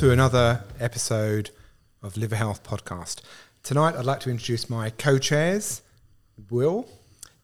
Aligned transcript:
to 0.00 0.10
another 0.10 0.64
episode 0.78 1.50
of 2.02 2.16
Liver 2.16 2.34
Health 2.34 2.62
Podcast. 2.62 3.20
Tonight, 3.62 3.96
I'd 3.96 4.06
like 4.06 4.20
to 4.20 4.30
introduce 4.30 4.70
my 4.70 4.88
co 4.88 5.18
chairs, 5.18 5.82
Will 6.48 6.88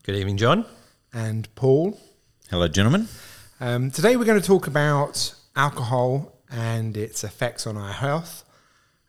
Good 0.05 0.15
evening, 0.15 0.39
John. 0.39 0.65
and 1.13 1.55
Paul. 1.55 2.01
Hello, 2.49 2.67
gentlemen. 2.67 3.09
Um, 3.61 3.91
today, 3.91 4.17
we're 4.17 4.25
going 4.25 4.41
to 4.41 4.47
talk 4.47 4.69
about 4.69 5.35
alcohol 5.55 6.33
and 6.51 6.97
its 6.97 7.25
effects 7.25 7.67
on 7.67 7.77
our 7.77 7.93
health. 7.93 8.43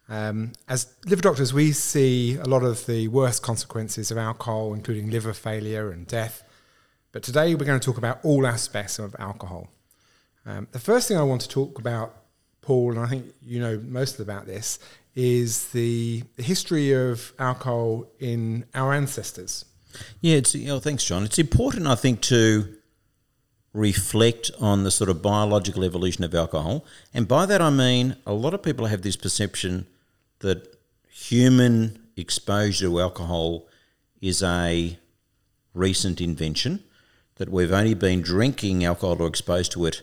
Um, 0.10 0.52
as 0.68 0.94
liver 1.06 1.22
doctors, 1.22 1.54
we 1.54 1.72
see 1.72 2.36
a 2.36 2.46
lot 2.46 2.64
of 2.64 2.86
the 2.86 3.08
worst 3.08 3.44
consequences 3.44 4.12
of 4.12 4.18
alcohol, 4.18 4.74
including 4.74 5.10
liver 5.10 5.32
failure 5.32 5.90
and 5.90 6.06
death. 6.06 6.44
But 7.14 7.24
today, 7.24 7.56
we're 7.56 7.64
going 7.64 7.80
to 7.80 7.86
talk 7.86 7.98
about 7.98 8.20
all 8.26 8.46
aspects 8.46 9.00
of 9.00 9.16
alcohol. 9.18 9.70
Um, 10.46 10.68
the 10.74 10.80
first 10.80 11.08
thing 11.08 11.16
I 11.16 11.24
want 11.24 11.40
to 11.44 11.50
talk 11.50 11.80
about, 11.80 12.14
Paul, 12.68 12.92
and 12.92 13.00
I 13.00 13.08
think 13.08 13.34
you 13.46 13.62
know 13.62 13.82
most 13.88 14.20
about 14.20 14.46
this, 14.46 14.78
is 15.16 15.70
the, 15.70 16.24
history 16.36 16.92
of 16.92 17.32
alcohol 17.40 18.06
in 18.20 18.66
our 18.76 18.94
ancestors. 18.94 19.64
Yeah, 20.20 20.36
it's 20.36 20.54
you 20.54 20.68
know, 20.68 20.80
thanks, 20.80 21.06
John. 21.06 21.24
It's 21.24 21.40
important, 21.40 21.88
I 21.88 21.96
think, 21.96 22.20
to 22.24 22.76
reflect 23.72 24.52
on 24.60 24.84
the 24.84 24.92
sort 24.92 25.10
of 25.10 25.22
biological 25.22 25.86
evolution 25.86 26.26
of 26.26 26.36
alcohol, 26.36 26.84
and 27.14 27.26
by 27.26 27.46
that 27.46 27.62
I 27.62 27.70
mean 27.70 28.18
a 28.26 28.34
lot 28.34 28.54
of 28.54 28.62
people 28.62 28.88
have 28.88 29.02
this 29.02 29.16
perception 29.16 29.88
that 30.40 30.76
human 31.10 31.98
exposure 32.18 32.88
to 32.88 33.00
alcohol 33.00 33.66
is 34.20 34.44
a 34.44 35.00
recent 35.74 36.20
invention, 36.20 36.84
that 37.36 37.48
we've 37.48 37.72
only 37.72 37.94
been 37.94 38.22
drinking 38.22 38.84
alcohol 38.84 39.22
or 39.22 39.28
exposed 39.28 39.72
to 39.72 39.86
it, 39.86 40.02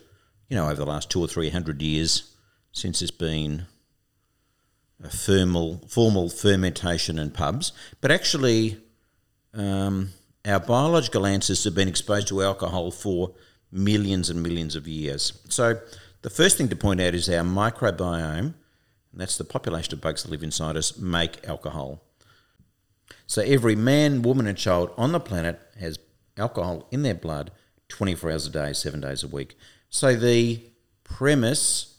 you 0.49 0.56
know, 0.56 0.65
over 0.65 0.77
the 0.77 0.87
last 0.87 1.11
two 1.11 1.21
or 1.21 1.28
three 1.28 1.51
hundred 1.51 1.83
years 1.83 2.34
since 2.75 3.00
it's 3.00 3.12
been 3.12 3.67
a 5.03 5.08
formal, 5.08 5.80
formal 5.89 6.28
fermentation 6.28 7.19
in 7.19 7.31
pubs. 7.31 7.72
But 8.00 8.11
actually, 8.11 8.78
um, 9.55 10.11
our 10.44 10.58
biological 10.58 11.25
ancestors 11.25 11.64
have 11.64 11.75
been 11.75 11.89
exposed 11.89 12.28
to 12.28 12.42
alcohol 12.42 12.91
for 12.91 13.33
millions 13.70 14.28
and 14.28 14.42
millions 14.42 14.75
of 14.75 14.89
years. 14.89 15.41
So, 15.48 15.81
the 16.22 16.31
first 16.31 16.58
thing 16.58 16.69
to 16.69 16.77
point 16.77 17.00
out 17.00 17.14
is 17.14 17.28
our 17.28 17.44
microbiome, 17.44 18.39
and 18.39 18.55
that's 19.14 19.38
the 19.38 19.44
population 19.44 19.94
of 19.94 20.00
bugs 20.00 20.25
that 20.25 20.31
live 20.31 20.42
inside 20.42 20.77
us, 20.77 20.98
make 20.98 21.47
alcohol. 21.47 22.03
So, 23.28 23.41
every 23.42 23.77
man, 23.77 24.22
woman, 24.22 24.48
and 24.48 24.59
child 24.59 24.91
on 24.97 25.12
the 25.12 25.20
planet 25.20 25.61
has 25.78 25.98
alcohol 26.36 26.88
in 26.91 27.03
their 27.03 27.14
blood 27.14 27.53
24 27.88 28.33
hours 28.33 28.47
a 28.48 28.50
day, 28.50 28.72
seven 28.72 29.00
days 29.00 29.22
a 29.22 29.28
week. 29.28 29.56
So, 29.91 30.16
the 30.16 30.61
premise 31.05 31.94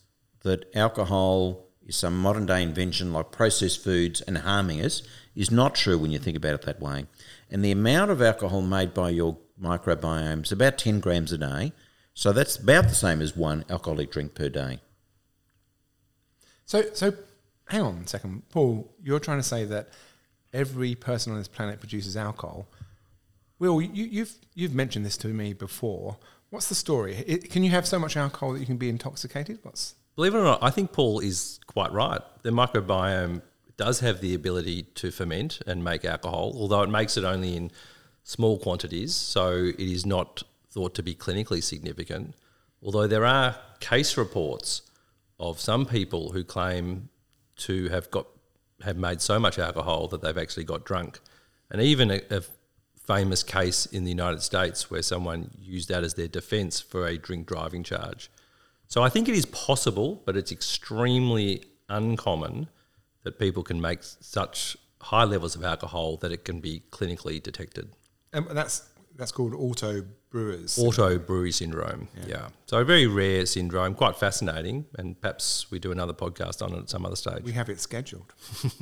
that 0.45 0.63
alcohol 0.75 1.65
is 1.88 1.95
some 1.95 2.17
modern 2.17 2.45
day 2.45 2.61
invention 2.61 3.11
like 3.11 3.31
processed 3.31 3.83
foods 3.83 4.21
and 4.21 4.38
harming 4.38 4.79
us 4.79 5.01
is 5.35 5.49
not 5.49 5.73
true 5.73 5.97
when 5.97 6.11
you 6.11 6.19
think 6.19 6.38
about 6.38 6.53
it 6.53 6.61
that 6.61 6.79
way. 6.79 7.07
And 7.49 7.65
the 7.65 7.71
amount 7.71 8.11
of 8.11 8.21
alcohol 8.21 8.61
made 8.61 8.93
by 8.93 9.09
your 9.09 9.38
microbiome 9.59 10.43
is 10.43 10.51
about 10.51 10.77
10 10.77 10.99
grams 10.99 11.31
a 11.31 11.39
day. 11.39 11.73
So 12.13 12.31
that's 12.31 12.57
about 12.57 12.85
the 12.85 12.95
same 12.95 13.21
as 13.21 13.35
one 13.35 13.66
alcoholic 13.71 14.11
drink 14.11 14.35
per 14.35 14.49
day. 14.49 14.81
So, 16.66 16.83
so 16.93 17.13
hang 17.67 17.81
on 17.81 18.01
a 18.05 18.07
second, 18.07 18.47
Paul. 18.49 18.93
You're 19.03 19.19
trying 19.19 19.39
to 19.39 19.43
say 19.43 19.66
that 19.66 19.89
every 20.53 20.93
person 20.93 21.31
on 21.31 21.39
this 21.39 21.47
planet 21.47 21.79
produces 21.79 22.16
alcohol. 22.16 22.67
Will, 23.57 23.81
you, 23.81 24.05
you've 24.05 24.35
you've 24.53 24.75
mentioned 24.75 25.05
this 25.05 25.17
to 25.17 25.27
me 25.27 25.53
before. 25.53 26.17
What's 26.51 26.69
the 26.69 26.75
story? 26.75 27.16
It, 27.27 27.49
can 27.49 27.63
you 27.63 27.71
have 27.71 27.88
so 27.88 27.97
much 27.97 28.16
alcohol 28.16 28.53
that 28.53 28.59
you 28.59 28.66
can 28.66 28.77
be 28.77 28.89
intoxicated? 28.89 29.59
What's 29.63 29.95
Believe 30.15 30.33
it 30.33 30.39
or 30.39 30.43
not, 30.43 30.63
I 30.63 30.69
think 30.69 30.93
Paul 30.93 31.19
is 31.19 31.59
quite 31.67 31.91
right. 31.91 32.21
The 32.43 32.51
microbiome 32.51 33.41
does 33.75 33.99
have 33.99 34.21
the 34.21 34.33
ability 34.33 34.83
to 34.95 35.11
ferment 35.11 35.59
and 35.67 35.83
make 35.83 36.05
alcohol, 36.05 36.53
although 36.55 36.83
it 36.83 36.89
makes 36.89 37.17
it 37.17 37.25
only 37.25 37.57
in 37.57 37.71
small 38.23 38.57
quantities, 38.57 39.13
so 39.13 39.51
it 39.51 39.79
is 39.79 40.05
not 40.05 40.43
thought 40.69 40.95
to 40.95 41.03
be 41.03 41.13
clinically 41.13 41.61
significant. 41.61 42.33
Although 42.81 43.07
there 43.07 43.25
are 43.25 43.57
case 43.79 44.15
reports 44.17 44.83
of 45.39 45.59
some 45.59 45.85
people 45.85 46.31
who 46.31 46.43
claim 46.43 47.09
to 47.57 47.89
have 47.89 48.09
got 48.11 48.27
have 48.83 48.97
made 48.97 49.21
so 49.21 49.39
much 49.39 49.57
alcohol 49.57 50.07
that 50.09 50.21
they've 50.21 50.37
actually 50.37 50.65
got 50.65 50.85
drunk, 50.85 51.19
and 51.69 51.81
even 51.81 52.11
a, 52.11 52.21
a 52.29 52.41
famous 53.05 53.43
case 53.43 53.85
in 53.85 54.03
the 54.03 54.09
United 54.09 54.41
States 54.41 54.89
where 54.89 55.01
someone 55.01 55.51
used 55.59 55.89
that 55.89 56.03
as 56.03 56.13
their 56.15 56.27
defence 56.27 56.79
for 56.79 57.07
a 57.07 57.17
drink 57.17 57.47
driving 57.47 57.83
charge. 57.83 58.29
So 58.88 59.03
I 59.03 59.09
think 59.09 59.28
it 59.28 59.35
is 59.35 59.46
possible, 59.47 60.22
but 60.25 60.38
it's 60.38 60.51
extremely 60.51 61.63
uncommon 61.90 62.69
that 63.23 63.40
people 63.40 63.63
can 63.63 63.81
make 63.81 64.00
such 64.01 64.78
high 65.01 65.23
levels 65.23 65.56
of 65.56 65.63
alcohol 65.63 66.18
that 66.18 66.31
it 66.31 66.46
can 66.46 66.59
be 66.59 66.84
clinically 66.91 67.41
detected. 67.41 67.90
And 68.34 68.47
that's 68.50 68.90
that's 69.16 69.31
called 69.31 69.53
auto 69.53 70.03
brewers. 70.29 70.78
Auto 70.78 71.18
brewery 71.18 71.51
syndrome. 71.51 72.09
Yeah. 72.28 72.50
So 72.66 72.79
a 72.79 72.85
very 72.85 73.07
rare 73.07 73.45
syndrome, 73.45 73.95
quite 73.95 74.18
fascinating, 74.18 74.85
and 74.97 75.19
perhaps 75.19 75.72
we 75.72 75.79
do 75.79 75.91
another 75.91 76.13
podcast 76.13 76.62
on 76.62 76.74
it 76.74 76.79
at 76.79 76.90
some 76.90 77.06
other 77.06 77.16
stage. 77.16 77.44
We 77.44 77.53
have 77.53 77.69
it 77.69 77.79
scheduled. 77.79 78.34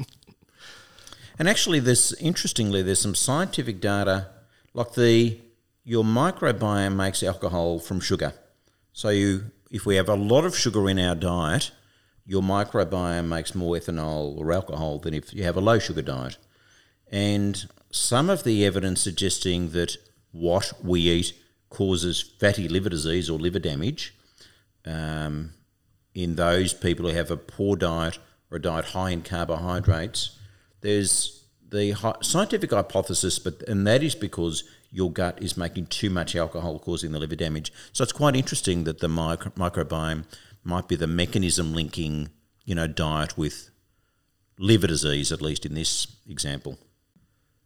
And 1.39 1.49
actually, 1.49 1.79
there's 1.79 2.13
interestingly, 2.13 2.81
there's 2.81 3.01
some 3.01 3.15
scientific 3.15 3.81
data 3.81 4.27
like 4.73 4.93
the 4.93 5.39
your 5.83 6.03
microbiome 6.03 6.95
makes 6.95 7.21
alcohol 7.23 7.79
from 7.79 7.99
sugar. 7.99 8.33
So 8.93 9.09
you, 9.09 9.51
if 9.73 9.87
we 9.87 9.95
have 9.95 10.07
a 10.07 10.15
lot 10.15 10.45
of 10.45 10.55
sugar 10.55 10.87
in 10.87 10.99
our 10.99 11.15
diet, 11.15 11.71
your 12.27 12.43
microbiome 12.43 13.27
makes 13.27 13.55
more 13.55 13.75
ethanol 13.75 14.37
or 14.37 14.53
alcohol 14.53 14.99
than 14.99 15.15
if 15.15 15.33
you 15.33 15.43
have 15.43 15.57
a 15.57 15.61
low 15.61 15.79
sugar 15.79 16.03
diet. 16.03 16.37
And 17.11 17.67
some 17.89 18.29
of 18.29 18.43
the 18.43 18.65
evidence 18.67 19.01
suggesting 19.01 19.71
that 19.71 19.97
what 20.31 20.73
we 20.83 21.01
eat 21.01 21.33
causes 21.71 22.21
fatty 22.21 22.67
liver 22.67 22.89
disease 22.89 23.31
or 23.31 23.39
liver 23.39 23.57
damage 23.57 24.13
um, 24.85 25.53
in 26.13 26.35
those 26.35 26.75
people 26.75 27.09
who 27.09 27.15
have 27.15 27.31
a 27.31 27.37
poor 27.37 27.75
diet 27.75 28.19
or 28.51 28.57
a 28.57 28.61
diet 28.61 28.85
high 28.85 29.09
in 29.09 29.23
carbohydrates. 29.23 30.37
There's 30.81 31.45
the 31.67 31.95
scientific 32.21 32.69
hypothesis, 32.69 33.39
but 33.39 33.63
and 33.67 33.87
that 33.87 34.03
is 34.03 34.13
because 34.13 34.65
your 34.93 35.11
gut 35.11 35.41
is 35.41 35.57
making 35.57 35.87
too 35.87 36.11
much 36.11 36.35
alcohol, 36.35 36.77
causing 36.77 37.11
the 37.11 37.19
liver 37.19 37.35
damage. 37.35 37.73
So 37.91 38.03
it's 38.03 38.13
quite 38.13 38.35
interesting 38.35 38.83
that 38.83 38.99
the 38.99 39.07
micro- 39.07 39.51
microbiome 39.51 40.25
might 40.63 40.87
be 40.87 40.95
the 40.95 41.07
mechanism 41.07 41.73
linking, 41.73 42.29
you 42.63 42.75
know, 42.75 42.85
diet 42.85 43.35
with 43.35 43.71
liver 44.59 44.85
disease, 44.85 45.31
at 45.31 45.41
least 45.41 45.65
in 45.65 45.73
this 45.73 46.07
example. 46.29 46.77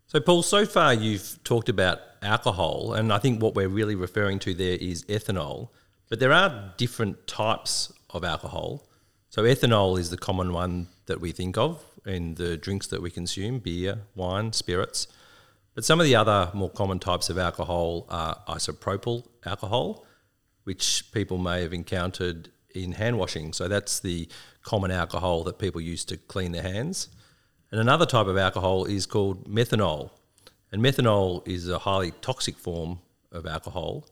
So, 0.07 0.21
Paul, 0.21 0.41
so 0.41 0.65
far 0.65 0.93
you've 0.93 1.37
talked 1.43 1.67
about 1.67 1.99
alcohol, 2.21 2.93
and 2.93 3.11
I 3.11 3.17
think 3.17 3.41
what 3.41 3.55
we're 3.55 3.67
really 3.67 3.95
referring 3.95 4.39
to 4.39 4.53
there 4.53 4.77
is 4.79 5.03
ethanol. 5.05 5.67
But 6.09 6.21
there 6.21 6.31
are 6.31 6.73
different 6.77 7.27
types 7.27 7.91
of 8.11 8.23
alcohol. 8.23 8.87
So, 9.29 9.43
ethanol 9.43 9.99
is 9.99 10.09
the 10.09 10.17
common 10.17 10.53
one 10.53 10.87
that 11.07 11.19
we 11.19 11.33
think 11.33 11.57
of 11.57 11.83
in 12.05 12.35
the 12.35 12.55
drinks 12.55 12.87
that 12.87 13.01
we 13.01 13.11
consume 13.11 13.59
beer, 13.59 13.99
wine, 14.15 14.53
spirits. 14.53 15.07
But 15.77 15.85
some 15.85 15.99
of 15.99 16.07
the 16.07 16.15
other 16.15 16.49
more 16.55 16.71
common 16.71 16.97
types 16.97 17.29
of 17.29 17.37
alcohol 17.37 18.07
are 18.09 18.41
isopropyl 18.47 19.27
alcohol, 19.45 20.07
which 20.63 21.03
people 21.11 21.37
may 21.37 21.61
have 21.61 21.71
encountered 21.71 22.49
in 22.73 22.93
hand 22.93 23.19
washing. 23.19 23.53
So, 23.53 23.67
that's 23.67 23.99
the 23.99 24.27
common 24.63 24.89
alcohol 24.89 25.43
that 25.43 25.59
people 25.59 25.79
use 25.79 26.03
to 26.05 26.17
clean 26.17 26.51
their 26.51 26.63
hands. 26.63 27.09
And 27.69 27.79
another 27.79 28.07
type 28.07 28.25
of 28.25 28.37
alcohol 28.37 28.85
is 28.85 29.05
called 29.05 29.47
methanol. 29.47 30.09
And 30.71 30.81
methanol 30.81 31.47
is 31.47 31.69
a 31.69 31.77
highly 31.77 32.09
toxic 32.21 32.57
form 32.57 32.97
of 33.31 33.45
alcohol, 33.45 34.07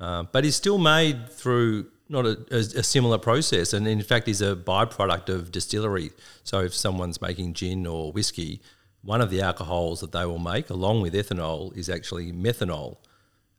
uh, 0.00 0.22
but 0.32 0.46
is 0.46 0.56
still 0.56 0.78
made 0.78 1.28
through 1.28 1.88
not 2.08 2.24
a, 2.24 2.38
a, 2.50 2.56
a 2.56 2.82
similar 2.82 3.18
process, 3.18 3.74
and 3.74 3.86
in 3.86 4.00
fact 4.00 4.28
is 4.28 4.40
a 4.40 4.56
byproduct 4.56 5.28
of 5.28 5.52
distillery. 5.52 6.12
So 6.42 6.60
if 6.60 6.74
someone's 6.74 7.20
making 7.20 7.52
gin 7.52 7.86
or 7.86 8.12
whiskey, 8.12 8.62
one 9.02 9.20
of 9.20 9.30
the 9.30 9.40
alcohols 9.40 10.00
that 10.00 10.12
they 10.12 10.24
will 10.24 10.38
make, 10.38 10.70
along 10.70 11.02
with 11.02 11.14
ethanol, 11.14 11.76
is 11.76 11.88
actually 11.88 12.32
methanol. 12.32 12.96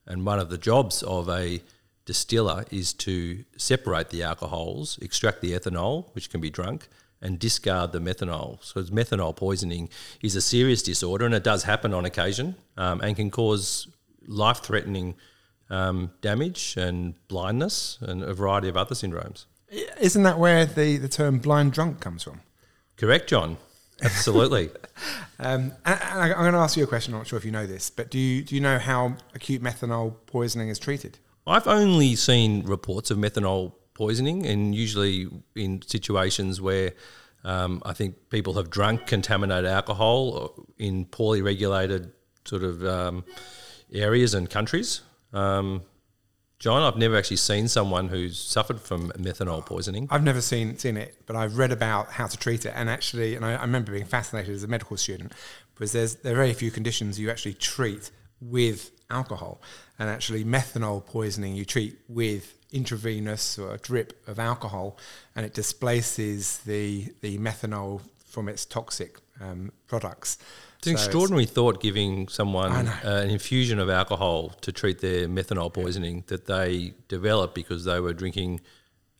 And 0.06 0.25
one 0.25 0.40
of 0.40 0.50
the 0.50 0.57
jobs 0.57 1.04
of 1.04 1.30
a 1.30 1.62
distiller 2.06 2.66
is 2.72 2.94
to 2.94 3.44
separate 3.57 4.10
the 4.10 4.24
alcohols, 4.24 4.98
extract 5.01 5.42
the 5.42 5.51
ethanol, 5.51 6.13
which 6.16 6.30
can 6.30 6.42
be 6.42 6.50
drunk, 6.50 6.88
and 7.22 7.40
discard 7.40 7.94
the 7.94 8.00
methanol. 8.00 8.63
So 8.63 8.84
methanol 8.84 9.36
poisoning 9.36 9.90
is 10.22 10.36
a 10.36 10.42
serious 10.42 10.84
disorder, 10.84 11.25
and 11.25 11.34
it 11.34 11.44
does 11.44 11.63
happen 11.63 11.94
on 11.94 12.06
occasion, 12.06 12.56
um, 12.75 13.00
and 13.01 13.16
can 13.16 13.31
cause 13.31 13.88
life-threatening 14.28 15.16
um, 15.69 16.12
damage 16.22 16.75
and 16.78 17.16
blindness 17.28 17.98
and 18.01 18.24
a 18.24 18.34
variety 18.34 18.68
of 18.68 18.78
other 18.78 18.96
syndromes. 18.96 19.46
Isn't 20.00 20.24
that 20.24 20.38
where 20.38 20.66
the, 20.66 20.98
the 20.98 21.07
term 21.07 21.39
blind 21.39 21.72
drunk 21.74 22.00
comes 22.00 22.24
from? 22.24 22.42
Correct, 22.98 23.30
John. 23.30 23.57
Absolutely. 24.01 24.69
Um, 25.40 25.74
and, 25.84 26.00
and 26.01 26.19
I, 26.19 26.31
I'm 26.31 26.44
going 26.44 26.54
to 26.54 26.60
ask 26.60 26.78
you 26.78 26.84
a 26.84 26.88
question. 26.88 27.13
I'm 27.13 27.19
not 27.19 27.28
sure 27.28 27.36
if 27.36 27.44
you 27.44 27.51
know 27.51 27.66
this, 27.66 27.90
but 27.90 28.10
do 28.10 28.18
you, 28.18 28.44
do 28.44 28.56
you 28.56 28.62
know 28.62 28.80
how 28.80 29.18
acute 29.34 29.62
methanol 29.62 30.16
poisoning 30.28 30.69
is 30.69 30.80
treated? 30.80 31.18
I've 31.45 31.68
only 31.68 32.16
seen 32.16 32.63
reports 32.63 33.12
of 33.12 33.18
methanol 33.18 33.74
poisoning, 33.94 34.45
and 34.45 34.74
usually 34.74 35.28
in 35.56 35.81
situations 35.81 36.62
where 36.62 36.94
um, 37.44 37.81
I 37.86 37.94
think 37.94 38.30
people 38.30 38.54
have 38.54 38.69
drunk 38.69 39.06
contaminated 39.06 39.66
alcohol 39.66 40.66
in 40.78 41.06
poorly 41.06 41.42
regulated 41.42 42.12
sort 42.46 42.63
of 42.63 42.86
um, 42.86 43.25
areas 43.92 44.34
and 44.34 44.50
countries. 44.50 45.01
Um, 45.34 45.81
John, 46.63 46.81
I've 46.81 46.95
never 46.95 47.18
actually 47.18 47.36
seen 47.36 47.68
someone 47.68 48.07
who's 48.07 48.39
suffered 48.39 48.80
from 48.80 49.12
methanol 49.18 49.65
poisoning. 49.65 50.07
I've 50.10 50.24
never 50.24 50.39
seen 50.39 50.77
seen 50.77 50.95
it, 50.95 51.18
but 51.25 51.36
I've 51.36 51.57
read 51.57 51.74
about 51.74 52.10
how 52.10 52.25
to 52.25 52.38
treat 52.38 52.65
it, 52.65 52.71
and 52.74 52.89
actually, 52.89 53.36
and 53.36 53.44
I, 53.44 53.56
I 53.56 53.63
remember 53.63 53.92
being 53.92 54.06
fascinated 54.06 54.56
as 54.56 54.63
a 54.63 54.68
medical 54.69 54.95
student 54.95 55.33
because 55.75 55.92
there's 55.92 56.15
there 56.15 56.31
are 56.31 56.38
very 56.38 56.54
few 56.54 56.71
conditions 56.71 57.19
you 57.19 57.30
actually 57.30 57.56
treat 57.56 58.12
with 58.39 58.92
alcohol, 59.10 59.62
and 60.00 60.10
actually 60.10 60.45
methanol 60.45 61.06
poisoning 61.06 61.54
you 61.54 61.65
treat 61.65 61.98
with 62.07 62.57
intravenous 62.71 63.60
or 63.60 63.74
a 63.74 63.77
drip 63.77 64.25
of 64.25 64.39
alcohol, 64.39 64.98
and 65.36 65.45
it 65.45 65.54
displaces 65.54 66.60
the 66.60 67.13
the 67.19 67.38
methanol 67.39 68.00
from 68.34 68.50
its 68.50 68.66
toxic 68.66 69.20
um, 69.40 69.72
products. 69.86 70.40
It's 70.80 70.88
an 70.88 70.98
So 70.98 71.04
extraordinary 71.04 71.46
thought 71.46 71.82
giving 71.82 72.28
someone 72.28 72.72
uh, 72.72 73.00
an 73.04 73.30
infusion 73.30 73.78
of 73.80 73.90
alcohol 73.90 74.50
to 74.62 74.72
treat 74.72 75.00
their 75.00 75.28
methanol 75.28 75.72
poisoning 75.72 76.24
that 76.28 76.48
they 76.48 76.96
developed 77.08 77.54
because 77.54 77.86
they 77.86 78.00
were 78.00 78.12
drinking 78.12 78.60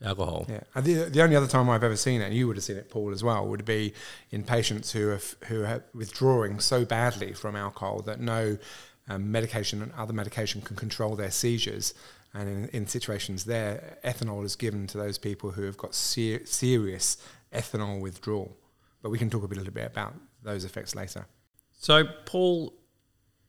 alcohol. 0.04 0.48
Yeah, 0.50 0.62
and 0.74 0.84
the, 0.84 0.94
the 1.10 1.22
only 1.22 1.36
other 1.36 1.48
time 1.48 1.70
I've 1.70 1.84
ever 1.84 1.96
seen 1.96 2.22
it, 2.22 2.26
and 2.26 2.34
you 2.34 2.48
would 2.48 2.58
have 2.58 2.64
seen 2.64 2.76
it, 2.78 2.90
Paul, 2.90 3.12
as 3.12 3.24
well, 3.24 3.48
would 3.48 3.66
be 3.66 3.94
in 4.32 4.44
patients 4.44 4.92
who 4.92 5.12
are 5.12 5.22
who 5.46 5.64
are 5.64 5.84
withdrawing 5.94 6.60
so 6.60 6.84
badly 6.84 7.34
from 7.34 7.56
alcohol 7.56 8.02
that 8.02 8.20
no 8.20 8.58
um, 9.08 9.32
medication 9.32 9.84
and 9.84 9.92
other 9.94 10.12
medication 10.12 10.62
can 10.62 10.76
control 10.76 11.16
their 11.16 11.32
seizures. 11.32 11.94
And 12.34 12.50
in, 12.50 12.70
in 12.70 12.88
situations 12.88 13.46
there, 13.46 14.00
ethanol 14.04 14.44
is 14.44 14.56
given 14.56 14.88
to 14.88 14.98
those 14.98 15.20
people 15.20 15.52
who 15.52 15.64
have 15.64 15.78
got 15.78 15.94
ser- 15.94 16.46
serious 16.46 17.18
ethanol 17.54 18.02
withdrawal. 18.02 18.58
But 19.04 19.12
we 19.12 19.20
can 19.20 19.30
talk 19.30 19.44
a 19.44 19.48
bit- 19.48 19.58
a 19.58 19.62
little 19.62 19.74
bit 19.74 19.86
about 19.86 20.16
those 20.42 20.66
effects 20.66 20.96
later. 20.96 21.28
So, 21.80 22.06
Paul, 22.26 22.74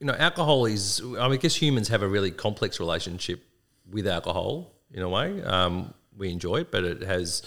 you 0.00 0.06
know, 0.06 0.14
alcohol 0.14 0.66
is, 0.66 1.00
I, 1.00 1.04
mean, 1.04 1.32
I 1.32 1.36
guess 1.36 1.54
humans 1.54 1.88
have 1.88 2.02
a 2.02 2.08
really 2.08 2.30
complex 2.30 2.78
relationship 2.78 3.42
with 3.90 4.06
alcohol 4.06 4.72
in 4.92 5.02
a 5.02 5.08
way. 5.08 5.42
Um, 5.42 5.94
we 6.16 6.30
enjoy 6.30 6.56
it, 6.56 6.70
but 6.70 6.84
it 6.84 7.02
has 7.02 7.42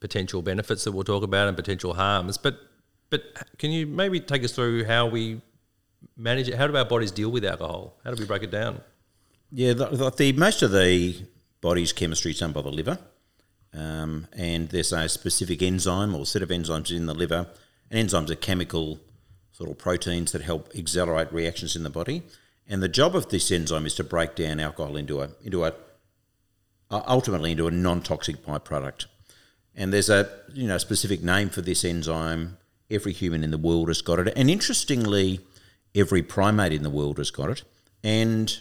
potential 0.00 0.42
benefits 0.42 0.84
that 0.84 0.92
we'll 0.92 1.04
talk 1.04 1.22
about 1.22 1.48
and 1.48 1.56
potential 1.56 1.94
harms. 1.94 2.36
But, 2.36 2.58
but 3.08 3.22
can 3.58 3.70
you 3.70 3.86
maybe 3.86 4.20
take 4.20 4.42
us 4.44 4.52
through 4.52 4.84
how 4.84 5.06
we 5.06 5.40
manage 6.16 6.48
it? 6.48 6.56
How 6.56 6.66
do 6.66 6.76
our 6.76 6.84
bodies 6.84 7.12
deal 7.12 7.30
with 7.30 7.44
alcohol? 7.44 7.98
How 8.04 8.10
do 8.12 8.20
we 8.20 8.26
break 8.26 8.42
it 8.42 8.50
down? 8.50 8.80
Yeah, 9.52 9.74
the, 9.74 9.86
the, 9.86 10.10
the 10.10 10.32
most 10.32 10.62
of 10.62 10.72
the 10.72 11.24
body's 11.60 11.92
chemistry 11.92 12.32
is 12.32 12.40
done 12.40 12.52
by 12.52 12.62
the 12.62 12.70
liver, 12.70 12.98
um, 13.74 14.26
and 14.32 14.68
there's 14.68 14.92
a 14.92 15.08
specific 15.08 15.62
enzyme 15.62 16.14
or 16.14 16.26
set 16.26 16.42
of 16.42 16.50
enzymes 16.50 16.94
in 16.94 17.06
the 17.06 17.14
liver. 17.14 17.46
And 17.90 18.08
enzymes 18.08 18.30
are 18.30 18.36
chemical 18.36 19.00
sort 19.52 19.70
of 19.70 19.78
proteins 19.78 20.32
that 20.32 20.42
help 20.42 20.70
accelerate 20.74 21.32
reactions 21.32 21.76
in 21.76 21.82
the 21.82 21.90
body. 21.90 22.22
And 22.66 22.82
the 22.82 22.88
job 22.88 23.16
of 23.16 23.28
this 23.28 23.50
enzyme 23.50 23.86
is 23.86 23.94
to 23.96 24.04
break 24.04 24.34
down 24.34 24.60
alcohol 24.60 24.96
into 24.96 25.20
a 25.20 25.30
into 25.44 25.64
a 25.64 25.74
uh, 26.90 27.02
ultimately 27.06 27.52
into 27.52 27.66
a 27.66 27.70
non-toxic 27.70 28.44
byproduct. 28.44 29.06
And 29.74 29.92
there's 29.92 30.10
a 30.10 30.28
you 30.52 30.68
know 30.68 30.78
specific 30.78 31.22
name 31.22 31.48
for 31.50 31.62
this 31.62 31.84
enzyme. 31.84 32.58
Every 32.90 33.12
human 33.12 33.42
in 33.42 33.50
the 33.50 33.58
world 33.58 33.88
has 33.88 34.02
got 34.02 34.18
it, 34.18 34.32
and 34.36 34.50
interestingly, 34.50 35.40
every 35.94 36.22
primate 36.22 36.74
in 36.74 36.82
the 36.82 36.90
world 36.90 37.18
has 37.18 37.30
got 37.30 37.48
it. 37.48 37.62
And 38.04 38.54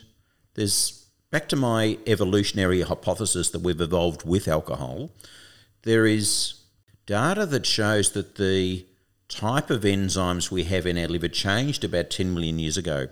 there's 0.54 1.01
back 1.32 1.48
to 1.48 1.56
my 1.56 1.98
evolutionary 2.06 2.82
hypothesis 2.82 3.50
that 3.50 3.62
we've 3.62 3.82
evolved 3.82 4.28
with 4.28 4.48
alcohol. 4.48 5.12
There 5.84 6.06
is 6.06 6.56
data 7.06 7.46
that 7.48 7.66
shows 7.66 8.12
that 8.12 8.36
the 8.36 8.86
type 9.30 9.70
of 9.70 9.82
enzymes 9.82 10.52
we 10.52 10.66
have 10.66 10.86
in 10.86 10.98
our 10.98 11.08
liver 11.08 11.30
changed 11.30 11.86
about 11.86 12.10
10 12.10 12.34
million 12.34 12.60
years 12.60 12.78
ago. 12.78 13.08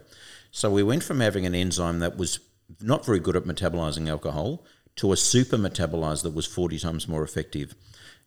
So 0.51 0.69
we 0.69 0.83
went 0.83 1.03
from 1.03 1.21
having 1.21 1.45
an 1.45 1.55
enzyme 1.55 1.99
that 1.99 2.17
was 2.17 2.39
not 2.81 3.05
very 3.05 3.19
good 3.19 3.37
at 3.37 3.45
metabolizing 3.45 4.09
alcohol 4.09 4.65
to 4.97 5.13
a 5.13 5.17
super 5.17 5.57
metabolizer 5.57 6.23
that 6.23 6.35
was 6.35 6.45
40 6.45 6.77
times 6.77 7.07
more 7.07 7.23
effective. 7.23 7.73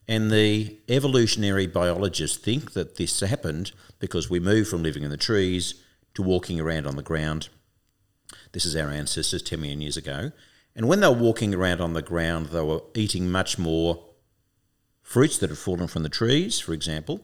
And 0.09 0.31
the 0.31 0.79
evolutionary 0.89 1.67
biologists 1.67 2.39
think 2.39 2.73
that 2.73 2.97
this 2.97 3.21
happened 3.21 3.73
because 3.99 4.31
we 4.31 4.41
moved 4.41 4.71
from 4.71 4.83
living 4.83 5.03
in 5.03 5.11
the 5.11 5.17
trees 5.19 5.75
to 6.15 6.23
walking 6.23 6.59
around 6.59 6.87
on 6.87 6.97
the 6.97 7.03
ground. 7.03 7.51
This 8.53 8.65
is 8.65 8.77
our 8.77 8.91
ancestors 8.91 9.43
10 9.43 9.61
million 9.61 9.81
years 9.81 9.97
ago. 9.97 10.33
And 10.75 10.89
when 10.89 11.01
they 11.01 11.09
were 11.09 11.15
walking 11.15 11.55
around 11.55 11.81
on 11.81 11.93
the 11.93 12.03
ground, 12.03 12.47
they 12.47 12.63
were 12.63 12.83
eating 12.95 13.31
much 13.31 13.59
more 13.59 14.05
fruits 15.03 15.39
that 15.39 15.51
had 15.51 15.59
fallen 15.59 15.89
from 15.89 16.03
the 16.03 16.09
trees, 16.09 16.61
for 16.61 16.73
example. 16.73 17.21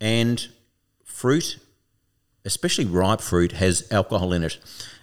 And 0.00 0.48
fruit, 1.04 1.58
especially 2.44 2.84
ripe 2.84 3.20
fruit, 3.20 3.52
has 3.52 3.90
alcohol 3.90 4.32
in 4.32 4.44
it. 4.44 4.58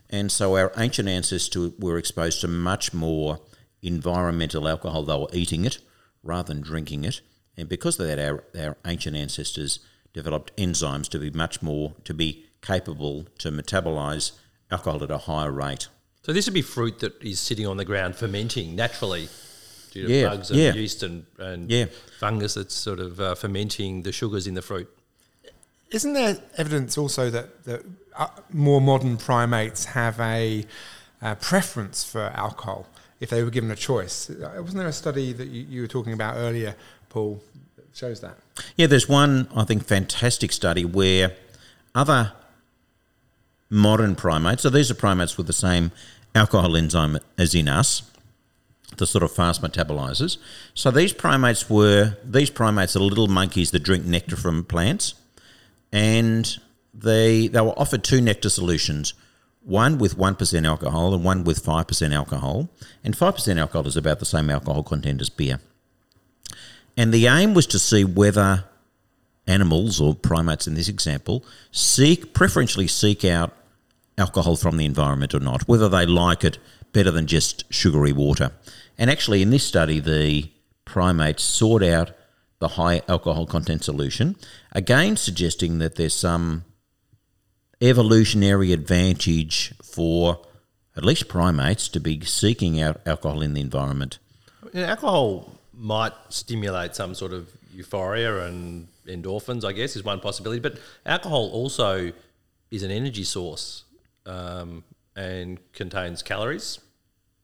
And 0.10 0.32
so 0.32 0.58
our 0.58 0.72
ancient 0.78 1.08
ancestors 1.08 1.72
were 1.80 1.98
exposed 1.98 2.42
to 2.42 2.48
much 2.48 2.94
more 2.94 3.40
environmental 3.82 4.68
alcohol. 4.68 5.04
They 5.04 5.18
were 5.18 5.28
eating 5.34 5.66
it 5.66 5.80
rather 6.24 6.54
than 6.54 6.62
drinking 6.62 7.06
it. 7.06 7.22
And 7.58 7.68
because 7.68 8.00
of 8.00 8.08
that, 8.08 8.20
our, 8.20 8.44
our 8.58 8.78
ancient 8.86 9.16
ancestors 9.16 9.80
developed 10.14 10.56
enzymes 10.58 11.08
to 11.10 11.20
be 11.20 11.30
much 11.30 11.62
more, 11.62 11.94
to 12.04 12.14
be 12.14 12.46
capable 12.62 13.26
to 13.40 13.52
metabolize 13.52 14.34
alcohol 14.72 15.04
at 15.04 15.12
a 15.12 15.18
higher 15.18 15.52
rate. 15.52 15.88
So 16.24 16.34
this 16.34 16.46
would 16.48 16.54
be 16.54 16.62
fruit 16.62 17.00
that 17.00 17.22
is 17.22 17.40
sitting 17.40 17.68
on 17.68 17.78
the 17.78 17.86
ground 17.86 18.16
fermenting 18.16 18.76
naturally 18.76 19.28
due 19.92 20.08
to 20.08 20.14
Yeah, 20.14 20.30
bugs 20.30 20.50
and 20.52 20.60
yeah. 20.60 20.74
yeast 20.74 21.04
and, 21.04 21.26
and 21.38 21.70
Yeah. 21.70 21.86
fungus 22.20 22.54
that's 22.54 22.74
sort 22.76 23.00
of 23.00 23.20
uh, 23.20 23.36
fermenting 23.36 24.04
the 24.04 24.12
sugars 24.12 24.48
in 24.48 24.54
the 24.54 24.62
fruit. 24.62 24.88
Isn't 25.92 26.14
there 26.14 26.38
evidence 26.58 26.98
also 26.98 27.30
that, 27.32 27.64
that 27.66 27.82
uh, 28.16 28.28
more 28.54 28.80
modern 28.80 29.18
primates 29.18 29.86
have 29.86 30.20
a, 30.20 30.66
uh 31.24 31.36
preference 31.36 32.04
for 32.04 32.32
alcohol 32.34 32.88
if 33.20 33.30
they 33.30 33.44
were 33.44 33.50
given 33.52 33.70
a 33.72 33.76
choice? 33.76 34.30
Uh, 34.30 34.52
Wasn't 34.62 34.78
there 34.78 34.88
a 34.88 34.94
study 34.94 35.34
that 35.34 35.48
you, 35.50 35.66
you 35.70 35.82
were 35.82 35.88
talking 35.88 36.14
about 36.14 36.36
earlier, 36.38 36.76
Paul, 37.10 37.42
that 37.76 37.86
shows 37.94 38.22
that? 38.22 38.38
Yeah, 38.78 38.88
there's 38.88 39.10
one, 39.10 39.48
I 39.56 39.66
think, 39.66 39.86
fantastic 39.86 40.52
study 40.52 40.86
where 40.86 41.36
other 41.94 42.32
modern 43.72 44.16
primates, 44.16 44.62
so 44.64 44.70
these 44.70 44.92
are 44.92 44.96
primates 44.96 45.38
with 45.38 45.48
the 45.48 45.54
same 45.54 45.92
alcohol 46.36 46.76
enzyme 46.76 47.18
as 47.38 47.56
in 47.56 47.68
us, 47.68 48.04
the 48.98 49.08
sort 49.08 49.24
of 49.24 49.32
fast 49.32 49.62
metabolizers. 49.62 50.38
So 50.74 50.92
these 50.92 51.14
primates 51.14 51.70
were, 51.70 52.18
these 52.24 52.50
primates 52.50 52.96
are 52.96 53.00
little 53.00 53.28
monkeys 53.28 53.72
that 53.72 53.80
drink 53.80 54.06
nectar 54.06 54.36
from 54.36 54.66
plants, 54.66 55.16
and 55.92 56.58
they, 56.94 57.48
they 57.48 57.62
were 57.62 57.80
offered 57.80 58.04
two 58.04 58.22
nectar 58.22 58.50
solutions. 58.50 59.14
One 59.64 59.98
with 59.98 60.18
1% 60.18 60.66
alcohol 60.66 61.14
and 61.14 61.24
one 61.24 61.44
with 61.44 61.64
5% 61.64 62.14
alcohol. 62.14 62.70
And 63.04 63.16
5% 63.16 63.60
alcohol 63.60 63.88
is 63.88 63.96
about 63.96 64.20
the 64.20 64.26
same 64.26 64.50
alcohol 64.50 64.82
content 64.82 65.22
as 65.22 65.30
beer. 65.30 65.60
And 66.98 67.14
the 67.14 67.28
aim 67.28 67.54
was 67.54 67.68
to 67.68 67.80
see 67.80 68.04
whether 68.04 68.66
animals 69.48 70.00
or 70.02 70.16
primates 70.16 70.68
in 70.68 70.76
this 70.76 70.88
example 70.88 71.44
seek 71.72 72.34
preferentially 72.34 72.88
seek 72.88 73.26
out 73.26 73.54
alcohol 74.18 74.56
from 74.56 74.78
the 74.78 74.86
environment 74.86 75.34
or 75.34 75.40
not, 75.40 75.68
whether 75.68 75.90
they 75.90 76.06
like 76.06 76.44
it 76.44 76.58
better 76.94 77.12
than 77.12 77.28
just 77.28 77.64
sugary 77.74 78.12
water. 78.12 78.52
And 78.98 79.10
actually, 79.10 79.42
in 79.42 79.50
this 79.50 79.64
study, 79.64 80.00
the 80.00 80.52
primates 80.86 81.44
sought 81.44 81.84
out 81.84 82.12
the 82.60 82.70
high 82.70 83.02
alcohol 83.08 83.46
content 83.46 83.84
solution, 83.84 84.36
again 84.72 85.18
suggesting 85.18 85.80
that 85.80 85.96
there's 85.96 86.14
some 86.14 86.64
evolutionary 87.82 88.72
advantage 88.72 89.74
for 89.82 90.40
at 90.96 91.04
least 91.04 91.28
primates 91.28 91.88
to 91.88 92.00
be 92.00 92.24
seeking 92.24 92.80
out 92.80 93.02
alcohol 93.06 93.42
in 93.42 93.54
the 93.54 93.62
environment. 93.62 94.20
Know, 94.74 94.84
alcohol 94.84 95.56
might 95.74 96.14
stimulate 96.30 96.96
some 96.96 97.16
sort 97.16 97.34
of 97.34 97.50
euphoria 97.74 98.46
and 98.46 98.88
endorphins, 99.08 99.66
I 99.66 99.72
guess, 99.72 99.96
is 99.96 100.04
one 100.04 100.20
possibility. 100.20 100.60
But 100.60 100.78
alcohol 101.06 101.50
also 101.52 102.12
is 102.70 102.84
an 102.84 102.92
energy 102.92 103.24
source 103.24 103.86
um, 104.26 104.84
and 105.16 105.60
contains 105.74 106.22
calories. 106.22 106.80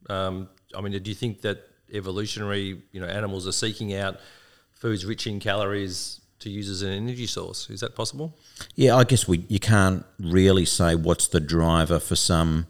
Um, 0.09 0.49
I 0.75 0.81
mean, 0.81 0.91
do 1.01 1.09
you 1.09 1.15
think 1.15 1.41
that 1.41 1.63
evolutionary, 1.91 2.81
you 2.91 2.99
know, 2.99 3.07
animals 3.07 3.47
are 3.47 3.51
seeking 3.51 3.93
out 3.93 4.19
foods 4.71 5.05
rich 5.05 5.27
in 5.27 5.39
calories 5.39 6.21
to 6.39 6.49
use 6.49 6.69
as 6.69 6.81
an 6.81 6.91
energy 6.91 7.25
source? 7.25 7.69
Is 7.69 7.81
that 7.81 7.95
possible? 7.95 8.37
Yeah, 8.75 8.95
I 8.95 9.03
guess 9.03 9.27
we 9.27 9.45
you 9.49 9.59
can't 9.59 10.05
really 10.19 10.65
say 10.65 10.95
what's 10.95 11.27
the 11.27 11.39
driver 11.39 11.99
for 11.99 12.15
some 12.15 12.67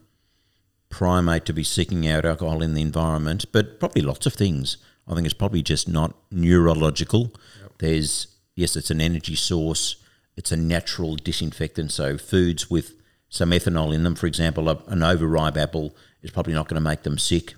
primate 0.89 1.45
to 1.45 1.53
be 1.53 1.63
seeking 1.63 2.07
out 2.07 2.25
alcohol 2.25 2.61
in 2.61 2.73
the 2.73 2.81
environment, 2.81 3.45
but 3.51 3.79
probably 3.79 4.01
lots 4.01 4.25
of 4.25 4.33
things. 4.33 4.77
I 5.07 5.13
think 5.13 5.25
it's 5.25 5.33
probably 5.33 5.61
just 5.61 5.87
not 5.87 6.15
neurological. 6.31 7.33
There's 7.79 8.27
yes, 8.55 8.75
it's 8.75 8.91
an 8.91 9.01
energy 9.01 9.35
source. 9.35 9.97
It's 10.35 10.51
a 10.51 10.57
natural 10.57 11.15
disinfectant. 11.15 11.91
So 11.91 12.17
foods 12.17 12.69
with 12.69 12.93
some 13.29 13.51
ethanol 13.51 13.93
in 13.93 14.03
them, 14.03 14.15
for 14.15 14.27
example, 14.27 14.69
an 14.69 15.03
overripe 15.03 15.57
apple 15.57 15.95
is 16.21 16.31
probably 16.31 16.53
not 16.53 16.67
going 16.67 16.81
to 16.81 16.89
make 16.89 17.03
them 17.03 17.17
sick. 17.17 17.55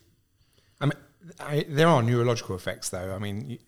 I 0.81 0.85
mean, 0.85 0.93
I, 1.39 1.65
there 1.67 1.87
are 1.87 2.01
neurological 2.01 2.55
effects, 2.55 2.89
though. 2.89 3.13
I 3.13 3.19
mean, 3.19 3.59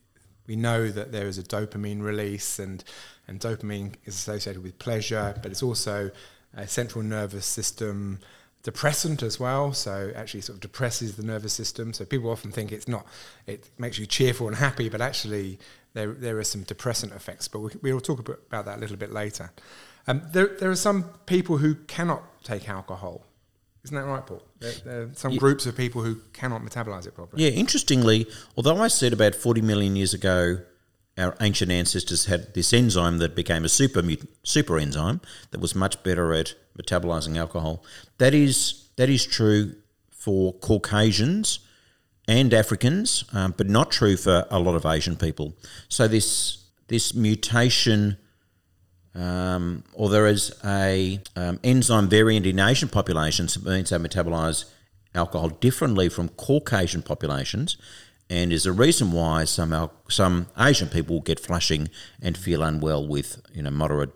we 0.48 0.55
know 0.55 0.89
that 0.89 1.12
there 1.12 1.27
is 1.27 1.38
a 1.38 1.43
dopamine 1.43 2.01
release, 2.01 2.60
and 2.60 2.84
and 3.27 3.39
dopamine 3.39 3.96
is 4.05 4.15
associated 4.15 4.63
with 4.63 4.79
pleasure, 4.79 5.36
but 5.41 5.51
it's 5.51 5.63
also 5.63 6.12
a 6.53 6.67
central 6.67 7.03
nervous 7.03 7.46
system 7.46 8.20
depressant 8.63 9.24
as 9.24 9.39
well. 9.39 9.74
So 9.74 10.12
actually, 10.15 10.41
sort 10.41 10.58
of 10.58 10.62
depresses 10.62 11.15
the 11.15 11.24
nervous 11.24 11.53
system. 11.53 11.93
So 11.93 12.05
people 12.05 12.29
often 12.29 12.51
think 12.51 12.72
it's 12.72 12.88
not. 12.88 13.05
It 13.48 13.70
makes 13.77 13.98
you 13.98 14.05
cheerful 14.05 14.48
and 14.48 14.58
happy, 14.58 14.89
but 14.89 15.01
actually 15.01 15.60
there 15.93 16.12
there 16.12 16.38
are 16.39 16.43
some 16.43 16.63
depressant 16.63 17.13
effects. 17.13 17.48
But 17.48 17.60
we, 17.60 17.72
we'll 17.81 18.01
talk 18.01 18.20
about 18.20 18.65
that 18.65 18.77
a 18.77 18.81
little 18.81 18.98
bit 18.98 19.12
later. 19.12 19.51
Um, 20.08 20.24
there 20.31 20.55
there 20.60 20.70
are 20.72 20.75
some 20.75 21.05
people 21.25 21.58
who 21.58 21.75
cannot 21.75 22.43
take 22.43 22.67
alcohol. 22.67 23.25
Isn't 23.84 23.96
that 23.96 24.05
right, 24.05 24.25
Paul? 24.25 24.43
There, 24.60 24.74
there 24.86 25.01
are 25.03 25.10
some 25.13 25.36
groups 25.38 25.65
of 25.65 25.75
people 25.75 26.03
who 26.03 26.17
cannot 26.34 26.62
metabolize 26.62 27.08
it 27.08 27.15
properly. 27.15 27.43
Yeah, 27.43 27.50
interestingly, 27.50 28.27
although 28.55 28.77
I 28.77 28.88
said 28.89 29.12
about 29.12 29.34
40 29.34 29.62
million 29.62 29.96
years 29.96 30.13
ago, 30.13 30.60
our 31.17 31.36
ancient 31.41 31.72
ancestors 31.72 32.25
had 32.25 32.53
this 32.53 32.74
enzyme 32.74 33.17
that 33.17 33.36
became 33.36 33.65
a 33.65 33.70
super 33.70 34.01
mut- 34.01 34.27
super 34.43 34.77
enzyme 34.77 35.22
that 35.51 35.60
was 35.60 35.75
much 35.75 36.01
better 36.03 36.34
at 36.34 36.55
metabolizing 36.77 37.38
alcohol. 37.38 37.84
That 38.17 38.34
is 38.34 38.89
that 38.98 39.10
is 39.10 39.25
true 39.25 39.75
for 40.10 40.53
Caucasians 40.53 41.60
and 42.27 42.53
Africans, 42.53 43.25
um, 43.34 43.53
but 43.58 43.67
not 43.67 43.91
true 43.91 44.15
for 44.15 44.46
a 44.50 44.60
lot 44.60 44.75
of 44.75 44.86
Asian 44.86 45.15
people. 45.15 45.58
So 45.89 46.08
this 46.08 46.65
this 46.88 47.13
mutation 47.13 48.17
um, 49.13 49.84
or 49.94 50.10
there 50.10 50.27
is 50.27 50.53
a 50.63 51.20
um, 51.36 51.60
enzyme 51.63 52.08
variant 52.08 52.46
in 52.46 52.60
Asian 52.60 52.89
populations 52.89 53.56
that 53.56 53.65
means 53.65 53.89
they 53.89 53.98
metabolize 53.98 54.65
alcohol 55.13 55.50
differently 55.50 56.08
from 56.08 56.30
Caucasian 56.30 57.01
populations, 57.01 57.77
and 58.30 58.53
is 58.53 58.65
a 58.65 58.72
reason 58.72 59.12
why 59.12 59.44
some 59.44 59.74
al- 59.74 59.94
some 60.08 60.48
Asian 60.58 60.88
people 60.88 61.20
get 61.20 61.39
flushing 61.39 61.89
and 62.22 62.38
feel 62.38 62.63
unwell 62.63 63.06
with 63.06 63.41
you 63.53 63.62
know 63.62 63.72
moderate 63.72 64.12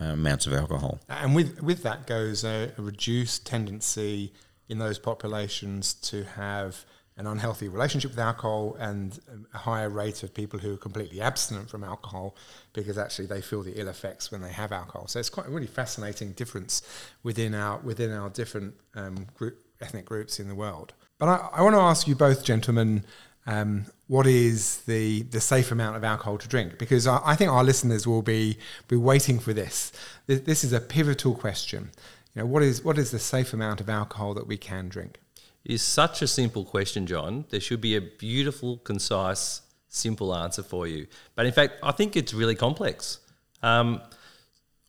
uh, 0.00 0.06
amounts 0.06 0.46
of 0.46 0.52
alcohol. 0.52 1.00
And 1.08 1.34
with 1.34 1.62
with 1.62 1.82
that 1.82 2.06
goes 2.06 2.44
a, 2.44 2.72
a 2.76 2.82
reduced 2.82 3.46
tendency 3.46 4.32
in 4.68 4.78
those 4.78 4.98
populations 4.98 5.94
to 5.94 6.24
have 6.24 6.84
an 7.22 7.28
unhealthy 7.28 7.68
relationship 7.68 8.10
with 8.10 8.18
alcohol 8.18 8.76
and 8.80 9.20
a 9.54 9.58
higher 9.58 9.88
rate 9.88 10.24
of 10.24 10.34
people 10.34 10.58
who 10.58 10.74
are 10.74 10.76
completely 10.76 11.20
abstinent 11.20 11.70
from 11.70 11.84
alcohol 11.84 12.34
because 12.72 12.98
actually 12.98 13.26
they 13.26 13.40
feel 13.40 13.62
the 13.62 13.78
ill 13.80 13.86
effects 13.86 14.32
when 14.32 14.42
they 14.42 14.50
have 14.50 14.72
alcohol. 14.72 15.06
So 15.06 15.20
it's 15.20 15.30
quite 15.30 15.46
a 15.46 15.50
really 15.50 15.68
fascinating 15.68 16.32
difference 16.32 16.82
within 17.22 17.54
our 17.54 17.78
within 17.78 18.10
our 18.10 18.28
different 18.28 18.74
um, 18.96 19.26
group, 19.36 19.56
ethnic 19.80 20.04
groups 20.04 20.40
in 20.40 20.48
the 20.48 20.54
world. 20.56 20.94
But 21.18 21.28
I, 21.28 21.48
I 21.58 21.62
want 21.62 21.76
to 21.76 21.80
ask 21.80 22.08
you 22.08 22.16
both, 22.16 22.44
gentlemen, 22.44 23.04
um, 23.46 23.86
what 24.08 24.26
is 24.26 24.78
the 24.80 25.22
the 25.22 25.40
safe 25.40 25.70
amount 25.70 25.96
of 25.96 26.02
alcohol 26.02 26.38
to 26.38 26.48
drink? 26.48 26.76
Because 26.76 27.06
I, 27.06 27.20
I 27.24 27.36
think 27.36 27.52
our 27.52 27.62
listeners 27.62 28.04
will 28.04 28.22
be 28.22 28.58
be 28.88 28.96
waiting 28.96 29.38
for 29.38 29.52
this. 29.52 29.92
this. 30.26 30.40
This 30.40 30.64
is 30.64 30.72
a 30.72 30.80
pivotal 30.80 31.36
question. 31.36 31.92
You 32.34 32.42
know, 32.42 32.46
what 32.46 32.64
is 32.64 32.82
what 32.82 32.98
is 32.98 33.12
the 33.12 33.20
safe 33.20 33.52
amount 33.52 33.80
of 33.80 33.88
alcohol 33.88 34.34
that 34.34 34.48
we 34.48 34.56
can 34.56 34.88
drink? 34.88 35.20
Is 35.64 35.82
such 35.82 36.22
a 36.22 36.26
simple 36.26 36.64
question, 36.64 37.06
John. 37.06 37.44
There 37.50 37.60
should 37.60 37.80
be 37.80 37.96
a 37.96 38.00
beautiful, 38.00 38.78
concise, 38.78 39.62
simple 39.88 40.34
answer 40.34 40.62
for 40.62 40.86
you. 40.86 41.06
But 41.34 41.46
in 41.46 41.52
fact, 41.52 41.74
I 41.82 41.92
think 41.92 42.16
it's 42.16 42.34
really 42.34 42.54
complex. 42.54 43.18
Um, 43.62 44.00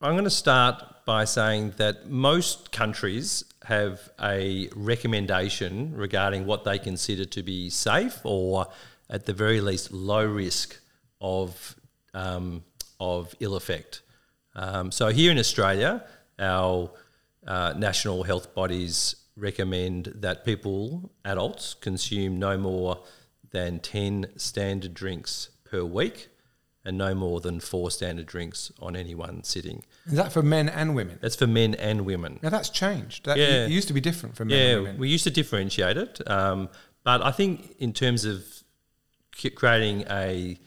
I'm 0.02 0.14
going 0.14 0.24
to 0.24 0.30
start 0.30 0.84
by 1.06 1.26
saying 1.26 1.74
that 1.78 2.10
most 2.10 2.72
countries 2.72 3.44
have 3.66 4.10
a 4.22 4.70
recommendation 4.76 5.94
regarding 5.96 6.46
what 6.46 6.64
they 6.64 6.80
consider 6.80 7.26
to 7.26 7.44
be 7.44 7.70
safe 7.70 8.20
or, 8.24 8.68
at 9.10 9.26
the 9.26 9.34
very 9.34 9.62
least, 9.62 9.92
low 9.92 10.26
risk 10.26 10.80
of, 11.22 11.76
um, 12.14 12.64
of 13.00 13.36
ill 13.40 13.56
effect. 13.56 14.02
Um, 14.56 14.92
so 14.92 15.10
here 15.10 15.32
in 15.32 15.38
Australia, 15.38 16.04
our 16.40 16.92
uh, 17.46 17.74
national 17.78 18.24
health 18.24 18.54
bodies 18.56 19.16
recommend 19.36 20.06
that 20.16 20.46
people, 20.46 21.12
adults, 21.26 21.74
consume 21.74 22.38
no 22.38 22.58
more 22.58 23.04
than 23.52 23.80
10 23.80 24.28
standard 24.38 24.94
drinks 24.94 25.50
per 25.64 25.84
week 25.84 26.30
and 26.86 26.98
no 26.98 27.16
more 27.16 27.40
than 27.40 27.60
four 27.60 27.90
standard 27.90 28.26
drinks 28.26 28.72
on 28.80 28.96
any 28.96 29.16
one 29.16 29.44
sitting. 29.44 29.84
Is 30.06 30.14
that 30.14 30.34
for 30.34 30.42
men 30.44 30.68
and 30.68 30.94
women? 30.96 31.18
That's 31.22 31.36
for 31.36 31.48
men 31.48 31.76
and 31.76 32.06
women. 32.06 32.40
Now 32.44 32.50
that's 32.50 32.70
changed. 32.70 33.26
That, 33.26 33.38
Yeah. 33.38 33.66
It 33.66 33.72
used 33.72 33.88
to 33.88 33.94
be 33.94 34.02
different 34.02 34.36
for 34.36 34.44
men 34.44 34.58
Yeah, 34.58 34.74
and 34.76 34.84
women. 34.84 34.98
we 35.00 35.10
used 35.10 35.24
to 35.24 35.32
differentiate 35.32 35.98
it, 35.98 36.20
um, 36.30 36.70
but 37.04 37.22
I 37.22 37.32
think 37.32 37.76
in 37.80 37.94
terms 37.94 38.26
of 38.26 38.44
creating 39.56 40.04
a 40.10 40.58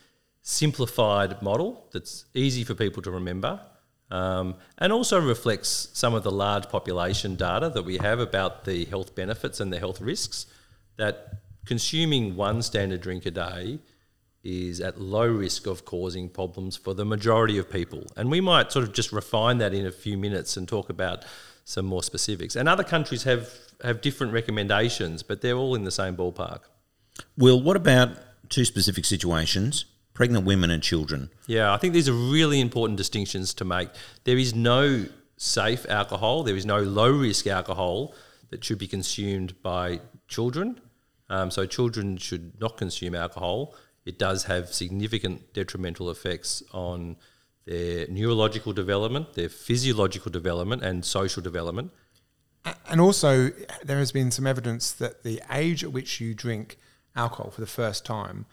simplified 0.43 1.43
model 1.43 1.87
that's 1.93 2.25
easy 2.35 2.65
for 2.65 2.75
people 2.75 3.03
to 3.03 3.11
remember, 3.11 3.61
um, 4.11 4.55
and 4.79 4.93
also 4.93 5.21
reflects 5.21 5.89
some 5.93 6.15
of 6.15 6.23
the 6.23 6.31
large 6.31 6.69
population 6.69 7.35
data 7.35 7.69
that 7.71 7.83
we 7.83 7.99
have 7.99 8.21
about 8.21 8.65
the 8.65 8.85
health 8.87 9.15
benefits 9.15 9.61
and 9.61 9.73
the 9.73 9.79
health 9.79 10.01
risks, 10.01 10.47
that 10.97 11.41
consuming 11.65 12.37
one 12.37 12.63
standard 12.63 13.01
drink 13.01 13.27
a 13.27 13.31
day 13.31 13.81
is 14.45 14.81
at 14.81 15.01
low 15.01 15.27
risk 15.27 15.67
of 15.67 15.85
causing 15.85 16.29
problems 16.29 16.77
for 16.77 16.95
the 16.95 17.05
majority 17.05 17.59
of 17.59 17.69
people. 17.69 18.05
And 18.17 18.31
we 18.31 18.41
might 18.41 18.71
sort 18.71 18.85
of 18.85 18.95
just 18.95 19.11
refine 19.11 19.59
that 19.59 19.75
in 19.75 19.85
a 19.85 19.91
few 19.91 20.17
minutes 20.17 20.57
and 20.57 20.69
talk 20.69 20.89
about 20.89 21.25
some 21.65 21.85
more 21.85 22.03
specifics. 22.03 22.55
And 22.55 22.69
other 22.69 22.85
countries 22.85 23.25
have, 23.25 23.53
have 23.83 24.01
different 24.01 24.33
recommendations, 24.33 25.25
but 25.25 25.41
they're 25.41 25.57
all 25.57 25.75
in 25.75 25.83
the 25.83 25.91
same 25.91 26.17
ballpark. 26.17 26.61
Will, 27.37 27.61
what 27.61 27.77
about 27.77 28.11
two 28.49 28.65
specific 28.65 29.05
situations? 29.05 29.85
Pregnant 30.17 30.47
women 30.47 30.71
and 30.71 30.83
children. 30.83 31.29
Yeah, 31.47 31.75
I 31.75 31.77
think 31.77 31.93
these 31.93 32.09
are 32.09 32.15
really 32.15 32.59
important 32.59 32.97
distinctions 32.97 33.53
to 33.55 33.67
make. 33.67 33.91
There 34.25 34.39
is 34.39 34.55
no 34.55 35.05
safe 35.37 35.85
alcohol, 35.91 36.43
there 36.43 36.57
is 36.57 36.65
no 36.65 36.79
low 36.79 37.11
risk 37.11 37.47
alcohol 37.47 38.15
that 38.49 38.65
should 38.65 38.79
be 38.79 38.87
consumed 38.89 39.61
by 39.63 40.01
children. 40.27 40.81
Um, 41.29 41.51
so, 41.51 41.67
children 41.67 42.17
should 42.17 42.59
not 42.59 42.79
consume 42.79 43.15
alcohol. 43.15 43.75
It 44.07 44.19
does 44.19 44.45
have 44.45 44.73
significant 44.73 45.53
detrimental 45.53 46.11
effects 46.11 46.63
on 46.73 47.17
their 47.67 48.07
neurological 48.09 48.73
development, 48.73 49.35
their 49.35 49.51
physiological 49.51 50.31
development, 50.31 50.83
and 50.83 51.05
social 51.05 51.43
development. 51.43 51.91
And 52.89 53.03
also, 53.03 53.51
there 53.85 53.99
has 53.99 54.13
been 54.13 54.31
some 54.31 54.47
evidence 54.47 54.93
that 54.93 55.25
the 55.25 55.43
age 55.53 55.85
at 55.85 55.93
which 55.93 56.23
you 56.23 56.35
drink 56.35 56.79
alcohol 57.15 57.51
for 57.51 57.61
the 57.61 57.67
first 57.67 58.07
time 58.07 58.47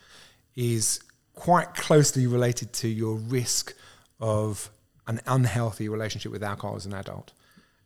is 0.55 0.99
quite 1.35 1.73
closely 1.75 2.27
related 2.27 2.73
to 2.73 2.87
your 2.87 3.15
risk 3.15 3.73
of 4.19 4.69
an 5.07 5.19
unhealthy 5.25 5.89
relationship 5.89 6.31
with 6.31 6.43
alcohol 6.43 6.75
as 6.75 6.85
an 6.85 6.93
adult. 6.93 7.33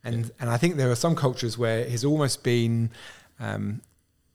And 0.04 0.30
and 0.38 0.48
I 0.48 0.56
think 0.56 0.76
there 0.76 0.90
are 0.90 0.96
some 0.96 1.16
cultures 1.16 1.58
where 1.58 1.80
it 1.80 1.90
has 1.90 2.04
almost 2.04 2.44
been 2.44 2.90
um, 3.40 3.80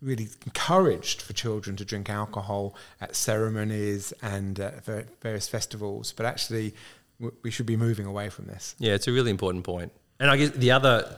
really 0.01 0.27
encouraged 0.45 1.21
for 1.21 1.33
children 1.33 1.75
to 1.77 1.85
drink 1.85 2.09
alcohol 2.09 2.75
at 2.99 3.15
ceremonies 3.15 4.13
and 4.21 4.59
at 4.59 4.85
various 5.21 5.47
festivals, 5.47 6.11
but 6.11 6.25
actually 6.25 6.73
w- 7.19 7.35
we 7.41 7.49
should 7.49 7.65
be 7.65 7.77
moving 7.77 8.05
away 8.05 8.29
from 8.29 8.45
this. 8.45 8.75
Yeah, 8.79 8.93
it's 8.93 9.07
a 9.07 9.13
really 9.13 9.31
important 9.31 9.63
point. 9.63 9.91
And 10.19 10.29
I 10.29 10.37
guess 10.37 10.49
the 10.51 10.71
other 10.71 11.15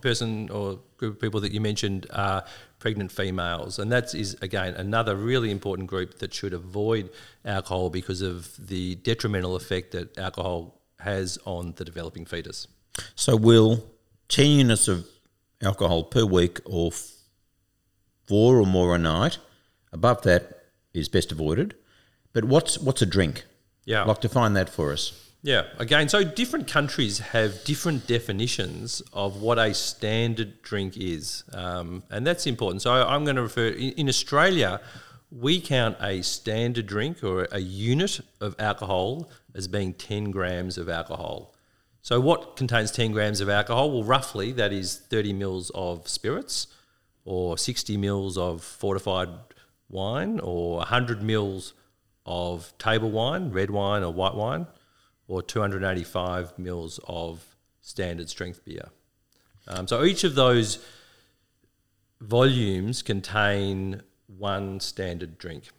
person 0.00 0.48
or 0.50 0.78
group 0.96 1.14
of 1.14 1.20
people 1.20 1.40
that 1.40 1.52
you 1.52 1.60
mentioned 1.60 2.06
are 2.12 2.44
pregnant 2.84 3.10
females, 3.10 3.78
and 3.78 3.90
that 3.90 4.14
is 4.14 4.36
again 4.42 4.74
another 4.74 5.16
really 5.16 5.50
important 5.50 5.88
group 5.88 6.18
that 6.18 6.34
should 6.34 6.52
avoid 6.52 7.08
alcohol 7.42 7.88
because 7.88 8.20
of 8.20 8.54
the 8.58 8.96
detrimental 8.96 9.56
effect 9.56 9.92
that 9.92 10.18
alcohol 10.18 10.82
has 10.98 11.38
on 11.46 11.72
the 11.76 11.84
developing 11.86 12.26
fetus. 12.26 12.68
So, 13.14 13.36
will 13.36 13.86
10 14.28 14.50
units 14.50 14.86
of 14.86 15.06
alcohol 15.62 16.04
per 16.04 16.26
week 16.26 16.60
or 16.66 16.92
four 18.26 18.60
or 18.60 18.66
more 18.66 18.94
a 18.94 18.98
night, 18.98 19.38
above 19.90 20.20
that 20.24 20.66
is 20.92 21.08
best 21.08 21.32
avoided. 21.32 21.74
But 22.34 22.44
what's 22.44 22.78
what's 22.78 23.00
a 23.00 23.06
drink? 23.06 23.46
Yeah. 23.86 24.04
Like 24.04 24.20
define 24.20 24.52
that 24.52 24.68
for 24.68 24.92
us. 24.92 25.23
Yeah, 25.44 25.64
again, 25.78 26.08
so 26.08 26.24
different 26.24 26.68
countries 26.68 27.18
have 27.18 27.64
different 27.64 28.06
definitions 28.06 29.02
of 29.12 29.42
what 29.42 29.58
a 29.58 29.74
standard 29.74 30.62
drink 30.62 30.96
is, 30.96 31.44
um, 31.52 32.02
and 32.10 32.26
that's 32.26 32.46
important. 32.46 32.80
So 32.80 32.90
I'm 32.90 33.24
going 33.24 33.36
to 33.36 33.42
refer 33.42 33.66
in, 33.66 33.90
in 33.90 34.08
Australia, 34.08 34.80
we 35.30 35.60
count 35.60 35.98
a 36.00 36.22
standard 36.22 36.86
drink 36.86 37.22
or 37.22 37.46
a 37.52 37.58
unit 37.58 38.20
of 38.40 38.56
alcohol 38.58 39.28
as 39.54 39.68
being 39.68 39.92
10 39.92 40.30
grams 40.30 40.78
of 40.78 40.88
alcohol. 40.88 41.54
So 42.00 42.20
what 42.20 42.56
contains 42.56 42.90
10 42.90 43.12
grams 43.12 43.42
of 43.42 43.50
alcohol? 43.50 43.90
Well, 43.90 44.02
roughly 44.02 44.50
that 44.52 44.72
is 44.72 44.96
30 44.96 45.34
mils 45.34 45.70
of 45.74 46.08
spirits, 46.08 46.68
or 47.26 47.58
60 47.58 47.98
mils 47.98 48.38
of 48.38 48.64
fortified 48.64 49.28
wine, 49.90 50.40
or 50.40 50.78
100 50.78 51.22
mils 51.22 51.74
of 52.24 52.72
table 52.78 53.10
wine, 53.10 53.50
red 53.50 53.68
wine 53.68 54.02
or 54.02 54.10
white 54.10 54.34
wine, 54.34 54.66
or 55.28 55.42
285 55.42 56.58
mils 56.58 57.00
of 57.06 57.56
standard 57.80 58.28
strength 58.28 58.64
beer. 58.64 58.88
Um, 59.66 59.88
so 59.88 60.04
each 60.04 60.24
of 60.24 60.34
those 60.34 60.84
volumes 62.20 63.02
contain 63.02 64.02
one 64.26 64.80
standard 64.80 65.38
drink. 65.38 65.70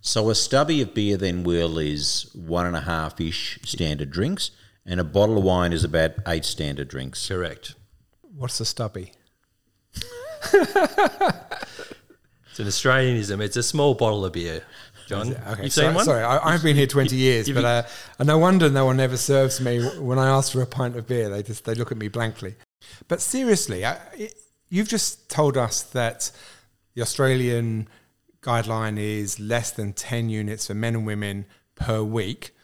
So 0.00 0.30
a 0.30 0.34
stubby 0.34 0.82
of 0.82 0.94
beer 0.94 1.16
then, 1.16 1.42
Will, 1.42 1.78
is 1.78 2.30
one 2.34 2.66
and 2.66 2.76
a 2.76 2.82
half 2.82 3.20
ish 3.20 3.58
standard 3.62 4.10
drinks, 4.10 4.50
and 4.84 5.00
a 5.00 5.04
bottle 5.04 5.38
of 5.38 5.44
wine 5.44 5.72
is 5.72 5.84
about 5.84 6.12
eight 6.26 6.44
standard 6.44 6.88
drinks. 6.88 7.26
Correct. 7.28 7.74
What's 8.22 8.60
a 8.60 8.64
stubby? 8.64 9.12
It's 12.50 12.58
an 12.58 12.66
Australianism. 12.66 13.40
It's 13.40 13.56
a 13.56 13.62
small 13.62 13.94
bottle 13.94 14.24
of 14.24 14.32
beer. 14.32 14.64
John, 15.10 15.34
Okay, 15.52 15.68
sorry, 15.68 15.86
seen 15.88 15.94
one? 15.94 16.04
sorry 16.04 16.22
I, 16.22 16.54
I've 16.54 16.62
been 16.62 16.76
here 16.76 16.86
20 16.86 17.16
years, 17.16 17.50
but 17.50 17.64
uh, 17.64 17.82
and 18.18 18.26
no 18.28 18.38
wonder 18.38 18.70
no 18.70 18.84
one 18.86 19.00
ever 19.00 19.16
serves 19.16 19.60
me 19.60 19.84
when 19.98 20.18
I 20.18 20.28
ask 20.28 20.52
for 20.52 20.62
a 20.62 20.66
pint 20.66 20.96
of 20.96 21.06
beer. 21.06 21.28
They 21.28 21.42
just 21.42 21.64
they 21.64 21.74
look 21.74 21.90
at 21.92 21.98
me 21.98 22.08
blankly. 22.08 22.54
But 23.08 23.20
seriously, 23.20 23.84
I, 23.84 23.98
it, 24.16 24.34
you've 24.68 24.88
just 24.88 25.28
told 25.28 25.56
us 25.56 25.82
that 25.82 26.30
the 26.94 27.02
Australian 27.02 27.88
guideline 28.42 28.98
is 28.98 29.38
less 29.40 29.70
than 29.72 29.92
10 29.92 30.30
units 30.30 30.66
for 30.68 30.74
men 30.74 30.94
and 30.94 31.04
women 31.06 31.44
per 31.74 32.02
week. 32.02 32.54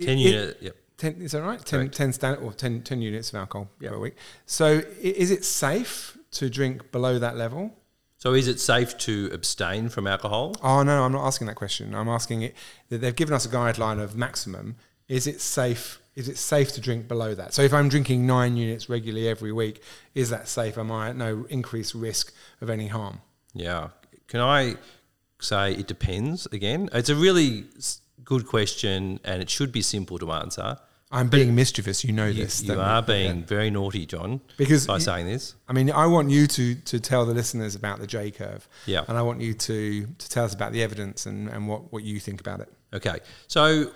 Ten 0.00 0.18
It- 0.18 0.20
unit. 0.20 0.58
Yep. 0.60 0.76
10, 0.98 1.22
is 1.22 1.30
that 1.32 1.42
right? 1.42 1.64
10, 1.64 1.78
Correct. 1.80 1.94
10, 1.94 2.12
stand, 2.12 2.38
or 2.42 2.52
10, 2.52 2.82
10 2.82 3.00
units 3.02 3.28
of 3.30 3.36
alcohol 3.36 3.70
Yep. 3.80 3.92
per 3.92 3.98
week. 3.98 4.16
So 4.46 4.78
i- 4.78 4.82
is 5.00 5.30
it 5.30 5.44
safe 5.44 6.18
to 6.32 6.50
drink 6.50 6.90
below 6.92 7.18
that 7.20 7.36
level? 7.36 7.74
So, 8.18 8.34
is 8.34 8.48
it 8.48 8.58
safe 8.58 8.98
to 8.98 9.30
abstain 9.32 9.88
from 9.88 10.08
alcohol? 10.08 10.56
Oh 10.60 10.82
no, 10.82 11.04
I'm 11.04 11.12
not 11.12 11.24
asking 11.24 11.46
that 11.46 11.54
question. 11.54 11.94
I'm 11.94 12.08
asking 12.08 12.42
it 12.42 12.56
that 12.88 12.98
they've 12.98 13.14
given 13.14 13.32
us 13.32 13.46
a 13.46 13.48
guideline 13.48 14.02
of 14.02 14.16
maximum. 14.16 14.74
Is 15.06 15.28
it 15.28 15.40
safe? 15.40 16.00
Is 16.16 16.28
it 16.28 16.36
safe 16.36 16.72
to 16.72 16.80
drink 16.80 17.06
below 17.06 17.36
that? 17.36 17.54
So 17.54 17.62
if 17.62 17.72
I'm 17.72 17.88
drinking 17.88 18.26
nine 18.26 18.56
units 18.56 18.88
regularly 18.88 19.28
every 19.28 19.52
week, 19.52 19.80
is 20.16 20.30
that 20.30 20.48
safe? 20.48 20.76
Am 20.76 20.90
I 20.90 21.10
at 21.10 21.16
no 21.16 21.46
increased 21.48 21.94
risk 21.94 22.34
of 22.60 22.68
any 22.68 22.88
harm? 22.88 23.20
Yeah. 23.54 23.90
Can 24.26 24.40
I 24.40 24.74
say 25.40 25.74
it 25.74 25.86
depends 25.86 26.46
again? 26.46 26.90
It's 26.92 27.08
a 27.08 27.14
really 27.14 27.66
good 28.24 28.48
question 28.48 29.20
and 29.24 29.40
it 29.40 29.48
should 29.48 29.70
be 29.70 29.80
simple 29.80 30.18
to 30.18 30.32
answer. 30.32 30.78
I'm 31.10 31.28
being 31.28 31.54
mischievous. 31.54 32.04
You 32.04 32.12
know 32.12 32.26
You, 32.26 32.44
this. 32.44 32.62
you 32.62 32.78
are 32.78 33.00
being 33.02 33.42
very 33.42 33.70
naughty, 33.70 34.04
John, 34.04 34.40
Because 34.58 34.86
by 34.86 34.94
you- 34.96 35.00
saying 35.00 35.26
this. 35.26 35.54
I 35.68 35.72
mean, 35.72 35.90
I 35.90 36.06
want 36.06 36.30
you 36.30 36.46
to 36.46 36.74
to 36.74 37.00
tell 37.00 37.24
the 37.24 37.32
listeners 37.34 37.74
about 37.74 37.98
the 38.00 38.06
J 38.06 38.30
curve. 38.30 38.68
Yeah. 38.86 39.04
And 39.08 39.16
I 39.16 39.22
want 39.22 39.40
you 39.40 39.54
to 39.54 40.06
to 40.06 40.28
tell 40.28 40.44
us 40.44 40.52
about 40.54 40.72
the 40.72 40.82
evidence 40.82 41.24
and, 41.26 41.48
and 41.48 41.66
what, 41.66 41.90
what 41.92 42.02
you 42.04 42.20
think 42.20 42.40
about 42.40 42.60
it. 42.60 42.70
Okay. 42.92 43.18
So, 43.46 43.90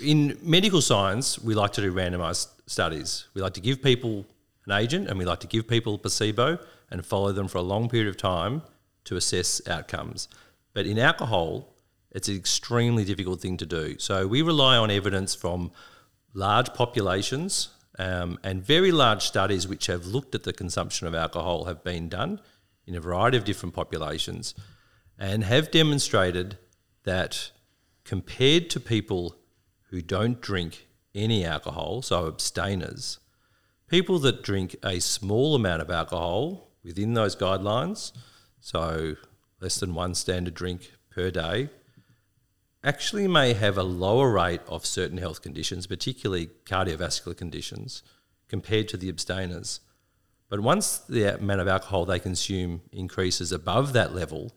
in 0.00 0.36
medical 0.42 0.80
science, 0.80 1.38
we 1.38 1.54
like 1.54 1.72
to 1.74 1.80
do 1.80 1.92
randomized 1.92 2.48
studies. 2.66 3.26
We 3.34 3.40
like 3.42 3.54
to 3.54 3.60
give 3.60 3.80
people 3.82 4.26
an 4.66 4.72
agent 4.72 5.08
and 5.08 5.18
we 5.18 5.24
like 5.24 5.40
to 5.40 5.46
give 5.46 5.68
people 5.68 5.94
a 5.94 5.98
placebo 5.98 6.58
and 6.90 7.04
follow 7.06 7.30
them 7.32 7.46
for 7.48 7.58
a 7.58 7.62
long 7.62 7.88
period 7.88 8.08
of 8.08 8.16
time 8.16 8.62
to 9.04 9.16
assess 9.16 9.60
outcomes. 9.68 10.28
But 10.72 10.86
in 10.86 10.98
alcohol, 10.98 11.68
it's 12.10 12.28
an 12.28 12.34
extremely 12.36 13.04
difficult 13.04 13.40
thing 13.40 13.56
to 13.58 13.66
do. 13.66 13.98
So, 13.98 14.26
we 14.26 14.42
rely 14.42 14.76
on 14.76 14.90
evidence 14.90 15.34
from 15.36 15.70
large 16.34 16.74
populations 16.74 17.70
um, 17.98 18.38
and 18.42 18.64
very 18.64 18.90
large 18.90 19.22
studies 19.22 19.68
which 19.68 19.86
have 19.86 20.06
looked 20.06 20.34
at 20.34 20.42
the 20.42 20.52
consumption 20.52 21.06
of 21.06 21.14
alcohol 21.14 21.64
have 21.64 21.82
been 21.84 22.08
done 22.08 22.40
in 22.86 22.94
a 22.94 23.00
variety 23.00 23.36
of 23.36 23.44
different 23.44 23.74
populations 23.74 24.54
and 25.18 25.44
have 25.44 25.70
demonstrated 25.70 26.58
that 27.04 27.52
compared 28.04 28.68
to 28.70 28.80
people 28.80 29.36
who 29.90 30.02
don't 30.02 30.40
drink 30.40 30.86
any 31.14 31.44
alcohol, 31.44 32.02
so 32.02 32.26
abstainers, 32.26 33.20
people 33.88 34.18
that 34.18 34.42
drink 34.42 34.74
a 34.82 34.98
small 34.98 35.54
amount 35.54 35.80
of 35.80 35.90
alcohol 35.90 36.72
within 36.82 37.14
those 37.14 37.36
guidelines, 37.36 38.12
so 38.60 39.14
less 39.60 39.78
than 39.78 39.94
one 39.94 40.14
standard 40.14 40.54
drink 40.54 40.92
per 41.10 41.30
day, 41.30 41.70
actually 42.84 43.26
may 43.26 43.54
have 43.54 43.78
a 43.78 43.82
lower 43.82 44.30
rate 44.30 44.60
of 44.68 44.84
certain 44.84 45.18
health 45.18 45.42
conditions, 45.42 45.86
particularly 45.86 46.50
cardiovascular 46.66 47.36
conditions, 47.36 48.02
compared 48.48 48.88
to 48.88 48.96
the 48.96 49.08
abstainers. 49.08 49.80
But 50.48 50.60
once 50.60 50.98
the 50.98 51.36
amount 51.36 51.60
of 51.60 51.68
alcohol 51.68 52.04
they 52.04 52.18
consume 52.18 52.82
increases 52.92 53.50
above 53.50 53.94
that 53.94 54.14
level, 54.14 54.52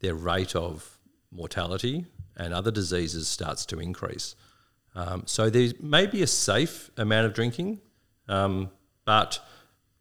their 0.00 0.14
rate 0.14 0.56
of 0.56 0.98
mortality 1.30 2.06
and 2.36 2.52
other 2.52 2.70
diseases 2.70 3.28
starts 3.28 3.66
to 3.66 3.78
increase. 3.78 4.34
Um, 4.94 5.24
so 5.26 5.50
there 5.50 5.72
may 5.80 6.06
be 6.06 6.22
a 6.22 6.26
safe 6.26 6.90
amount 6.96 7.26
of 7.26 7.34
drinking, 7.34 7.80
um, 8.28 8.70
but 9.04 9.38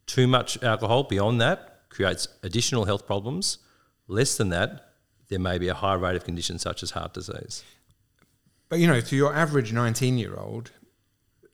too 0.06 0.28
much 0.28 0.62
alcohol 0.64 1.04
beyond 1.04 1.42
that 1.42 1.82
creates 1.90 2.28
additional 2.44 2.86
health 2.86 3.06
problems. 3.06 3.58
Less 4.08 4.38
than 4.38 4.50
that, 4.50 4.85
there 5.30 5.40
may 5.40 5.58
be 5.58 5.68
a 5.68 5.74
high 5.74 5.94
rate 5.94 6.16
of 6.16 6.24
conditions 6.24 6.62
such 6.62 6.84
as 6.84 6.92
heart 6.92 7.14
disease. 7.14 7.64
But 8.70 8.80
you 8.80 8.88
know, 8.88 9.00
to 9.00 9.16
your 9.16 9.34
average 9.34 9.74
19 9.74 10.18
year 10.18 10.36
old, 10.36 10.72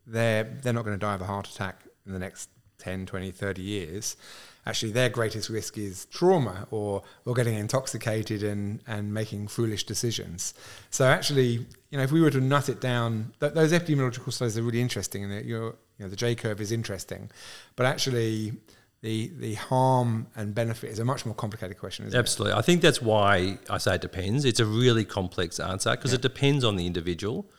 they're 0.06 0.44
they're 0.44 0.74
not 0.74 0.86
going 0.86 0.98
to 0.98 1.06
die 1.06 1.16
of 1.16 1.22
a 1.22 1.26
heart 1.26 1.48
attack 1.50 1.84
in 2.06 2.14
the 2.14 2.20
next 2.20 2.50
10, 2.80 3.06
20, 3.06 3.32
30 3.32 3.62
years. 3.62 4.18
Actually, 4.66 4.92
their 4.92 5.10
greatest 5.10 5.50
risk 5.50 5.78
is 5.78 6.06
trauma 6.06 6.68
or 6.70 7.02
or 7.26 7.34
getting 7.34 7.56
intoxicated 7.56 8.44
and 8.44 8.82
and 8.86 9.14
making 9.14 9.48
foolish 9.48 9.86
decisions. 9.86 10.54
So 10.92 11.06
actually, 11.06 11.66
you 11.90 11.98
know, 11.98 12.04
if 12.04 12.12
we 12.12 12.22
were 12.22 12.30
to 12.30 12.42
nut 12.42 12.70
it 12.70 12.80
down, 12.80 13.34
th- 13.40 13.54
those 13.54 13.72
epidemiological 13.72 14.32
studies 14.32 14.58
are 14.58 14.64
really 14.64 14.82
interesting, 14.82 15.24
and 15.24 15.46
you 15.46 15.76
know, 16.00 16.08
the 16.08 16.16
J 16.16 16.36
curve 16.36 16.62
is 16.62 16.72
interesting, 16.72 17.30
but 17.76 17.86
actually. 17.86 18.54
The, 19.02 19.32
the 19.36 19.56
harm 19.56 20.28
and 20.36 20.54
benefit 20.54 20.92
is 20.92 21.00
a 21.00 21.06
much 21.06 21.26
more 21.26 21.34
complicated 21.34 21.80
question, 21.80 22.06
isn't 22.06 22.16
it? 22.16 22.20
Absolutely. 22.20 22.58
I 22.58 22.62
think 22.62 22.82
that's 22.82 23.02
why 23.02 23.58
I 23.68 23.80
say 23.80 23.96
it 23.96 24.02
depends. 24.02 24.46
It's 24.46 24.60
a 24.60 24.66
really 24.66 25.06
complex 25.06 25.60
answer 25.60 25.92
because 25.92 26.14
it 26.14 26.22
depends 26.22 26.64
on 26.64 26.76
the 26.76 26.86
individual. 26.86 27.50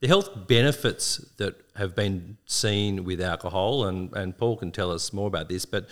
The 0.00 0.08
health 0.08 0.46
benefits 0.48 1.16
that 1.38 1.54
have 1.76 1.94
been 1.94 2.36
seen 2.44 3.04
with 3.04 3.22
alcohol, 3.22 3.86
and, 3.86 4.12
and 4.14 4.36
Paul 4.36 4.56
can 4.56 4.70
tell 4.70 4.90
us 4.90 5.14
more 5.14 5.28
about 5.28 5.48
this, 5.48 5.64
but 5.64 5.88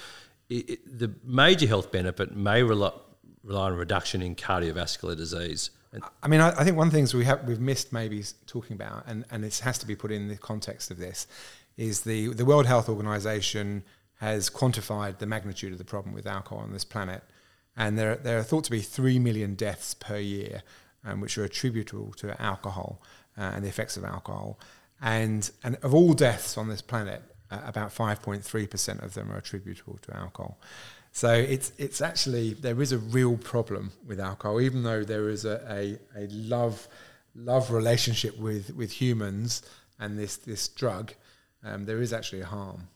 it, 0.50 0.68
it, 0.68 0.98
the 0.98 1.14
major 1.24 1.66
health 1.66 1.90
benefit 1.90 2.36
may 2.36 2.62
rely, 2.62 2.90
rely 3.42 3.66
on 3.66 3.72
a 3.72 3.76
reduction 3.76 4.20
in 4.20 4.34
cardiovascular 4.34 5.16
disease. 5.16 5.70
And 5.92 6.02
I 6.22 6.28
mean, 6.28 6.40
I, 6.40 6.50
I 6.50 6.64
think 6.64 6.76
one 6.76 6.88
of 6.88 6.92
the 6.92 6.98
things 6.98 7.14
we 7.14 7.24
have 7.24 7.46
we've 7.48 7.60
missed 7.60 7.92
maybe 7.92 8.22
talking 8.46 8.74
about, 8.74 9.04
and, 9.06 9.24
and 9.30 9.46
it 9.46 9.58
has 9.60 9.78
to 9.78 9.86
be 9.86 9.96
put 9.96 10.12
in 10.12 10.28
the 10.28 10.36
context 10.36 10.90
of 10.90 10.98
this, 10.98 11.26
is 11.76 12.02
the 12.02 12.34
the 12.34 12.44
World 12.44 12.66
Health 12.66 12.88
Organization 12.88 13.82
has 14.20 14.50
quantified 14.50 15.18
the 15.18 15.26
magnitude 15.26 15.72
of 15.72 15.78
the 15.78 15.84
problem 15.84 16.14
with 16.14 16.26
alcohol 16.26 16.62
on 16.64 16.72
this 16.72 16.84
planet, 16.84 17.22
and 17.76 17.98
there 17.98 18.16
there 18.16 18.38
are 18.38 18.44
thought 18.44 18.64
to 18.64 18.70
be 18.70 18.80
three 18.80 19.18
million 19.18 19.54
deaths 19.54 19.94
per 19.94 20.18
year, 20.18 20.62
um, 21.04 21.20
which 21.20 21.38
are 21.38 21.44
attributable 21.44 22.12
to 22.12 22.26
alcohol 22.40 23.00
uh, 23.38 23.52
and 23.54 23.64
the 23.64 23.68
effects 23.68 23.96
of 23.96 24.04
alcohol, 24.04 24.58
and 25.00 25.50
and 25.64 25.76
of 25.82 25.94
all 25.94 26.12
deaths 26.14 26.58
on 26.58 26.68
this 26.68 26.82
planet, 26.82 27.22
uh, 27.50 27.60
about 27.64 27.92
five 27.92 28.20
point 28.22 28.44
three 28.44 28.66
percent 28.66 29.00
of 29.00 29.12
them 29.14 29.30
are 29.32 29.38
attributable 29.38 29.98
to 30.02 30.16
alcohol. 30.16 30.58
So 31.12 31.32
it's 31.32 31.72
it's 31.78 32.00
actually 32.00 32.54
there 32.54 32.80
is 32.82 32.92
a 32.92 32.98
real 32.98 33.36
problem 33.36 33.92
with 34.06 34.20
alcohol, 34.20 34.60
even 34.60 34.82
though 34.82 35.02
there 35.02 35.28
is 35.28 35.44
a, 35.44 35.56
a, 35.68 35.98
a 36.24 36.26
love 36.28 36.88
love 37.34 37.72
relationship 37.72 38.38
with, 38.38 38.74
with 38.76 38.92
humans 39.00 39.62
and 39.98 40.18
this 40.18 40.36
this 40.36 40.68
drug. 40.68 41.14
Um, 41.64 41.86
there 41.86 42.02
is 42.02 42.12
actually 42.12 42.42
a 42.42 42.46
harm. 42.46 42.88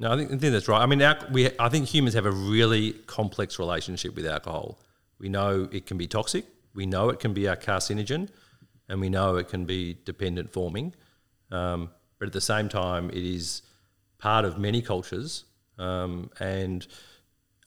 No, 0.00 0.10
I 0.10 0.16
think, 0.16 0.32
I 0.32 0.38
think 0.38 0.52
that's 0.52 0.66
right. 0.66 0.80
I 0.80 0.86
mean, 0.86 1.02
we, 1.30 1.50
I 1.58 1.68
think 1.68 1.86
humans 1.86 2.14
have 2.14 2.24
a 2.24 2.32
really 2.32 2.92
complex 3.06 3.58
relationship 3.58 4.16
with 4.16 4.26
alcohol. 4.26 4.80
We 5.18 5.28
know 5.28 5.68
it 5.70 5.84
can 5.84 5.98
be 5.98 6.06
toxic, 6.06 6.46
we 6.74 6.86
know 6.86 7.10
it 7.10 7.20
can 7.20 7.34
be 7.34 7.44
a 7.44 7.54
carcinogen, 7.54 8.30
and 8.88 8.98
we 8.98 9.10
know 9.10 9.36
it 9.36 9.48
can 9.48 9.66
be 9.66 9.98
dependent 10.06 10.54
forming. 10.54 10.94
Um, 11.52 11.90
but 12.18 12.26
at 12.26 12.32
the 12.32 12.40
same 12.40 12.70
time, 12.70 13.10
it 13.10 13.22
is 13.22 13.60
part 14.18 14.46
of 14.46 14.58
many 14.58 14.80
cultures. 14.80 15.44
Um, 15.78 16.30
and 16.40 16.86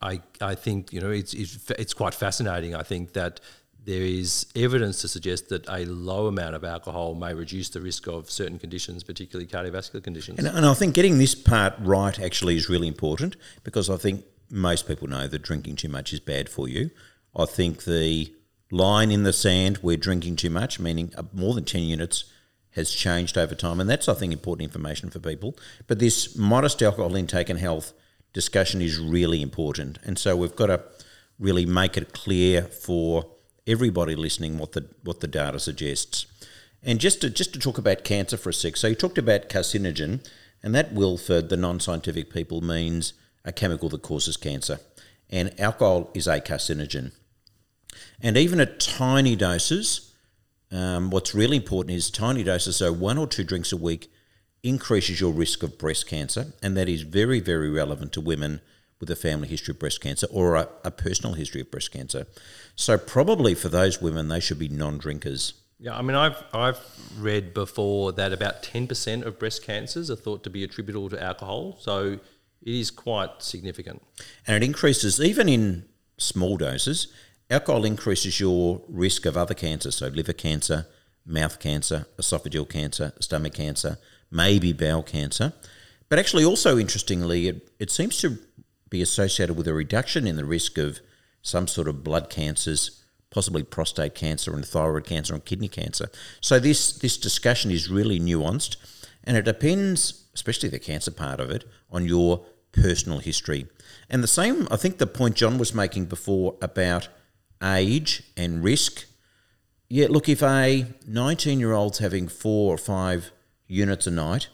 I, 0.02 0.22
I 0.42 0.56
think, 0.56 0.92
you 0.92 1.02
know, 1.02 1.12
it's, 1.12 1.36
it's, 1.36 1.70
it's 1.72 1.94
quite 1.94 2.16
fascinating. 2.16 2.74
I 2.74 2.82
think 2.82 3.14
that 3.14 3.42
there 3.86 4.02
is 4.02 4.46
evidence 4.56 5.02
to 5.02 5.08
suggest 5.08 5.50
that 5.50 5.68
a 5.68 5.86
low 5.86 6.28
amount 6.28 6.56
of 6.56 6.64
alcohol 6.64 7.16
may 7.16 7.34
reduce 7.34 7.70
the 7.70 7.82
risk 7.82 8.08
of 8.08 8.30
certain 8.32 8.58
conditions, 8.58 9.04
particularly 9.04 9.48
cardiovascular 9.48 10.04
conditions. 10.04 10.40
And, 10.40 10.48
and 10.48 10.66
I 10.66 10.74
think 10.74 10.94
getting 10.94 11.18
this 11.18 11.36
part 11.36 11.74
right 11.80 12.18
actually 12.20 12.56
is 12.56 12.70
really 12.70 12.88
important 12.88 13.36
because 13.64 13.90
I 13.90 13.98
think 13.98 14.24
most 14.50 14.88
people 14.88 15.08
know 15.08 15.28
that 15.28 15.42
drinking 15.42 15.76
too 15.76 15.90
much 15.90 16.14
is 16.14 16.20
bad 16.20 16.48
for 16.48 16.68
you. 16.68 16.92
I 17.36 17.46
think 17.46 17.84
the 17.84 18.34
line 18.72 19.12
in 19.12 19.24
the 19.24 19.34
sand 19.34 19.78
where 19.78 19.98
drinking 19.98 20.38
too 20.38 20.50
much, 20.50 20.80
meaning 20.80 21.12
uh, 21.18 21.24
more 21.34 21.54
than 21.54 21.66
10 21.66 21.82
units, 21.84 22.26
has 22.72 22.92
changed 22.92 23.38
over 23.38 23.54
time. 23.54 23.80
And 23.80 23.90
that's, 23.90 24.08
I 24.08 24.14
think, 24.14 24.32
important 24.34 24.68
information 24.68 25.10
for 25.10 25.20
people. 25.20 25.58
But 25.88 26.00
this 26.00 26.38
modest 26.38 26.82
alcohol 26.82 27.16
intake 27.16 27.50
and 27.50 27.60
health 27.60 27.94
discussion 28.32 28.82
is 28.82 28.98
really 28.98 29.42
important. 29.42 30.00
And 30.04 30.18
so 30.18 30.36
we've 30.36 30.56
got 30.56 30.68
to 30.68 30.84
really 31.38 31.66
make 31.66 31.98
it 31.98 32.14
clear 32.14 32.64
for 32.64 33.33
everybody 33.66 34.16
listening 34.16 34.58
what 34.58 34.74
the 34.74 34.90
what 35.04 35.20
the 35.20 35.28
data 35.28 35.60
suggests. 35.60 36.26
And 36.82 37.00
just 37.00 37.22
to 37.22 37.30
just 37.30 37.54
to 37.54 37.60
talk 37.60 37.78
about 37.78 38.04
cancer 38.04 38.38
for 38.38 38.50
a 38.50 38.54
sec. 38.54 38.78
So 38.78 38.88
you 38.88 38.96
talked 38.96 39.18
about 39.18 39.50
carcinogen, 39.50 40.26
and 40.62 40.76
that 40.76 40.94
will 40.94 41.18
for 41.18 41.42
the 41.42 41.58
non-scientific 41.58 42.32
people 42.34 42.62
means 42.62 43.14
a 43.46 43.52
chemical 43.52 43.90
that 43.90 44.02
causes 44.02 44.38
cancer. 44.38 44.80
and 45.34 45.60
alcohol 45.60 46.12
is 46.14 46.28
a 46.28 46.40
carcinogen. 46.40 47.12
And 48.22 48.38
even 48.38 48.60
at 48.60 48.80
tiny 48.80 49.36
doses, 49.36 50.14
um, 50.72 51.10
what's 51.10 51.34
really 51.34 51.58
important 51.58 51.96
is 51.96 52.10
tiny 52.12 52.44
doses, 52.44 52.78
so 52.78 52.94
one 52.94 53.18
or 53.18 53.28
two 53.28 53.44
drinks 53.44 53.72
a 53.72 53.78
week, 53.78 54.12
increases 54.62 55.20
your 55.20 55.34
risk 55.34 55.64
of 55.64 55.78
breast 55.78 56.08
cancer, 56.08 56.54
and 56.62 56.78
that 56.78 56.88
is 56.88 57.02
very, 57.02 57.40
very 57.40 57.70
relevant 57.70 58.14
to 58.14 58.22
women 58.22 58.62
with 59.04 59.12
a 59.12 59.16
family 59.18 59.50
history 59.50 59.74
of 59.74 59.80
breast 59.80 60.00
cancer 60.00 60.28
or 60.32 60.56
a, 60.56 60.70
a 60.86 60.92
personal 60.92 61.34
history 61.34 61.60
of 61.60 61.70
breast 61.70 61.92
cancer. 61.92 62.26
So, 62.76 62.98
probably 62.98 63.54
for 63.54 63.68
those 63.68 64.02
women, 64.02 64.30
they 64.30 64.40
should 64.40 64.60
be 64.60 64.70
non 64.70 64.98
drinkers. 64.98 65.56
Yeah, 65.78 65.98
I 65.98 66.02
mean, 66.02 66.16
I've 66.16 66.42
I've 66.54 66.80
read 67.18 67.54
before 67.54 68.14
that 68.14 68.32
about 68.32 68.64
ten 68.64 68.88
percent 68.88 69.26
of 69.26 69.38
breast 69.38 69.64
cancers 69.64 70.10
are 70.10 70.16
thought 70.16 70.44
to 70.46 70.50
be 70.50 70.64
attributable 70.64 71.10
to 71.10 71.22
alcohol. 71.22 71.78
So 71.82 72.20
it 72.62 72.74
is 72.74 72.90
quite 72.92 73.42
significant. 73.42 74.02
And 74.48 74.64
it 74.64 74.66
increases 74.66 75.20
even 75.20 75.50
in 75.50 75.84
small 76.18 76.56
doses. 76.56 77.08
Alcohol 77.50 77.84
increases 77.84 78.40
your 78.40 78.82
risk 78.88 79.26
of 79.26 79.36
other 79.36 79.54
cancers, 79.54 79.98
so 79.98 80.08
liver 80.08 80.32
cancer, 80.32 80.88
mouth 81.26 81.60
cancer, 81.60 82.08
esophageal 82.18 82.70
cancer, 82.70 83.12
stomach 83.20 83.56
cancer, 83.56 83.98
maybe 84.32 84.72
bowel 84.72 85.04
cancer. 85.04 85.52
But 86.14 86.20
actually, 86.20 86.46
also 86.46 86.78
interestingly, 86.78 87.48
it, 87.48 87.72
it 87.80 87.90
seems 87.90 88.18
to 88.20 88.38
be 88.94 89.02
associated 89.02 89.58
with 89.58 89.68
a 89.68 89.74
reduction 89.74 90.28
in 90.28 90.36
the 90.36 90.46
risk 90.46 90.78
of 90.78 91.02
some 91.42 91.68
sort 91.68 91.88
of 91.88 92.04
blood 92.04 92.30
cancers, 92.30 93.04
possibly 93.32 93.64
prostate 93.64 94.14
cancer 94.14 94.54
and 94.54 94.64
thyroid 94.64 95.04
cancer 95.04 95.34
and 95.34 95.44
kidney 95.44 95.68
cancer. 95.68 96.10
So 96.40 96.60
this 96.60 96.94
this 96.94 97.18
discussion 97.18 97.72
is 97.72 97.90
really 97.90 98.20
nuanced, 98.20 98.78
and 99.24 99.36
it 99.36 99.46
depends, 99.46 100.26
especially 100.36 100.70
the 100.70 100.78
cancer 100.78 101.10
part 101.10 101.40
of 101.40 101.50
it, 101.50 101.66
on 101.90 102.06
your 102.06 102.46
personal 102.72 103.18
history. 103.18 103.66
And 104.12 104.24
the 104.24 104.28
same, 104.28 104.68
I 104.70 104.78
think, 104.78 105.00
the 105.00 105.08
point 105.08 105.36
John 105.36 105.58
was 105.58 105.74
making 105.74 106.06
before 106.06 106.56
about 106.62 107.10
age 107.64 108.22
and 108.38 108.64
risk. 108.64 109.06
Yeah, 109.90 110.08
look, 110.10 110.30
if 110.30 110.44
a 110.44 110.86
19 111.08 111.60
year 111.60 111.74
old's 111.74 111.98
having 111.98 112.28
four 112.28 112.76
or 112.76 112.78
five 112.78 113.32
units 113.68 114.06
a 114.06 114.12
night, 114.12 114.50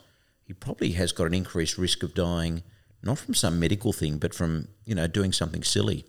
he 0.46 0.54
probably 0.54 0.92
has 0.92 1.12
got 1.12 1.26
an 1.26 1.34
increased 1.34 1.76
risk 1.76 2.02
of 2.02 2.14
dying 2.14 2.62
not 3.02 3.18
from 3.18 3.34
some 3.34 3.58
medical 3.58 3.92
thing, 3.92 4.18
but 4.18 4.34
from 4.34 4.68
you 4.84 4.94
know 4.94 5.06
doing 5.06 5.32
something 5.32 5.62
silly, 5.62 6.04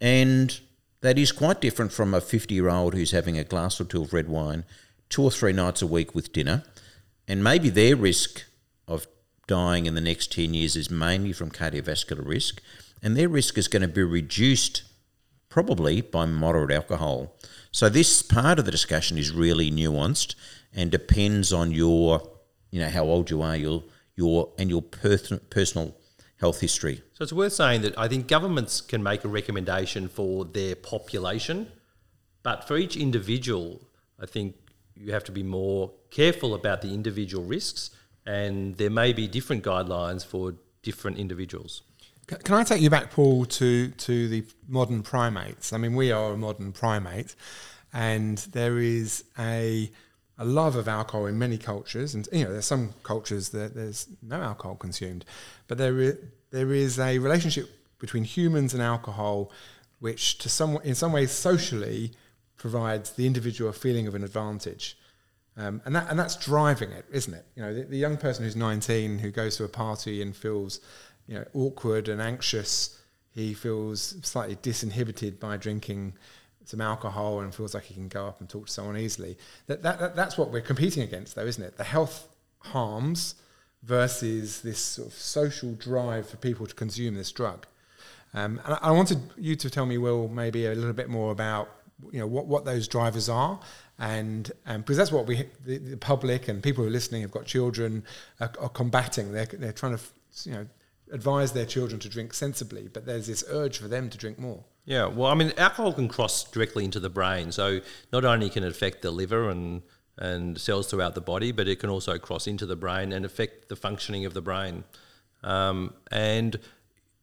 and 0.00 0.60
that 1.00 1.18
is 1.18 1.32
quite 1.32 1.60
different 1.60 1.92
from 1.92 2.14
a 2.14 2.20
fifty-year-old 2.20 2.94
who's 2.94 3.10
having 3.10 3.38
a 3.38 3.44
glass 3.44 3.80
or 3.80 3.84
two 3.84 4.02
of 4.02 4.12
red 4.12 4.28
wine 4.28 4.64
two 5.10 5.22
or 5.22 5.30
three 5.30 5.52
nights 5.52 5.82
a 5.82 5.86
week 5.86 6.14
with 6.14 6.32
dinner, 6.32 6.64
and 7.28 7.44
maybe 7.44 7.68
their 7.68 7.94
risk 7.94 8.44
of 8.88 9.06
dying 9.46 9.86
in 9.86 9.94
the 9.94 10.00
next 10.00 10.32
ten 10.32 10.54
years 10.54 10.76
is 10.76 10.90
mainly 10.90 11.32
from 11.32 11.50
cardiovascular 11.50 12.26
risk, 12.26 12.62
and 13.02 13.16
their 13.16 13.28
risk 13.28 13.58
is 13.58 13.68
going 13.68 13.82
to 13.82 13.88
be 13.88 14.02
reduced 14.02 14.82
probably 15.50 16.00
by 16.00 16.24
moderate 16.26 16.72
alcohol. 16.72 17.36
So 17.70 17.88
this 17.88 18.22
part 18.22 18.58
of 18.58 18.64
the 18.64 18.70
discussion 18.70 19.18
is 19.18 19.30
really 19.30 19.70
nuanced 19.70 20.34
and 20.72 20.90
depends 20.90 21.52
on 21.52 21.70
your, 21.70 22.28
you 22.70 22.80
know, 22.80 22.88
how 22.88 23.04
old 23.04 23.30
you 23.30 23.42
are, 23.42 23.56
your 23.56 23.84
your 24.16 24.52
and 24.58 24.70
your 24.70 24.82
personal 24.82 25.94
health 26.38 26.60
history. 26.60 27.02
So 27.14 27.22
it's 27.22 27.32
worth 27.32 27.52
saying 27.52 27.82
that 27.82 27.96
I 27.98 28.08
think 28.08 28.26
governments 28.26 28.80
can 28.80 29.02
make 29.02 29.24
a 29.24 29.28
recommendation 29.28 30.08
for 30.08 30.44
their 30.44 30.74
population, 30.74 31.70
but 32.42 32.66
for 32.66 32.76
each 32.76 32.96
individual, 32.96 33.80
I 34.20 34.26
think 34.26 34.56
you 34.94 35.12
have 35.12 35.24
to 35.24 35.32
be 35.32 35.42
more 35.42 35.92
careful 36.10 36.54
about 36.54 36.82
the 36.82 36.92
individual 36.92 37.44
risks, 37.44 37.90
and 38.26 38.76
there 38.76 38.90
may 38.90 39.12
be 39.12 39.26
different 39.26 39.64
guidelines 39.64 40.24
for 40.24 40.54
different 40.82 41.18
individuals. 41.18 41.82
Can 42.26 42.56
I 42.56 42.64
take 42.64 42.80
you 42.80 42.90
back, 42.90 43.10
Paul, 43.10 43.44
to, 43.46 43.88
to 43.88 44.28
the 44.28 44.44
modern 44.66 45.02
primates? 45.02 45.72
I 45.72 45.78
mean, 45.78 45.94
we 45.94 46.10
are 46.10 46.32
a 46.32 46.36
modern 46.36 46.72
primate, 46.72 47.34
and 47.92 48.38
there 48.38 48.78
is 48.78 49.24
a 49.38 49.90
a 50.38 50.44
love 50.44 50.76
of 50.76 50.88
alcohol 50.88 51.26
in 51.26 51.38
many 51.38 51.58
cultures, 51.58 52.14
and 52.14 52.28
you 52.32 52.44
know 52.44 52.52
there's 52.52 52.66
some 52.66 52.94
cultures 53.02 53.50
that 53.50 53.74
there's 53.74 54.08
no 54.22 54.40
alcohol 54.40 54.74
consumed, 54.74 55.24
but 55.68 55.78
there 55.78 56.00
is, 56.00 56.16
there 56.50 56.72
is 56.72 56.98
a 56.98 57.18
relationship 57.18 57.70
between 57.98 58.24
humans 58.24 58.74
and 58.74 58.82
alcohol, 58.82 59.50
which 60.00 60.38
to 60.38 60.48
some 60.48 60.78
in 60.82 60.94
some 60.94 61.12
ways 61.12 61.30
socially 61.30 62.12
provides 62.56 63.10
the 63.12 63.26
individual 63.26 63.70
a 63.70 63.72
feeling 63.72 64.06
of 64.06 64.14
an 64.14 64.24
advantage, 64.24 64.98
um, 65.56 65.80
and 65.84 65.94
that 65.94 66.10
and 66.10 66.18
that's 66.18 66.36
driving 66.36 66.90
it, 66.90 67.04
isn't 67.12 67.34
it? 67.34 67.46
You 67.54 67.62
know, 67.62 67.74
the, 67.74 67.84
the 67.84 67.98
young 67.98 68.16
person 68.16 68.44
who's 68.44 68.56
19 68.56 69.18
who 69.18 69.30
goes 69.30 69.56
to 69.58 69.64
a 69.64 69.68
party 69.68 70.20
and 70.20 70.34
feels 70.34 70.80
you 71.28 71.36
know 71.36 71.44
awkward 71.54 72.08
and 72.08 72.20
anxious, 72.20 72.98
he 73.30 73.54
feels 73.54 74.16
slightly 74.22 74.56
disinhibited 74.56 75.38
by 75.38 75.56
drinking 75.56 76.14
some 76.64 76.80
alcohol 76.80 77.40
and 77.40 77.54
feels 77.54 77.74
like 77.74 77.84
he 77.84 77.94
can 77.94 78.08
go 78.08 78.26
up 78.26 78.40
and 78.40 78.48
talk 78.48 78.66
to 78.66 78.72
someone 78.72 78.96
easily. 78.96 79.36
That, 79.66 79.82
that, 79.82 79.98
that, 80.00 80.16
that's 80.16 80.38
what 80.38 80.50
we're 80.50 80.60
competing 80.60 81.02
against, 81.02 81.34
though, 81.34 81.46
isn't 81.46 81.62
it? 81.62 81.76
The 81.76 81.84
health 81.84 82.28
harms 82.58 83.36
versus 83.82 84.62
this 84.62 84.78
sort 84.78 85.08
of 85.08 85.14
social 85.14 85.72
drive 85.74 86.28
for 86.28 86.36
people 86.38 86.66
to 86.66 86.74
consume 86.74 87.14
this 87.14 87.30
drug. 87.30 87.66
Um, 88.32 88.60
and 88.64 88.74
I, 88.74 88.78
I 88.82 88.90
wanted 88.90 89.20
you 89.36 89.56
to 89.56 89.70
tell 89.70 89.86
me, 89.86 89.98
Will, 89.98 90.28
maybe 90.28 90.66
a 90.66 90.74
little 90.74 90.92
bit 90.92 91.08
more 91.08 91.30
about 91.30 91.68
you 92.12 92.18
know 92.18 92.26
what, 92.26 92.46
what 92.46 92.64
those 92.64 92.88
drivers 92.88 93.28
are 93.28 93.58
and 93.98 94.50
um, 94.66 94.80
because 94.80 94.96
that's 94.96 95.12
what 95.12 95.26
we 95.26 95.44
the, 95.64 95.78
the, 95.78 95.96
public 95.96 96.48
and 96.48 96.62
people 96.62 96.82
who 96.82 96.88
are 96.88 96.92
listening 96.92 97.22
have 97.22 97.30
got 97.30 97.46
children 97.46 98.02
are, 98.40 98.50
are 98.60 98.68
combating 98.68 99.32
they're, 99.32 99.46
they're 99.46 99.72
trying 99.72 99.96
to 99.96 100.02
you 100.44 100.52
know 100.52 100.66
advise 101.12 101.52
their 101.52 101.64
children 101.64 102.00
to 102.00 102.08
drink 102.08 102.34
sensibly 102.34 102.88
but 102.92 103.06
there's 103.06 103.26
this 103.26 103.44
urge 103.48 103.78
for 103.78 103.88
them 103.88 104.10
to 104.10 104.18
drink 104.18 104.38
more 104.38 104.64
yeah, 104.84 105.06
well, 105.06 105.30
I 105.30 105.34
mean, 105.34 105.52
alcohol 105.56 105.92
can 105.92 106.08
cross 106.08 106.44
directly 106.44 106.84
into 106.84 107.00
the 107.00 107.08
brain. 107.08 107.52
So 107.52 107.80
not 108.12 108.24
only 108.24 108.50
can 108.50 108.64
it 108.64 108.70
affect 108.70 109.02
the 109.02 109.10
liver 109.10 109.50
and 109.50 109.82
and 110.16 110.60
cells 110.60 110.88
throughout 110.88 111.16
the 111.16 111.20
body, 111.20 111.50
but 111.50 111.66
it 111.66 111.80
can 111.80 111.90
also 111.90 112.18
cross 112.18 112.46
into 112.46 112.66
the 112.66 112.76
brain 112.76 113.10
and 113.10 113.24
affect 113.24 113.68
the 113.68 113.74
functioning 113.74 114.24
of 114.24 114.32
the 114.32 114.40
brain. 114.40 114.84
Um, 115.42 115.92
and 116.12 116.56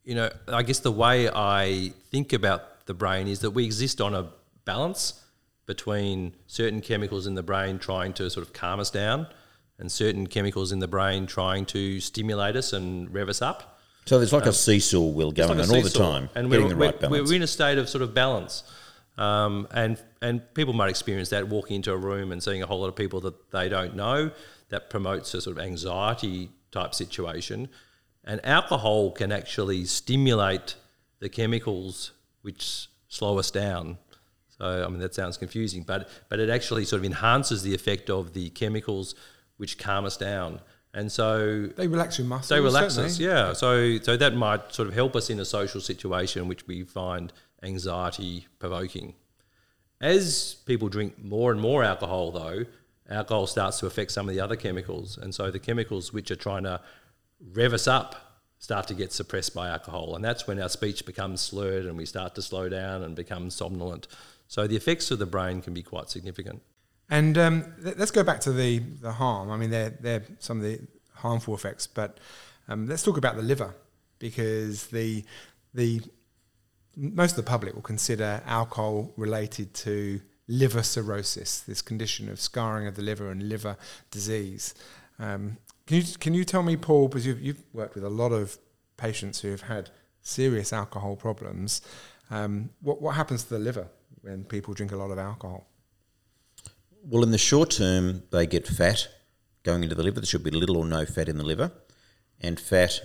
you 0.03 0.15
know, 0.15 0.29
I 0.47 0.63
guess 0.63 0.79
the 0.79 0.91
way 0.91 1.29
I 1.29 1.93
think 2.09 2.33
about 2.33 2.85
the 2.87 2.93
brain 2.93 3.27
is 3.27 3.39
that 3.39 3.51
we 3.51 3.63
exist 3.63 4.01
on 4.01 4.13
a 4.13 4.29
balance 4.65 5.23
between 5.65 6.35
certain 6.47 6.81
chemicals 6.81 7.27
in 7.27 7.35
the 7.35 7.43
brain 7.43 7.79
trying 7.79 8.11
to 8.13 8.29
sort 8.29 8.45
of 8.45 8.51
calm 8.51 8.79
us 8.79 8.89
down, 8.89 9.27
and 9.77 9.91
certain 9.91 10.27
chemicals 10.27 10.71
in 10.71 10.79
the 10.79 10.87
brain 10.87 11.25
trying 11.25 11.65
to 11.65 11.99
stimulate 11.99 12.55
us 12.55 12.73
and 12.73 13.13
rev 13.13 13.29
us 13.29 13.41
up. 13.41 13.70
So 14.05 14.17
there's 14.17 14.33
like 14.33 14.43
um, 14.43 14.49
a 14.49 14.53
seesaw 14.53 14.99
wheel 14.99 15.31
going 15.31 15.57
like 15.57 15.69
on 15.69 15.75
all 15.75 15.81
the 15.81 15.89
time, 15.89 16.29
and 16.35 16.49
getting 16.49 16.65
we're, 16.65 16.69
the 16.69 16.75
right 16.75 16.93
we're, 16.95 17.09
balance. 17.09 17.29
We're 17.29 17.35
in 17.35 17.43
a 17.43 17.47
state 17.47 17.77
of 17.77 17.87
sort 17.87 18.01
of 18.01 18.13
balance. 18.13 18.63
Um, 19.17 19.67
and 19.71 20.01
and 20.21 20.41
people 20.53 20.73
might 20.73 20.89
experience 20.89 21.29
that 21.29 21.47
walking 21.47 21.75
into 21.77 21.91
a 21.91 21.97
room 21.97 22.31
and 22.31 22.41
seeing 22.41 22.63
a 22.63 22.65
whole 22.65 22.79
lot 22.79 22.87
of 22.87 22.95
people 22.95 23.21
that 23.21 23.51
they 23.51 23.69
don't 23.69 23.95
know. 23.95 24.31
That 24.69 24.89
promotes 24.89 25.33
a 25.33 25.41
sort 25.41 25.57
of 25.57 25.63
anxiety 25.63 26.49
type 26.71 26.95
situation. 26.95 27.69
And 28.23 28.43
alcohol 28.45 29.11
can 29.11 29.31
actually 29.31 29.85
stimulate 29.85 30.75
the 31.19 31.29
chemicals 31.29 32.11
which 32.41 32.87
slow 33.07 33.37
us 33.37 33.51
down. 33.51 33.97
So 34.57 34.83
I 34.85 34.87
mean 34.87 34.99
that 34.99 35.13
sounds 35.13 35.37
confusing, 35.37 35.83
but 35.83 36.09
but 36.29 36.39
it 36.39 36.49
actually 36.49 36.85
sort 36.85 37.01
of 37.01 37.05
enhances 37.05 37.63
the 37.63 37.75
effect 37.75 38.09
of 38.09 38.33
the 38.33 38.49
chemicals 38.51 39.15
which 39.57 39.77
calm 39.77 40.05
us 40.05 40.17
down. 40.17 40.61
And 40.93 41.11
so 41.11 41.67
they 41.67 41.87
relax 41.87 42.17
your 42.17 42.27
muscles. 42.27 42.49
They 42.49 42.59
relax 42.59 42.97
us, 42.97 43.19
yeah. 43.19 43.53
So 43.53 43.97
so 43.99 44.17
that 44.17 44.35
might 44.35 44.73
sort 44.73 44.87
of 44.87 44.93
help 44.93 45.15
us 45.15 45.29
in 45.29 45.39
a 45.39 45.45
social 45.45 45.79
situation 45.79 46.47
which 46.47 46.67
we 46.67 46.83
find 46.83 47.31
anxiety 47.63 48.47
provoking. 48.59 49.13
As 50.01 50.55
people 50.65 50.89
drink 50.89 51.23
more 51.23 51.51
and 51.51 51.61
more 51.61 51.83
alcohol, 51.83 52.31
though, 52.31 52.65
alcohol 53.09 53.47
starts 53.47 53.79
to 53.79 53.85
affect 53.85 54.11
some 54.11 54.27
of 54.27 54.35
the 54.35 54.41
other 54.41 54.55
chemicals, 54.55 55.17
and 55.17 55.33
so 55.33 55.51
the 55.51 55.59
chemicals 55.59 56.11
which 56.11 56.31
are 56.31 56.35
trying 56.35 56.63
to 56.63 56.81
rev 57.53 57.73
us 57.73 57.87
up 57.87 58.39
start 58.57 58.87
to 58.87 58.93
get 58.93 59.13
suppressed 59.13 59.53
by 59.53 59.69
alcohol, 59.69 60.15
and 60.15 60.25
that's 60.25 60.45
when 60.45 60.61
our 60.61 60.69
speech 60.69 61.05
becomes 61.05 61.41
slurred 61.41 61.85
and 61.85 61.97
we 61.97 62.05
start 62.05 62.35
to 62.35 62.41
slow 62.41 62.69
down 62.69 63.01
and 63.03 63.15
become 63.15 63.49
somnolent. 63.49 64.07
So 64.47 64.67
the 64.67 64.75
effects 64.75 65.09
of 65.11 65.19
the 65.19 65.25
brain 65.25 65.61
can 65.61 65.73
be 65.73 65.81
quite 65.81 66.09
significant. 66.09 66.61
And 67.11 67.37
um, 67.37 67.65
let's 67.81 68.09
go 68.09 68.23
back 68.23 68.39
to 68.41 68.53
the, 68.53 68.79
the 68.79 69.11
harm. 69.11 69.51
I 69.51 69.57
mean, 69.57 69.69
they're, 69.69 69.89
they're 69.89 70.23
some 70.39 70.57
of 70.57 70.63
the 70.63 70.79
harmful 71.13 71.53
effects, 71.53 71.85
but 71.85 72.17
um, 72.69 72.87
let's 72.87 73.03
talk 73.03 73.17
about 73.17 73.35
the 73.35 73.41
liver 73.41 73.75
because 74.17 74.87
the, 74.87 75.25
the, 75.73 76.01
most 76.95 77.31
of 77.31 77.35
the 77.35 77.49
public 77.49 77.75
will 77.75 77.81
consider 77.81 78.41
alcohol 78.45 79.11
related 79.17 79.73
to 79.73 80.21
liver 80.47 80.81
cirrhosis, 80.81 81.59
this 81.59 81.81
condition 81.81 82.29
of 82.29 82.39
scarring 82.39 82.87
of 82.87 82.95
the 82.95 83.01
liver 83.01 83.29
and 83.29 83.49
liver 83.49 83.75
disease. 84.09 84.73
Um, 85.19 85.57
can, 85.87 85.97
you, 85.97 86.03
can 86.17 86.33
you 86.33 86.45
tell 86.45 86.63
me, 86.63 86.77
Paul, 86.77 87.09
because 87.09 87.27
you've, 87.27 87.41
you've 87.41 87.63
worked 87.73 87.95
with 87.95 88.05
a 88.05 88.09
lot 88.09 88.31
of 88.31 88.57
patients 88.95 89.41
who 89.41 89.49
have 89.49 89.63
had 89.63 89.89
serious 90.21 90.71
alcohol 90.71 91.17
problems, 91.17 91.81
um, 92.29 92.69
what, 92.81 93.01
what 93.01 93.15
happens 93.15 93.43
to 93.43 93.49
the 93.49 93.59
liver 93.59 93.87
when 94.21 94.45
people 94.45 94.73
drink 94.73 94.93
a 94.93 94.95
lot 94.95 95.11
of 95.11 95.19
alcohol? 95.19 95.67
Well, 97.03 97.23
in 97.23 97.31
the 97.31 97.37
short 97.39 97.71
term, 97.71 98.23
they 98.31 98.45
get 98.45 98.67
fat 98.67 99.07
going 99.63 99.83
into 99.83 99.95
the 99.95 100.03
liver. 100.03 100.19
There 100.19 100.27
should 100.27 100.43
be 100.43 100.51
little 100.51 100.77
or 100.77 100.85
no 100.85 101.05
fat 101.05 101.29
in 101.29 101.37
the 101.37 101.43
liver. 101.43 101.71
And 102.39 102.59
fat, 102.59 103.01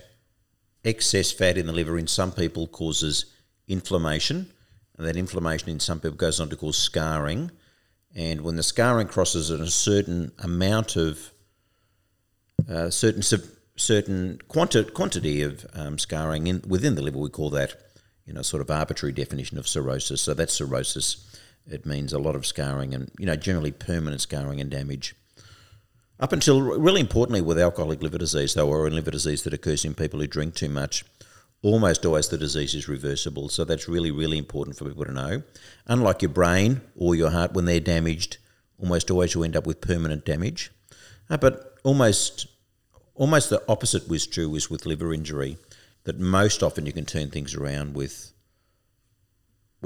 excess 0.84 1.32
fat 1.32 1.56
in 1.56 1.66
the 1.66 1.72
liver 1.72 1.98
in 1.98 2.06
some 2.06 2.30
people 2.32 2.66
causes 2.66 3.26
inflammation, 3.68 4.52
and 4.96 5.06
that 5.06 5.16
inflammation 5.16 5.70
in 5.70 5.80
some 5.80 6.00
people 6.00 6.16
goes 6.16 6.40
on 6.40 6.50
to 6.50 6.56
cause 6.56 6.76
scarring. 6.76 7.50
And 8.14 8.42
when 8.42 8.56
the 8.56 8.62
scarring 8.62 9.08
crosses 9.08 9.50
at 9.50 9.60
a 9.60 9.70
certain 9.70 10.32
amount 10.38 10.96
of 10.96 11.32
uh, 12.68 12.90
certain 12.90 13.22
certain 13.76 14.40
quanti- 14.48 14.84
quantity 14.84 15.42
of 15.42 15.66
um, 15.74 15.98
scarring 15.98 16.46
in, 16.46 16.62
within 16.66 16.94
the 16.96 17.02
liver, 17.02 17.18
we 17.18 17.28
call 17.28 17.50
that 17.50 17.74
you 18.26 18.32
know 18.32 18.42
sort 18.42 18.60
of 18.60 18.70
arbitrary 18.70 19.12
definition 19.12 19.56
of 19.56 19.66
cirrhosis. 19.66 20.20
So 20.20 20.34
that's 20.34 20.54
cirrhosis. 20.54 21.35
It 21.68 21.84
means 21.86 22.12
a 22.12 22.18
lot 22.18 22.36
of 22.36 22.46
scarring 22.46 22.94
and 22.94 23.10
you 23.18 23.26
know 23.26 23.36
generally 23.36 23.72
permanent 23.72 24.20
scarring 24.20 24.60
and 24.60 24.70
damage. 24.70 25.14
Up 26.18 26.32
until 26.32 26.62
really 26.62 27.00
importantly 27.00 27.42
with 27.42 27.58
alcoholic 27.58 28.02
liver 28.02 28.18
disease, 28.18 28.54
though, 28.54 28.68
or 28.68 28.86
in 28.86 28.94
liver 28.94 29.10
disease 29.10 29.42
that 29.42 29.52
occurs 29.52 29.84
in 29.84 29.94
people 29.94 30.20
who 30.20 30.26
drink 30.26 30.54
too 30.54 30.70
much, 30.70 31.04
almost 31.62 32.06
always 32.06 32.28
the 32.28 32.38
disease 32.38 32.74
is 32.74 32.88
reversible. 32.88 33.48
So 33.48 33.64
that's 33.64 33.88
really, 33.88 34.10
really 34.10 34.38
important 34.38 34.78
for 34.78 34.86
people 34.86 35.04
to 35.04 35.12
know. 35.12 35.42
Unlike 35.86 36.22
your 36.22 36.30
brain 36.30 36.80
or 36.96 37.14
your 37.14 37.30
heart, 37.30 37.52
when 37.52 37.66
they're 37.66 37.80
damaged, 37.80 38.38
almost 38.78 39.10
always 39.10 39.34
you 39.34 39.42
end 39.42 39.56
up 39.56 39.66
with 39.66 39.80
permanent 39.80 40.24
damage. 40.24 40.70
Uh, 41.28 41.36
but 41.36 41.78
almost, 41.82 42.46
almost 43.14 43.50
the 43.50 43.62
opposite 43.68 44.08
was 44.08 44.26
true 44.26 44.54
is 44.54 44.70
with 44.70 44.86
liver 44.86 45.12
injury. 45.12 45.58
That 46.04 46.20
most 46.20 46.62
often 46.62 46.86
you 46.86 46.92
can 46.92 47.04
turn 47.04 47.30
things 47.30 47.54
around 47.54 47.94
with, 47.94 48.32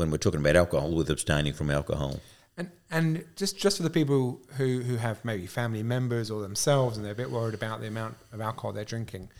when 0.01 0.11
we're 0.11 0.19
talking 0.19 0.41
about 0.41 0.57
alcohol, 0.57 0.93
with 0.93 1.09
abstaining 1.11 1.53
from 1.53 1.71
alcohol. 1.71 2.19
And 2.57 2.71
and 2.91 3.25
just 3.37 3.57
just 3.57 3.77
for 3.77 3.85
the 3.85 3.91
people 3.91 4.41
who 4.57 4.81
who 4.81 4.97
have 4.97 5.25
maybe 5.25 5.47
family 5.47 5.85
members 5.85 6.31
or 6.31 6.43
themselves 6.43 6.97
and 6.97 7.07
they're 7.07 7.13
a 7.13 7.17
bit 7.17 7.31
worried 7.31 7.55
about 7.55 7.81
the 7.81 7.87
amount 7.87 8.17
of 8.33 8.41
alcohol 8.41 8.73
they're 8.73 8.85
drinking, 8.85 9.31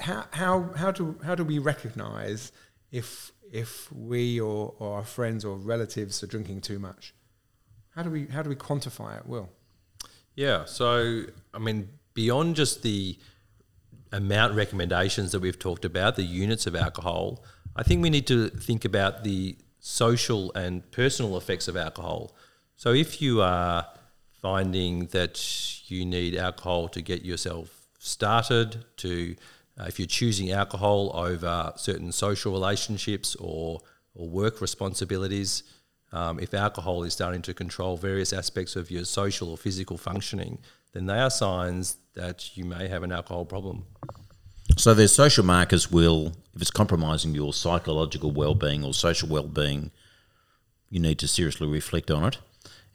how 0.00 0.26
how 0.32 0.70
how 0.76 0.90
do 0.90 1.18
how 1.24 1.34
do 1.34 1.44
we 1.44 1.58
recognise 1.58 2.52
if 2.92 3.32
if 3.50 3.90
we 3.92 4.38
or, 4.38 4.74
or 4.78 4.96
our 4.96 5.04
friends 5.04 5.44
or 5.44 5.56
relatives 5.56 6.22
are 6.22 6.26
drinking 6.26 6.60
too 6.60 6.78
much? 6.78 7.14
How 7.94 8.02
do 8.02 8.10
we 8.10 8.26
how 8.26 8.42
do 8.42 8.50
we 8.50 8.56
quantify 8.56 9.18
it? 9.18 9.26
Will 9.26 9.48
yeah. 10.36 10.66
So 10.66 11.24
I 11.54 11.58
mean, 11.58 11.88
beyond 12.14 12.56
just 12.56 12.82
the 12.82 13.18
amount 14.12 14.54
recommendations 14.54 15.32
that 15.32 15.40
we've 15.40 15.58
talked 15.58 15.84
about, 15.84 16.16
the 16.16 16.22
units 16.22 16.66
of 16.66 16.76
alcohol, 16.76 17.42
I 17.74 17.82
think 17.82 18.02
we 18.02 18.10
need 18.10 18.26
to 18.28 18.48
think 18.50 18.84
about 18.84 19.24
the 19.24 19.56
social 19.86 20.52
and 20.54 20.90
personal 20.90 21.36
effects 21.36 21.68
of 21.68 21.76
alcohol. 21.76 22.34
So 22.76 22.92
if 22.92 23.22
you 23.22 23.40
are 23.40 23.86
finding 24.42 25.06
that 25.06 25.88
you 25.88 26.04
need 26.04 26.34
alcohol 26.34 26.88
to 26.88 27.00
get 27.00 27.24
yourself 27.24 27.86
started, 28.00 28.84
to 28.96 29.36
uh, 29.78 29.84
if 29.86 30.00
you're 30.00 30.06
choosing 30.06 30.50
alcohol 30.50 31.12
over 31.14 31.72
certain 31.76 32.10
social 32.10 32.52
relationships 32.52 33.36
or 33.36 33.80
or 34.14 34.28
work 34.28 34.60
responsibilities, 34.60 35.62
um, 36.10 36.40
if 36.40 36.52
alcohol 36.52 37.04
is 37.04 37.12
starting 37.12 37.42
to 37.42 37.54
control 37.54 37.96
various 37.96 38.32
aspects 38.32 38.74
of 38.74 38.90
your 38.90 39.04
social 39.04 39.50
or 39.50 39.56
physical 39.56 39.98
functioning, 39.98 40.58
then 40.94 41.06
they 41.06 41.20
are 41.20 41.30
signs 41.30 41.98
that 42.14 42.56
you 42.56 42.64
may 42.64 42.88
have 42.88 43.02
an 43.04 43.12
alcohol 43.12 43.44
problem. 43.44 43.84
So 44.76 44.94
there's 44.94 45.14
social 45.14 45.44
markers 45.44 45.92
will, 45.92 46.32
if 46.56 46.62
it's 46.62 46.70
compromising 46.70 47.34
your 47.34 47.52
psychological 47.52 48.30
well-being 48.30 48.82
or 48.82 48.94
social 48.94 49.28
well-being, 49.28 49.90
you 50.88 50.98
need 50.98 51.18
to 51.18 51.28
seriously 51.28 51.68
reflect 51.68 52.10
on 52.10 52.24
it. 52.24 52.38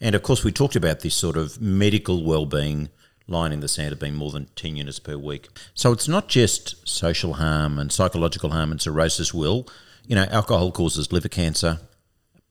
And 0.02 0.16
of 0.16 0.24
course, 0.24 0.44
we 0.44 0.52
talked 0.52 0.76
about 0.76 1.02
this 1.02 1.16
sort 1.16 1.38
of 1.38 1.62
medical 1.62 2.26
well-being 2.26 2.90
line 3.28 3.52
in 3.54 3.60
the 3.60 3.68
sand 3.68 3.94
of 3.94 4.00
being 4.00 4.16
more 4.16 4.32
than 4.32 4.48
10 4.56 4.78
units 4.78 4.98
per 4.98 5.16
week. 5.16 5.48
So 5.76 5.92
it's 5.92 6.08
not 6.08 6.28
just 6.28 6.88
social 6.88 7.36
harm 7.36 7.78
and 7.78 7.92
psychological 7.92 8.50
harm 8.50 8.72
and 8.72 8.82
cirrhosis 8.82 9.32
will. 9.32 9.68
You 10.08 10.16
know, 10.16 10.26
alcohol 10.32 10.72
causes 10.72 11.12
liver 11.12 11.30
cancer, 11.30 11.82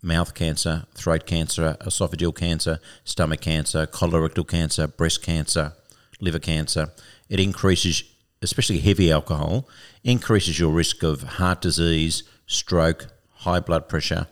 mouth 0.00 0.32
cancer, 0.34 0.86
throat 0.94 1.26
cancer, 1.26 1.76
esophageal 1.80 2.36
cancer, 2.36 2.78
stomach 3.02 3.40
cancer, 3.40 3.84
colorectal 3.84 4.46
cancer, 4.46 4.86
breast 4.86 5.22
cancer, 5.22 5.72
liver 6.20 6.38
cancer. 6.38 6.92
It 7.28 7.40
increases 7.40 8.04
especially 8.42 8.80
heavy 8.80 9.10
alcohol, 9.10 9.68
increases 10.02 10.58
your 10.58 10.70
risk 10.70 11.02
of 11.02 11.22
heart 11.22 11.60
disease, 11.60 12.22
stroke, 12.46 13.08
high 13.36 13.60
blood 13.60 13.88
pressure, 13.88 14.26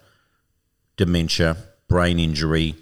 dementia, 0.97 1.57
brain 1.89 2.19
injury, 2.19 2.75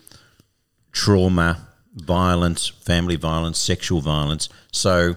trauma, 0.93 1.69
violence, 1.95 2.69
family 2.69 3.17
violence, 3.17 3.59
sexual 3.59 4.01
violence. 4.01 4.49
So 4.73 5.17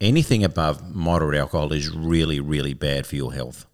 anything 0.00 0.44
above 0.44 0.94
moderate 0.94 1.38
alcohol 1.38 1.72
is 1.72 1.88
really, 1.90 2.40
really 2.40 2.74
bad 2.74 3.06
for 3.06 3.16
your 3.16 3.32
health. 3.32 3.66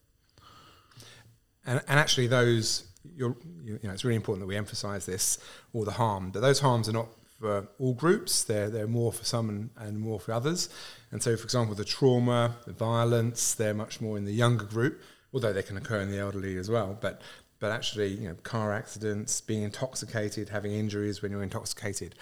And, 1.67 1.81
and 1.89 1.99
actually, 1.99 2.27
those 2.27 2.85
you 3.17 3.37
know, 3.83 3.91
it's 3.91 4.05
really 4.05 4.17
important 4.17 4.41
that 4.43 4.47
we 4.47 4.57
emphasise 4.57 5.07
this, 5.07 5.39
all 5.73 5.85
the 5.85 5.93
harm. 5.93 6.31
But 6.31 6.41
those 6.41 6.61
harms 6.61 6.89
are 6.89 6.93
not 6.93 7.09
for 7.41 7.69
all 7.79 7.95
groups. 7.95 8.45
They're, 8.45 8.71
they're 8.71 8.87
more 8.87 9.13
for 9.13 9.25
some 9.25 9.49
and, 9.49 9.71
and 9.77 9.99
more 9.99 10.21
for 10.21 10.33
others. 10.33 10.69
And 11.11 11.23
so, 11.23 11.37
for 11.37 11.45
example, 11.45 11.75
the 11.75 11.85
trauma, 11.85 12.57
the 12.67 12.73
violence, 12.73 13.55
they're 13.55 13.75
much 13.75 14.01
more 14.01 14.17
in 14.19 14.25
the 14.25 14.33
younger 14.33 14.65
group, 14.65 15.01
although 15.33 15.53
they 15.53 15.63
can 15.63 15.77
occur 15.77 16.01
in 16.01 16.11
the 16.11 16.19
elderly 16.19 16.57
as 16.57 16.71
well. 16.71 16.97
But 17.01 17.21
but 17.61 17.71
actually, 17.71 18.09
you 18.09 18.29
know, 18.29 18.35
car 18.43 18.75
accidents, 18.75 19.41
being 19.41 19.63
intoxicated, 19.63 20.51
having 20.51 20.73
injuries 20.73 21.23
when 21.23 21.31
you're 21.31 21.43
intoxicated. 21.43 22.15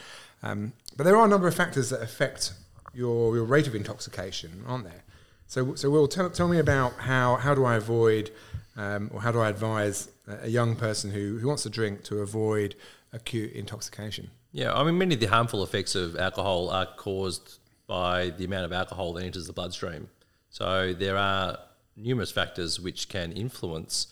Um, 0.43 0.73
but 0.97 1.03
there 1.03 1.17
are 1.17 1.25
a 1.25 1.29
number 1.29 1.49
of 1.49 1.55
factors 1.55 1.91
that 1.91 2.01
affect 2.01 2.53
your, 2.95 3.35
your 3.35 3.45
rate 3.45 3.67
of 3.67 3.75
intoxication, 3.75 4.63
aren't 4.69 4.85
there? 4.85 5.03
So, 5.49 5.75
so 5.75 5.91
Will, 5.91 6.07
tell, 6.07 6.31
tell 6.31 6.47
me 6.47 6.59
about 6.59 6.93
how, 6.93 7.37
how 7.37 7.55
do 7.55 7.65
I 7.65 7.75
avoid, 7.75 8.31
um, 8.77 9.11
or 9.13 9.21
how 9.21 9.33
do 9.33 9.41
I 9.41 9.49
advise 9.49 10.09
a 10.27 10.49
young 10.49 10.77
person 10.77 11.11
who, 11.11 11.39
who 11.39 11.49
wants 11.49 11.63
to 11.65 11.71
drink 11.71 12.05
to 12.05 12.21
avoid 12.21 12.75
acute 13.13 13.53
intoxication? 13.53 14.31
Yeah, 14.53 14.75
I 14.75 14.85
mean, 14.85 14.99
many 14.99 15.15
of 15.15 15.21
the 15.21 15.27
harmful 15.27 15.63
effects 15.63 15.95
of 15.95 16.17
alcohol 16.17 16.71
are 16.71 16.87
caused 16.97 17.59
by 17.87 18.31
the 18.31 18.45
amount 18.45 18.65
of 18.65 18.73
alcohol 18.73 19.13
that 19.15 19.25
enters 19.25 19.47
the 19.47 19.53
bloodstream. 19.53 20.09
So 20.51 20.93
there 20.93 21.17
are 21.17 21.59
numerous 21.97 22.31
factors 22.31 22.81
which 22.81 23.09
can 23.09 23.33
influence 23.33 24.09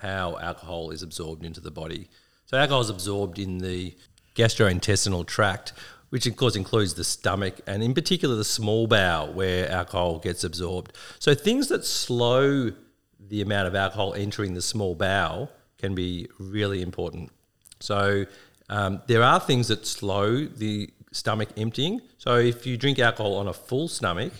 how 0.00 0.38
alcohol 0.38 0.90
is 0.90 1.02
absorbed 1.02 1.44
into 1.44 1.60
the 1.60 1.70
body. 1.70 2.08
So 2.46 2.56
alcohol 2.56 2.80
is 2.80 2.90
absorbed 2.90 3.38
in 3.38 3.58
the 3.58 3.96
gastrointestinal 4.34 5.26
tract, 5.26 5.72
which 6.08 6.26
of 6.26 6.36
course 6.36 6.56
includes 6.56 6.94
the 6.94 7.04
stomach 7.04 7.60
and 7.66 7.82
in 7.82 7.94
particular 7.94 8.34
the 8.34 8.44
small 8.44 8.86
bowel 8.86 9.32
where 9.32 9.70
alcohol 9.70 10.18
gets 10.18 10.42
absorbed. 10.42 10.96
So 11.18 11.34
things 11.34 11.68
that 11.68 11.84
slow 11.84 12.72
the 13.28 13.42
amount 13.42 13.68
of 13.68 13.74
alcohol 13.74 14.14
entering 14.14 14.54
the 14.54 14.62
small 14.62 14.94
bowel 14.94 15.50
can 15.78 15.94
be 15.94 16.28
really 16.38 16.82
important. 16.82 17.30
So 17.80 18.26
um, 18.68 19.02
there 19.06 19.22
are 19.22 19.40
things 19.40 19.68
that 19.68 19.86
slow 19.86 20.44
the 20.44 20.90
stomach 21.12 21.48
emptying. 21.56 22.00
So 22.18 22.36
if 22.36 22.66
you 22.66 22.76
drink 22.76 22.98
alcohol 22.98 23.34
on 23.36 23.48
a 23.48 23.52
full 23.52 23.88
stomach, 23.88 24.32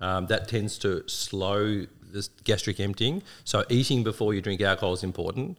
um, 0.00 0.26
that 0.26 0.48
tends 0.48 0.78
to 0.78 1.08
slow 1.08 1.86
the 2.12 2.28
gastric 2.44 2.80
emptying. 2.80 3.22
So 3.44 3.64
eating 3.68 4.02
before 4.02 4.34
you 4.34 4.40
drink 4.40 4.60
alcohol 4.60 4.92
is 4.94 5.04
important. 5.04 5.58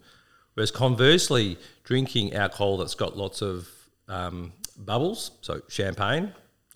Whereas 0.53 0.71
conversely, 0.71 1.57
drinking 1.83 2.33
alcohol 2.33 2.77
that's 2.77 2.93
got 2.95 3.17
lots 3.17 3.41
of 3.41 3.69
um, 4.07 4.51
bubbles, 4.77 5.31
so 5.41 5.61
champagne 5.67 6.33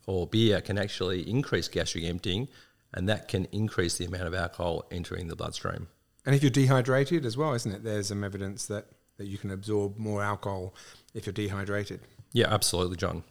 or 0.08 0.26
beer, 0.26 0.62
can 0.62 0.78
actually 0.78 1.30
increase 1.30 1.68
gastric 1.68 2.06
emptying, 2.06 2.48
and 2.94 3.08
that 3.10 3.28
can 3.28 3.46
increase 3.52 3.98
the 3.98 4.06
amount 4.06 4.24
of 4.24 4.34
alcohol 4.34 4.86
entering 4.92 5.28
the 5.28 5.36
bloodstream. 5.36 5.88
And 6.26 6.36
if 6.36 6.44
you're 6.44 6.50
dehydrated 6.50 7.26
as 7.26 7.38
well, 7.38 7.54
isn't 7.54 7.72
it? 7.72 7.84
There's 7.84 8.08
some 8.10 8.24
evidence 8.24 8.66
that, 8.68 8.88
that 9.18 9.28
you 9.28 9.38
can 9.38 9.52
absorb 9.52 9.98
more 9.98 10.22
alcohol 10.22 10.76
if 11.14 11.26
you're 11.26 11.34
dehydrated. 11.34 12.02
Yeah, 12.34 12.54
absolutely, 12.54 12.98
John. 12.98 13.24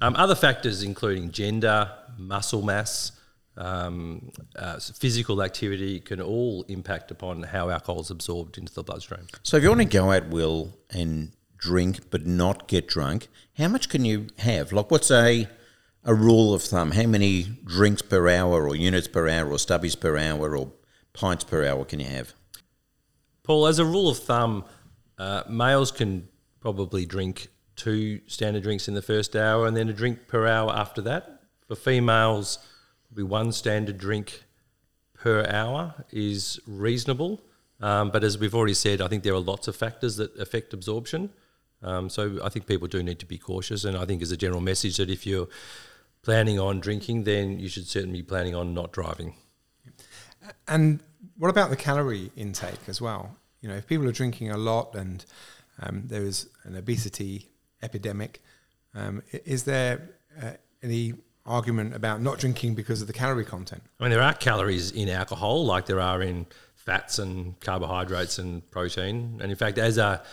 Um, 0.00 0.14
other 0.16 0.34
factors 0.34 0.82
including 0.82 1.30
gender, 1.30 1.90
muscle 2.18 2.62
mass, 2.62 3.12
um, 3.56 4.30
uh, 4.56 4.78
physical 4.78 5.42
activity 5.42 6.00
can 6.00 6.20
all 6.20 6.64
impact 6.68 7.10
upon 7.10 7.42
how 7.42 7.70
alcohol 7.70 8.00
is 8.00 8.10
absorbed 8.10 8.58
into 8.58 8.72
the 8.72 8.82
bloodstream. 8.82 9.26
So, 9.42 9.56
if 9.56 9.62
you 9.62 9.70
want 9.70 9.80
to 9.80 9.86
go 9.86 10.12
out, 10.12 10.28
Will, 10.28 10.74
and 10.90 11.32
drink 11.56 12.10
but 12.10 12.26
not 12.26 12.68
get 12.68 12.86
drunk, 12.86 13.28
how 13.56 13.68
much 13.68 13.88
can 13.88 14.04
you 14.04 14.26
have? 14.38 14.72
Like, 14.72 14.90
what's 14.90 15.10
a 15.10 15.48
a 16.06 16.14
rule 16.14 16.54
of 16.54 16.62
thumb? 16.62 16.92
How 16.92 17.06
many 17.06 17.42
drinks 17.64 18.00
per 18.00 18.28
hour, 18.28 18.66
or 18.66 18.74
units 18.74 19.08
per 19.08 19.28
hour, 19.28 19.50
or 19.50 19.56
stubbies 19.56 19.98
per 19.98 20.16
hour, 20.16 20.56
or 20.56 20.72
pints 21.12 21.44
per 21.44 21.66
hour 21.66 21.84
can 21.84 21.98
you 22.00 22.06
have? 22.06 22.32
Paul, 23.42 23.66
as 23.66 23.78
a 23.78 23.84
rule 23.84 24.08
of 24.08 24.18
thumb, 24.18 24.64
uh, 25.18 25.42
males 25.48 25.90
can 25.90 26.28
probably 26.60 27.04
drink 27.04 27.48
two 27.74 28.20
standard 28.26 28.62
drinks 28.62 28.88
in 28.88 28.94
the 28.94 29.02
first 29.02 29.36
hour 29.36 29.66
and 29.66 29.76
then 29.76 29.88
a 29.88 29.92
drink 29.92 30.26
per 30.26 30.46
hour 30.46 30.72
after 30.72 31.02
that. 31.02 31.42
For 31.68 31.76
females, 31.76 32.58
probably 33.06 33.24
one 33.24 33.52
standard 33.52 33.98
drink 33.98 34.44
per 35.14 35.44
hour 35.46 35.94
is 36.10 36.58
reasonable. 36.66 37.40
Um, 37.80 38.10
but 38.10 38.24
as 38.24 38.38
we've 38.38 38.54
already 38.54 38.74
said, 38.74 39.00
I 39.00 39.08
think 39.08 39.22
there 39.22 39.34
are 39.34 39.40
lots 39.40 39.68
of 39.68 39.76
factors 39.76 40.16
that 40.16 40.34
affect 40.38 40.72
absorption. 40.72 41.30
Um, 41.82 42.08
so 42.08 42.38
I 42.42 42.48
think 42.48 42.66
people 42.66 42.88
do 42.88 43.02
need 43.02 43.18
to 43.18 43.26
be 43.26 43.38
cautious. 43.38 43.84
And 43.84 43.96
I 43.96 44.06
think 44.06 44.22
as 44.22 44.30
a 44.30 44.36
general 44.36 44.60
message 44.60 44.96
that 44.96 45.10
if 45.10 45.26
you're 45.26 45.48
planning 46.26 46.58
on 46.58 46.80
drinking, 46.80 47.22
then 47.22 47.56
you 47.60 47.68
should 47.68 47.86
certainly 47.86 48.18
be 48.18 48.22
planning 48.24 48.52
on 48.52 48.74
not 48.74 48.92
driving. 48.92 49.32
And 50.66 50.98
what 51.38 51.50
about 51.50 51.70
the 51.70 51.76
calorie 51.76 52.32
intake 52.34 52.88
as 52.88 53.00
well? 53.00 53.36
You 53.60 53.68
know, 53.68 53.76
if 53.76 53.86
people 53.86 54.08
are 54.08 54.12
drinking 54.12 54.50
a 54.50 54.56
lot 54.56 54.96
and 54.96 55.24
um, 55.80 56.02
there 56.08 56.22
is 56.22 56.48
an 56.64 56.74
obesity 56.74 57.52
epidemic, 57.80 58.42
um, 58.92 59.22
is 59.44 59.62
there 59.62 60.10
uh, 60.42 60.54
any 60.82 61.14
argument 61.44 61.94
about 61.94 62.20
not 62.20 62.38
drinking 62.38 62.74
because 62.74 63.00
of 63.00 63.06
the 63.06 63.12
calorie 63.12 63.44
content? 63.44 63.84
I 64.00 64.02
mean, 64.02 64.10
there 64.10 64.20
are 64.20 64.34
calories 64.34 64.90
in 64.90 65.08
alcohol, 65.08 65.64
like 65.64 65.86
there 65.86 66.00
are 66.00 66.20
in 66.22 66.46
fats 66.74 67.20
and 67.20 67.58
carbohydrates 67.60 68.40
and 68.40 68.68
protein. 68.72 69.38
And 69.40 69.52
in 69.52 69.56
fact, 69.56 69.78
as 69.78 69.96
a 69.96 70.24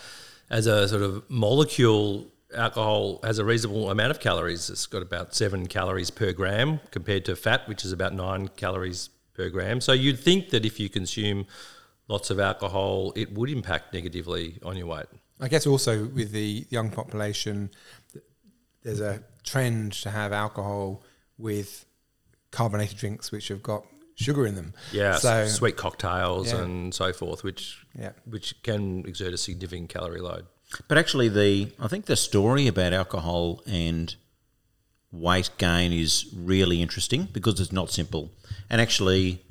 as 0.49 0.65
a 0.65 0.88
sort 0.88 1.03
of 1.03 1.29
molecule, 1.29 2.32
alcohol 2.55 3.19
has 3.23 3.39
a 3.39 3.45
reasonable 3.45 3.89
amount 3.89 4.11
of 4.11 4.19
calories. 4.19 4.69
It's 4.69 4.85
got 4.85 5.01
about 5.01 5.33
seven 5.35 5.67
calories 5.67 6.09
per 6.09 6.31
gram 6.33 6.79
compared 6.91 7.25
to 7.25 7.35
fat, 7.35 7.67
which 7.67 7.83
is 7.85 7.91
about 7.91 8.13
nine 8.13 8.47
calories 8.49 9.09
per 9.33 9.49
gram. 9.49 9.81
So 9.81 9.93
you'd 9.93 10.19
think 10.19 10.49
that 10.51 10.65
if 10.65 10.79
you 10.79 10.89
consume 10.89 11.45
lots 12.07 12.29
of 12.29 12.39
alcohol, 12.39 13.13
it 13.15 13.31
would 13.33 13.49
impact 13.49 13.93
negatively 13.93 14.59
on 14.63 14.77
your 14.77 14.87
weight. 14.87 15.05
I 15.39 15.47
guess 15.47 15.65
also 15.65 16.05
with 16.05 16.31
the 16.31 16.65
young 16.69 16.89
population, 16.91 17.71
there's 18.83 19.01
a 19.01 19.23
trend 19.43 19.93
to 19.93 20.09
have 20.11 20.31
alcohol 20.31 21.03
with 21.37 21.85
carbonated 22.51 22.97
drinks 22.97 23.31
which 23.31 23.47
have 23.47 23.63
got 23.63 23.85
sugar 24.15 24.45
in 24.45 24.55
them. 24.55 24.73
Yeah, 24.91 25.15
So 25.15 25.47
sweet 25.47 25.75
cocktails 25.75 26.51
Yeah. 26.53 26.61
and 26.61 26.93
so 26.93 27.11
forth, 27.13 27.43
which 27.43 27.83
Yeah. 27.97 28.11
which 28.25 28.61
can 28.61 29.05
exert 29.07 29.33
a 29.33 29.37
significant 29.37 29.89
calorie 29.89 30.21
load. 30.21 30.45
But 30.88 30.97
actually, 30.97 31.29
the 31.29 31.71
I 31.79 31.88
think 31.88 32.05
the 32.05 32.15
story 32.15 32.67
about 32.67 32.93
alcohol 32.93 33.62
and 33.65 34.15
weight 35.12 35.51
gain 35.57 35.93
is 35.93 36.25
really 36.36 36.81
interesting 36.81 37.27
because 37.31 37.59
it's 37.59 37.71
not 37.71 37.91
simple. 37.91 38.31
And 38.69 38.81
actually, 38.81 39.43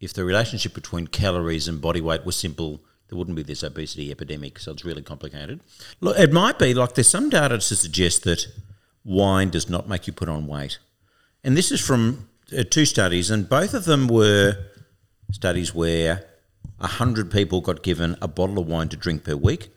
if 0.00 0.12
the 0.14 0.24
relationship 0.24 0.74
between 0.74 1.08
calories 1.08 1.68
and 1.68 1.80
body 1.80 2.00
weight 2.00 2.24
was 2.24 2.36
simple, 2.36 2.80
there 3.08 3.18
wouldn't 3.18 3.36
be 3.36 3.42
this 3.42 3.62
obesity 3.62 4.10
epidemic. 4.10 4.58
So 4.58 4.72
it's 4.72 4.84
really 4.84 5.02
complicated. 5.02 5.60
Look, 6.00 6.18
it 6.18 6.32
might 6.32 6.58
be 6.58 6.74
like 6.74 6.94
there's 6.94 7.08
some 7.08 7.28
data 7.28 7.58
to 7.58 7.76
suggest 7.76 8.22
that 8.24 8.46
wine 9.04 9.50
does 9.50 9.68
not 9.68 9.88
make 9.88 10.06
you 10.06 10.12
put 10.12 10.28
on 10.28 10.46
weight, 10.46 10.78
and 11.42 11.56
this 11.56 11.72
is 11.72 11.80
from 11.80 12.28
uh, 12.56 12.62
two 12.68 12.84
studies, 12.84 13.30
and 13.30 13.48
both 13.48 13.74
of 13.74 13.84
them 13.84 14.06
were 14.08 14.56
studies 15.32 15.74
where 15.74 16.24
100 16.78 17.30
people 17.30 17.60
got 17.60 17.82
given 17.82 18.16
a 18.22 18.28
bottle 18.28 18.58
of 18.58 18.66
wine 18.66 18.88
to 18.88 18.96
drink 18.96 19.24
per 19.24 19.36
week 19.36 19.68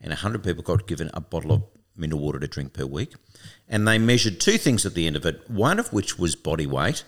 and 0.00 0.10
100 0.10 0.42
people 0.42 0.62
got 0.62 0.86
given 0.86 1.10
a 1.14 1.20
bottle 1.20 1.52
of 1.52 1.62
mineral 1.96 2.20
water 2.20 2.38
to 2.38 2.46
drink 2.46 2.72
per 2.72 2.86
week. 2.86 3.14
And 3.68 3.86
they 3.86 3.98
measured 3.98 4.40
two 4.40 4.58
things 4.58 4.84
at 4.86 4.94
the 4.94 5.06
end 5.06 5.16
of 5.16 5.26
it, 5.26 5.48
one 5.50 5.78
of 5.78 5.92
which 5.92 6.18
was 6.18 6.36
body 6.36 6.66
weight. 6.66 7.04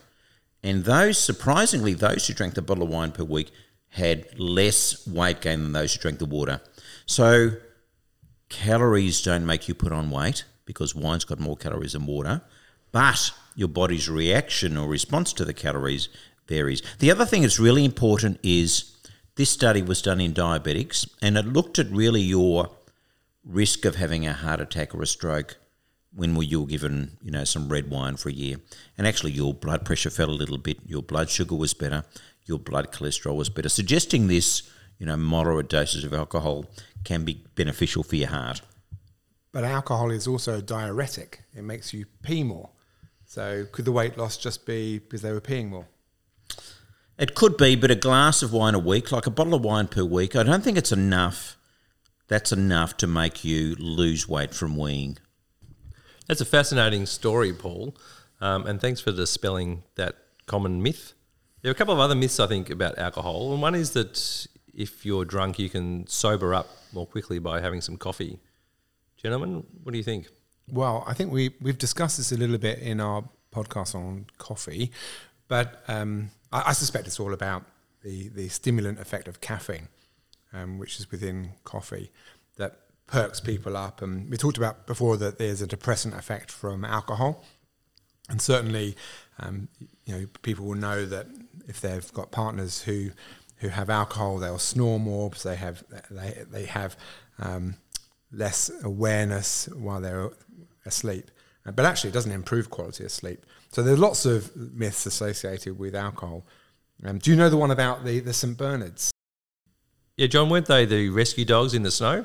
And 0.63 0.85
those, 0.85 1.19
surprisingly, 1.19 1.95
those 1.95 2.27
who 2.27 2.35
drank 2.35 2.55
the 2.55 2.63
bottle 2.63 2.85
of 2.85 2.91
wine 2.91 3.13
per 3.13 3.25
week 3.25 3.53
had 3.91 4.39
less 4.39 5.07
weight 5.07 5.41
gain 5.41 5.63
than 5.63 5.73
those 5.73 5.95
who 5.95 6.01
drank 6.01 6.19
the 6.19 6.27
water. 6.27 6.61
So 7.07 7.53
calories 8.49 9.23
don't 9.23 9.47
make 9.47 9.69
you 9.69 9.75
put 9.75 9.93
on 9.93 10.11
weight 10.11 10.45
because 10.65 10.95
wine's 10.95 11.25
got 11.25 11.39
more 11.39 11.57
calories 11.57 11.93
than 11.93 12.07
water, 12.07 12.43
but 12.93 13.31
your 13.55 13.69
body's 13.69 14.09
reaction 14.09 14.77
or 14.77 14.89
response 14.89 15.33
to 15.35 15.45
the 15.45 15.55
calories 15.55 16.09
varies. 16.47 16.83
The 16.99 17.11
other 17.11 17.25
thing 17.25 17.43
that's 17.43 17.59
really 17.59 17.85
important 17.85 18.41
is 18.43 18.97
this 19.37 19.51
study 19.51 19.83
was 19.83 20.03
done 20.03 20.21
in 20.21 20.35
diabetics 20.35 21.09
and 21.23 21.37
it 21.37 21.47
looked 21.47 21.79
at 21.79 21.91
really 21.91 22.21
your 22.21 22.71
risk 23.45 23.85
of 23.85 23.97
having 23.97 24.27
a 24.27 24.33
heart 24.33 24.61
attack 24.61 24.95
or 24.95 25.03
a 25.03 25.07
stroke 25.07 25.57
when 26.15 26.35
were 26.35 26.43
you 26.43 26.67
given, 26.67 27.19
you 27.23 27.31
know, 27.31 27.45
some 27.45 27.69
red 27.69 27.91
wine 27.91 28.17
for 28.17 28.29
a 28.29 28.33
year. 28.33 28.57
And 28.97 29.07
actually 29.07 29.33
your 29.33 29.55
blood 29.55 29.85
pressure 29.85 30.11
fell 30.11 30.31
a 30.31 30.33
little 30.33 30.59
bit, 30.59 30.79
your 30.87 31.03
blood 31.03 31.31
sugar 31.31 31.55
was 31.55 31.75
better, 31.75 32.05
your 32.47 32.59
blood 32.59 32.93
cholesterol 32.93 33.37
was 33.37 33.51
better, 33.51 33.69
suggesting 33.69 34.27
this, 34.27 34.71
you 34.99 35.07
know, 35.07 35.17
moderate 35.17 35.69
doses 35.69 36.05
of 36.05 36.13
alcohol 36.13 36.67
can 37.05 37.25
be 37.25 37.45
beneficial 37.55 38.03
for 38.03 38.17
your 38.17 38.29
heart. 38.29 38.63
But 39.53 39.65
alcohol 39.65 40.11
is 40.11 40.27
also 40.27 40.59
a 40.59 40.63
diuretic. 40.63 41.43
It 41.55 41.63
makes 41.63 41.93
you 41.93 42.07
pee 42.23 42.43
more. 42.43 42.71
So 43.27 43.67
could 43.71 43.85
the 43.85 43.93
weight 43.93 44.17
loss 44.17 44.39
just 44.39 44.65
be 44.65 44.99
because 44.99 45.23
they 45.23 45.33
were 45.33 45.41
peeing 45.41 45.69
more? 45.69 45.87
It 47.19 47.35
could 47.35 47.57
be, 47.57 47.77
but 47.77 47.91
a 47.91 47.95
glass 47.95 48.43
of 48.43 48.53
wine 48.53 48.75
a 48.75 48.79
week, 48.79 49.13
like 49.13 49.27
a 49.27 49.31
bottle 49.31 49.55
of 49.55 49.65
wine 49.65 49.89
per 49.89 50.05
week, 50.05 50.35
I 50.35 50.43
don't 50.45 50.65
think 50.65 50.79
it's 50.79 50.93
enough. 50.93 51.58
That's 52.29 52.53
enough 52.53 52.97
to 52.99 53.07
make 53.07 53.45
you 53.45 53.75
lose 53.79 54.29
weight 54.29 54.55
from 54.55 54.77
weeing. 54.77 55.19
That's 56.27 56.43
a 56.43 56.45
fascinating 56.47 57.07
story, 57.07 57.53
Paul, 57.55 57.97
um, 58.41 58.67
and 58.67 58.81
thanks 58.81 59.01
for 59.01 59.13
dispelling 59.13 59.83
that 59.95 60.17
common 60.47 60.83
myth. 60.83 61.15
There 61.63 61.71
are 61.71 61.73
a 61.73 61.75
couple 61.75 61.95
of 61.95 62.01
other 62.01 62.15
myths 62.15 62.39
I 62.39 62.47
think 62.47 62.71
about 62.71 62.99
alcohol, 62.99 63.53
and 63.53 63.63
one 63.63 63.75
is 63.75 63.93
that 63.93 64.47
if 64.75 65.05
you're 65.05 65.25
drunk, 65.25 65.59
you 65.59 65.69
can 65.69 66.07
sober 66.07 66.55
up 66.55 66.69
more 66.93 67.07
quickly 67.07 67.39
by 67.39 67.61
having 67.61 67.81
some 67.81 67.97
coffee. 67.97 68.39
Gentlemen, 69.17 69.65
what 69.83 69.93
do 69.93 69.99
you 69.99 70.05
think? 70.05 70.29
Well, 70.71 71.03
I 71.07 71.15
think 71.15 71.33
we 71.33 71.55
we've 71.61 71.79
discussed 71.79 72.19
this 72.19 72.31
a 72.31 72.37
little 72.37 72.59
bit 72.59 72.79
in 72.79 73.01
our 73.01 73.25
podcast 73.53 73.95
on 73.95 74.27
coffee, 74.37 74.93
but 75.49 75.83
um, 75.89 76.31
I, 76.53 76.65
I 76.67 76.73
suspect 76.73 77.07
it's 77.07 77.19
all 77.19 77.33
about 77.33 77.65
the 78.05 78.29
the 78.29 78.49
stimulant 78.49 79.01
effect 79.01 79.29
of 79.29 79.41
caffeine, 79.41 79.89
um, 80.53 80.79
which 80.79 80.99
is 80.99 81.11
within 81.11 81.51
coffee, 81.65 82.11
that 82.57 82.81
perks 83.07 83.41
people 83.41 83.77
up. 83.77 84.03
And 84.03 84.31
we 84.31 84.37
talked 84.37 84.59
about 84.59 84.87
before 84.87 85.17
that 85.17 85.39
there's 85.39 85.63
a 85.63 85.67
depressant 85.67 86.15
effect 86.15 86.51
from 86.51 86.85
alcohol, 86.85 87.45
and 88.29 88.41
certainly, 88.41 88.97
um, 89.39 89.69
you 90.05 90.15
know, 90.15 90.27
people 90.43 90.67
will 90.67 90.75
know 90.75 91.07
that 91.07 91.27
if 91.67 91.81
they've 91.81 92.13
got 92.13 92.31
partners 92.31 92.83
who 92.83 93.11
who 93.57 93.69
have 93.69 93.91
alcohol, 93.91 94.39
they'll 94.39 94.59
snore 94.59 95.01
more 95.01 95.31
because 95.31 95.43
they 95.43 95.57
have 95.57 95.83
they 96.11 96.45
they 96.51 96.67
have 96.67 96.97
um, 97.39 97.77
less 98.31 98.71
awareness 98.85 99.69
while 99.75 100.01
they're 100.01 100.31
asleep. 100.85 101.31
Uh, 101.67 101.73
But 101.73 101.85
actually, 101.87 102.11
it 102.11 102.15
doesn't 102.15 102.33
improve 102.33 102.71
quality 102.71 103.05
of 103.05 103.11
sleep. 103.11 103.45
So 103.73 103.83
there's 103.83 103.99
lots 103.99 104.27
of 104.27 104.55
myths 104.57 105.07
associated 105.07 105.79
with 105.79 105.95
alcohol. 105.95 106.45
Um, 107.05 107.19
do 107.19 107.31
you 107.31 107.37
know 107.37 107.49
the 107.49 107.57
one 107.57 107.71
about 107.71 108.05
the 108.05 108.21
the 108.21 108.33
St 108.33 108.57
Bernards? 108.57 109.11
Yeah, 110.19 110.27
John, 110.27 110.51
weren't 110.51 110.67
they 110.67 110.85
the 110.85 111.11
rescue 111.11 111.45
dogs 111.45 111.75
in 111.75 111.85
the 111.85 111.93
snow? 111.93 112.25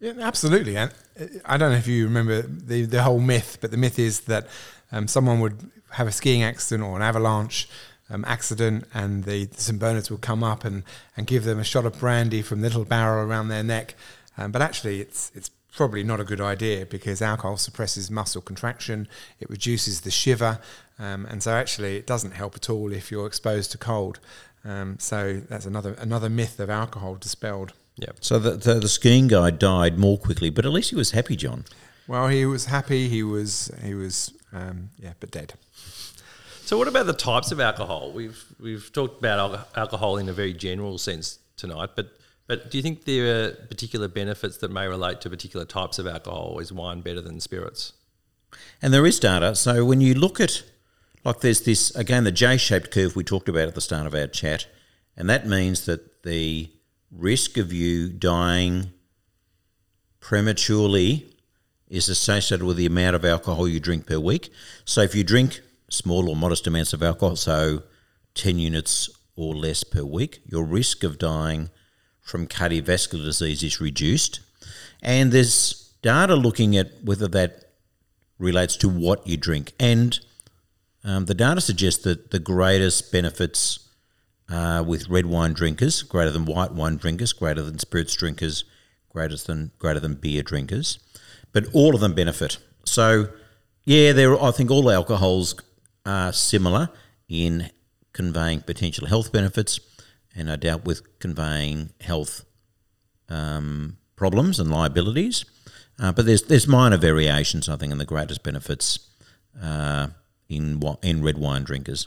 Yeah, 0.00 0.14
absolutely. 0.18 0.78
And 0.78 0.90
uh, 1.20 1.26
I 1.44 1.58
don't 1.58 1.70
know 1.70 1.76
if 1.76 1.86
you 1.86 2.04
remember 2.04 2.40
the, 2.40 2.86
the 2.86 3.02
whole 3.02 3.20
myth, 3.20 3.58
but 3.60 3.70
the 3.70 3.76
myth 3.76 3.98
is 3.98 4.20
that 4.20 4.48
um, 4.90 5.06
someone 5.06 5.40
would 5.40 5.70
have 5.90 6.08
a 6.08 6.12
skiing 6.12 6.42
accident 6.42 6.88
or 6.88 6.96
an 6.96 7.02
avalanche 7.02 7.68
um, 8.08 8.24
accident, 8.26 8.86
and 8.94 9.24
the, 9.24 9.46
St. 9.52 9.78
Bernards 9.78 10.10
would 10.10 10.22
come 10.22 10.42
up 10.42 10.64
and, 10.64 10.84
and 11.18 11.26
give 11.26 11.44
them 11.44 11.58
a 11.58 11.64
shot 11.64 11.84
of 11.84 11.98
brandy 11.98 12.40
from 12.40 12.62
the 12.62 12.68
little 12.68 12.86
barrel 12.86 13.28
around 13.28 13.48
their 13.48 13.62
neck. 13.62 13.94
Um, 14.38 14.50
but 14.50 14.62
actually, 14.62 15.02
it's, 15.02 15.30
it's 15.34 15.50
probably 15.76 16.02
not 16.02 16.18
a 16.20 16.24
good 16.24 16.40
idea 16.40 16.86
because 16.86 17.22
alcohol 17.22 17.56
suppresses 17.56 18.10
muscle 18.10 18.42
contraction, 18.42 19.06
it 19.38 19.48
reduces 19.48 20.00
the 20.00 20.10
shiver, 20.10 20.58
um, 20.98 21.26
and 21.26 21.42
so 21.42 21.52
actually, 21.52 21.96
it 21.96 22.06
doesn't 22.06 22.32
help 22.32 22.56
at 22.56 22.70
all 22.70 22.92
if 22.92 23.10
you're 23.10 23.26
exposed 23.26 23.70
to 23.72 23.78
cold. 23.78 24.18
Um, 24.64 24.98
so 24.98 25.42
that's 25.48 25.66
another 25.66 25.94
another 25.94 26.28
myth 26.28 26.58
of 26.58 26.70
alcohol 26.70 27.14
dispelled. 27.16 27.72
Yeah. 27.96 28.12
So 28.20 28.38
the, 28.38 28.52
the, 28.52 28.74
the 28.74 28.88
skiing 28.88 29.28
guy 29.28 29.50
died 29.50 29.98
more 29.98 30.18
quickly, 30.18 30.50
but 30.50 30.66
at 30.66 30.72
least 30.72 30.90
he 30.90 30.96
was 30.96 31.12
happy, 31.12 31.36
John. 31.36 31.64
Well, 32.08 32.28
he 32.28 32.44
was 32.46 32.66
happy. 32.66 33.08
He 33.08 33.22
was 33.22 33.70
he 33.82 33.94
was 33.94 34.32
um, 34.52 34.90
yeah, 34.98 35.12
but 35.20 35.30
dead. 35.30 35.54
So, 36.64 36.76
what 36.78 36.88
about 36.88 37.06
the 37.06 37.12
types 37.12 37.52
of 37.52 37.60
alcohol? 37.60 38.12
We've 38.12 38.44
we've 38.58 38.92
talked 38.92 39.18
about 39.18 39.68
alcohol 39.76 40.16
in 40.16 40.28
a 40.28 40.32
very 40.32 40.52
general 40.52 40.98
sense 40.98 41.38
tonight, 41.56 41.90
but 41.94 42.10
but 42.46 42.70
do 42.70 42.78
you 42.78 42.82
think 42.82 43.04
there 43.04 43.26
are 43.26 43.48
uh, 43.50 43.66
particular 43.68 44.08
benefits 44.08 44.58
that 44.58 44.70
may 44.70 44.86
relate 44.86 45.20
to 45.22 45.30
particular 45.30 45.66
types 45.66 45.98
of 45.98 46.06
alcohol? 46.06 46.58
Is 46.58 46.72
wine 46.72 47.00
better 47.00 47.20
than 47.20 47.40
spirits? 47.40 47.92
And 48.80 48.94
there 48.94 49.06
is 49.06 49.18
data. 49.18 49.54
So 49.56 49.84
when 49.84 50.00
you 50.00 50.14
look 50.14 50.40
at, 50.40 50.62
like, 51.24 51.40
there's 51.40 51.62
this, 51.62 51.94
again, 51.96 52.24
the 52.24 52.32
J 52.32 52.56
shaped 52.56 52.90
curve 52.90 53.16
we 53.16 53.24
talked 53.24 53.48
about 53.48 53.68
at 53.68 53.74
the 53.74 53.80
start 53.80 54.06
of 54.06 54.14
our 54.14 54.28
chat, 54.28 54.66
and 55.16 55.28
that 55.28 55.46
means 55.46 55.86
that 55.86 56.22
the 56.22 56.70
risk 57.10 57.56
of 57.56 57.72
you 57.72 58.08
dying 58.08 58.92
prematurely 60.20 61.32
is 61.88 62.08
associated 62.08 62.64
with 62.64 62.76
the 62.76 62.86
amount 62.86 63.16
of 63.16 63.24
alcohol 63.24 63.68
you 63.68 63.80
drink 63.80 64.06
per 64.06 64.18
week. 64.18 64.50
So 64.84 65.02
if 65.02 65.14
you 65.14 65.24
drink 65.24 65.60
small 65.88 66.28
or 66.28 66.36
modest 66.36 66.66
amounts 66.66 66.92
of 66.92 67.02
alcohol, 67.02 67.36
so 67.36 67.82
10 68.34 68.58
units 68.58 69.08
or 69.36 69.54
less 69.54 69.84
per 69.84 70.02
week, 70.02 70.40
your 70.46 70.64
risk 70.64 71.04
of 71.04 71.18
dying 71.18 71.70
from 72.26 72.48
cardiovascular 72.48 73.24
disease 73.24 73.62
is 73.62 73.80
reduced. 73.80 74.40
And 75.00 75.30
there's 75.30 75.92
data 76.02 76.34
looking 76.34 76.76
at 76.76 76.90
whether 77.04 77.28
that 77.28 77.70
relates 78.38 78.76
to 78.78 78.88
what 78.88 79.24
you 79.26 79.36
drink. 79.36 79.72
And 79.78 80.18
um, 81.04 81.26
the 81.26 81.34
data 81.34 81.60
suggests 81.60 82.02
that 82.02 82.32
the 82.32 82.40
greatest 82.40 83.12
benefits 83.12 83.88
are 84.50 84.82
with 84.82 85.08
red 85.08 85.26
wine 85.26 85.52
drinkers, 85.52 86.02
greater 86.02 86.32
than 86.32 86.46
white 86.46 86.72
wine 86.72 86.96
drinkers, 86.96 87.32
greater 87.32 87.62
than 87.62 87.78
spirits 87.78 88.14
drinkers, 88.16 88.64
greater 89.08 89.36
than 89.36 89.70
greater 89.78 90.00
than 90.00 90.14
beer 90.14 90.42
drinkers. 90.42 90.98
But 91.52 91.66
all 91.72 91.94
of 91.94 92.00
them 92.00 92.14
benefit. 92.14 92.58
So, 92.84 93.28
yeah, 93.84 94.12
there. 94.12 94.40
I 94.42 94.50
think 94.50 94.72
all 94.72 94.90
alcohols 94.90 95.54
are 96.04 96.32
similar 96.32 96.90
in 97.28 97.70
conveying 98.12 98.62
potential 98.62 99.06
health 99.06 99.30
benefits, 99.32 99.78
and 100.36 100.50
I 100.50 100.56
dealt 100.56 100.84
with 100.84 101.18
conveying 101.18 101.90
health 102.00 102.44
um, 103.28 103.96
problems 104.14 104.60
and 104.60 104.70
liabilities. 104.70 105.44
Uh, 105.98 106.12
but 106.12 106.26
there's 106.26 106.42
there's 106.42 106.68
minor 106.68 106.98
variations, 106.98 107.68
I 107.68 107.76
think, 107.76 107.90
in 107.90 107.98
the 107.98 108.04
greatest 108.04 108.42
benefits 108.42 108.98
uh, 109.62 110.08
in 110.48 110.82
in 111.02 111.22
red 111.22 111.38
wine 111.38 111.64
drinkers. 111.64 112.06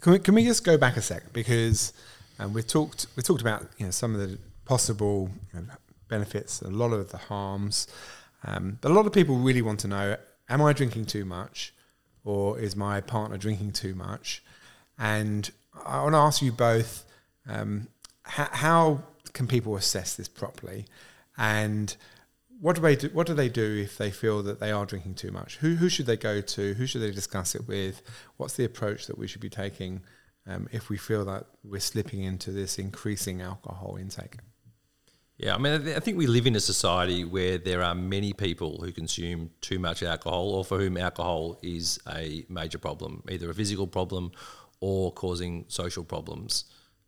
Can 0.00 0.12
we, 0.12 0.18
can 0.18 0.34
we 0.34 0.44
just 0.44 0.64
go 0.64 0.76
back 0.76 0.96
a 0.96 1.02
sec 1.02 1.32
because 1.32 1.92
um, 2.38 2.52
we've 2.52 2.66
talked 2.66 3.06
we 3.16 3.22
talked 3.22 3.40
about 3.40 3.66
you 3.78 3.86
know 3.86 3.90
some 3.90 4.14
of 4.14 4.20
the 4.20 4.38
possible 4.64 5.30
you 5.54 5.60
know, 5.60 5.66
benefits, 6.08 6.60
a 6.62 6.68
lot 6.68 6.92
of 6.92 7.10
the 7.10 7.16
harms, 7.16 7.88
um, 8.44 8.78
but 8.80 8.90
a 8.90 8.94
lot 8.94 9.06
of 9.06 9.12
people 9.12 9.36
really 9.36 9.62
want 9.62 9.80
to 9.80 9.88
know: 9.88 10.16
Am 10.48 10.60
I 10.60 10.74
drinking 10.74 11.06
too 11.06 11.24
much, 11.24 11.72
or 12.24 12.58
is 12.58 12.76
my 12.76 13.00
partner 13.00 13.38
drinking 13.38 13.72
too 13.72 13.94
much? 13.94 14.42
And 14.98 15.50
I 15.86 16.02
want 16.02 16.14
to 16.14 16.18
ask 16.18 16.42
you 16.42 16.52
both: 16.52 17.04
um, 17.48 17.88
how, 18.22 18.48
how 18.52 19.02
can 19.32 19.46
people 19.46 19.76
assess 19.76 20.16
this 20.16 20.28
properly, 20.28 20.86
and 21.36 21.96
what 22.60 22.76
do 22.76 22.82
they 22.82 22.96
do, 22.96 23.08
what 23.12 23.26
do 23.26 23.34
they 23.34 23.48
do 23.48 23.78
if 23.82 23.96
they 23.96 24.10
feel 24.10 24.42
that 24.42 24.60
they 24.60 24.70
are 24.70 24.84
drinking 24.84 25.14
too 25.14 25.30
much? 25.30 25.56
Who 25.56 25.76
who 25.76 25.88
should 25.88 26.06
they 26.06 26.16
go 26.16 26.40
to? 26.40 26.74
Who 26.74 26.86
should 26.86 27.00
they 27.00 27.10
discuss 27.10 27.54
it 27.54 27.66
with? 27.66 28.02
What's 28.36 28.54
the 28.54 28.64
approach 28.64 29.06
that 29.06 29.18
we 29.18 29.26
should 29.26 29.40
be 29.40 29.48
taking 29.48 30.02
um, 30.46 30.68
if 30.72 30.90
we 30.90 30.98
feel 30.98 31.24
that 31.24 31.46
we're 31.64 31.80
slipping 31.80 32.22
into 32.22 32.50
this 32.50 32.78
increasing 32.78 33.40
alcohol 33.40 33.96
intake? 33.96 34.36
Yeah, 35.38 35.54
I 35.54 35.58
mean, 35.58 35.88
I 35.88 36.00
think 36.00 36.18
we 36.18 36.26
live 36.26 36.46
in 36.46 36.54
a 36.54 36.60
society 36.60 37.24
where 37.24 37.56
there 37.56 37.82
are 37.82 37.94
many 37.94 38.34
people 38.34 38.82
who 38.82 38.92
consume 38.92 39.50
too 39.62 39.78
much 39.78 40.02
alcohol, 40.02 40.50
or 40.50 40.66
for 40.66 40.78
whom 40.78 40.98
alcohol 40.98 41.58
is 41.62 41.98
a 42.06 42.44
major 42.50 42.76
problem, 42.76 43.22
either 43.30 43.48
a 43.48 43.54
physical 43.54 43.86
problem 43.86 44.32
or 44.80 45.12
causing 45.12 45.64
social 45.68 46.04
problems. 46.04 46.64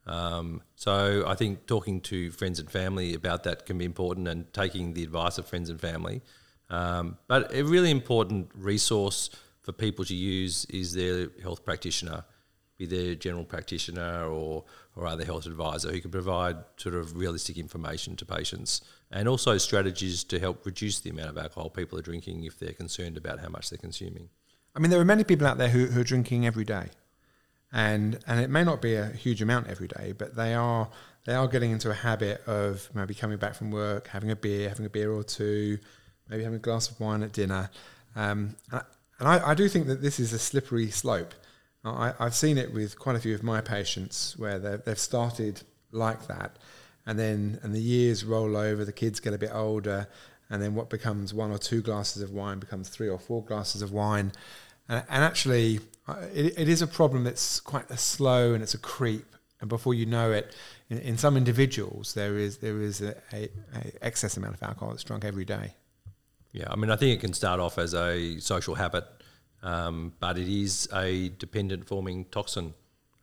Um, 0.06 0.62
so 0.74 1.24
I 1.26 1.34
think 1.34 1.66
talking 1.66 2.00
to 2.02 2.30
friends 2.32 2.58
and 2.58 2.70
family 2.70 3.14
about 3.14 3.44
that 3.44 3.66
can 3.66 3.78
be 3.78 3.84
important 3.84 4.28
and 4.28 4.52
taking 4.52 4.94
the 4.94 5.02
advice 5.02 5.38
of 5.38 5.46
friends 5.46 5.70
and 5.70 5.80
family. 5.80 6.22
Um, 6.70 7.18
but 7.28 7.54
a 7.54 7.62
really 7.62 7.90
important 7.90 8.50
resource 8.54 9.30
for 9.60 9.72
people 9.72 10.04
to 10.06 10.14
use 10.14 10.64
is 10.66 10.94
their 10.94 11.28
health 11.40 11.64
practitioner, 11.64 12.24
be 12.78 12.86
their 12.86 13.14
general 13.14 13.44
practitioner 13.44 14.24
or, 14.24 14.64
or 14.96 15.06
other 15.06 15.24
health 15.24 15.46
advisor 15.46 15.92
who 15.92 16.00
can 16.00 16.10
provide 16.10 16.56
sort 16.76 16.94
of 16.94 17.16
realistic 17.16 17.58
information 17.58 18.16
to 18.16 18.24
patients 18.24 18.80
and 19.10 19.28
also 19.28 19.56
strategies 19.58 20.24
to 20.24 20.40
help 20.40 20.66
reduce 20.66 20.98
the 21.00 21.10
amount 21.10 21.28
of 21.28 21.38
alcohol 21.38 21.70
people 21.70 21.98
are 21.98 22.02
drinking 22.02 22.42
if 22.44 22.58
they're 22.58 22.72
concerned 22.72 23.16
about 23.16 23.38
how 23.38 23.48
much 23.48 23.70
they're 23.70 23.78
consuming. 23.78 24.28
I 24.74 24.80
mean, 24.80 24.90
there 24.90 25.00
are 25.00 25.04
many 25.04 25.22
people 25.22 25.46
out 25.46 25.58
there 25.58 25.68
who, 25.68 25.86
who 25.86 26.00
are 26.00 26.04
drinking 26.04 26.46
every 26.46 26.64
day 26.64 26.88
and 27.72 28.18
and 28.26 28.40
it 28.40 28.50
may 28.50 28.64
not 28.64 28.82
be 28.82 28.94
a 28.94 29.06
huge 29.06 29.40
amount 29.42 29.68
every 29.68 29.88
day, 29.88 30.12
but 30.16 30.36
they 30.36 30.54
are 30.54 30.88
they 31.24 31.34
are 31.34 31.48
getting 31.48 31.70
into 31.70 31.90
a 31.90 31.94
habit 31.94 32.42
of 32.46 32.88
maybe 32.94 33.14
coming 33.14 33.38
back 33.38 33.54
from 33.54 33.70
work, 33.70 34.08
having 34.08 34.30
a 34.30 34.36
beer, 34.36 34.68
having 34.68 34.86
a 34.86 34.90
beer 34.90 35.10
or 35.12 35.22
two, 35.22 35.78
maybe 36.28 36.42
having 36.42 36.56
a 36.56 36.60
glass 36.62 36.90
of 36.90 37.00
wine 37.00 37.22
at 37.22 37.32
dinner, 37.32 37.70
um, 38.16 38.56
and, 38.70 38.80
I, 38.80 38.82
and 39.18 39.28
I, 39.28 39.50
I, 39.50 39.54
do 39.54 39.68
think 39.68 39.86
that 39.86 40.02
this 40.02 40.20
is 40.20 40.32
a 40.32 40.38
slippery 40.38 40.90
slope. 40.90 41.34
I, 41.84 42.12
have 42.18 42.34
seen 42.34 42.58
it 42.58 42.72
with 42.72 42.98
quite 42.98 43.16
a 43.16 43.20
few 43.20 43.34
of 43.34 43.42
my 43.42 43.60
patients 43.60 44.36
where 44.36 44.58
they've 44.58 44.98
started 44.98 45.62
like 45.90 46.28
that, 46.28 46.56
and 47.06 47.18
then 47.18 47.58
and 47.62 47.74
the 47.74 47.80
years 47.80 48.24
roll 48.24 48.56
over, 48.56 48.84
the 48.84 48.92
kids 48.92 49.18
get 49.18 49.32
a 49.32 49.38
bit 49.38 49.50
older, 49.52 50.06
and 50.50 50.62
then 50.62 50.74
what 50.74 50.90
becomes 50.90 51.32
one 51.32 51.50
or 51.50 51.58
two 51.58 51.80
glasses 51.80 52.22
of 52.22 52.30
wine 52.30 52.58
becomes 52.58 52.88
three 52.88 53.08
or 53.08 53.18
four 53.18 53.42
glasses 53.42 53.82
of 53.82 53.92
wine, 53.92 54.32
and, 54.88 55.02
and 55.08 55.24
actually 55.24 55.80
it, 56.08 56.58
it 56.58 56.68
is 56.68 56.82
a 56.82 56.86
problem 56.86 57.24
that's 57.24 57.60
quite 57.60 57.90
a 57.90 57.96
slow 57.96 58.54
and 58.54 58.62
it's 58.62 58.74
a 58.74 58.78
creep. 58.78 59.26
And 59.60 59.68
before 59.68 59.94
you 59.94 60.06
know 60.06 60.32
it, 60.32 60.54
in, 60.90 60.98
in 60.98 61.18
some 61.18 61.36
individuals, 61.36 62.14
there 62.14 62.36
is 62.36 62.58
there 62.58 62.80
is 62.80 63.00
a, 63.00 63.16
a, 63.32 63.48
a, 63.74 64.04
excess 64.04 64.36
amount 64.36 64.54
of 64.54 64.62
alcohol 64.62 64.90
that's 64.90 65.04
drunk 65.04 65.24
every 65.24 65.44
day. 65.44 65.74
Yeah, 66.52 66.66
I 66.68 66.76
mean, 66.76 66.90
I 66.90 66.96
think 66.96 67.16
it 67.16 67.20
can 67.20 67.32
start 67.32 67.60
off 67.60 67.78
as 67.78 67.94
a 67.94 68.38
social 68.40 68.74
habit, 68.74 69.04
um, 69.62 70.12
but 70.18 70.36
it 70.36 70.48
is 70.48 70.88
a 70.92 71.30
dependent 71.30 71.86
forming 71.86 72.24
toxin, 72.26 72.74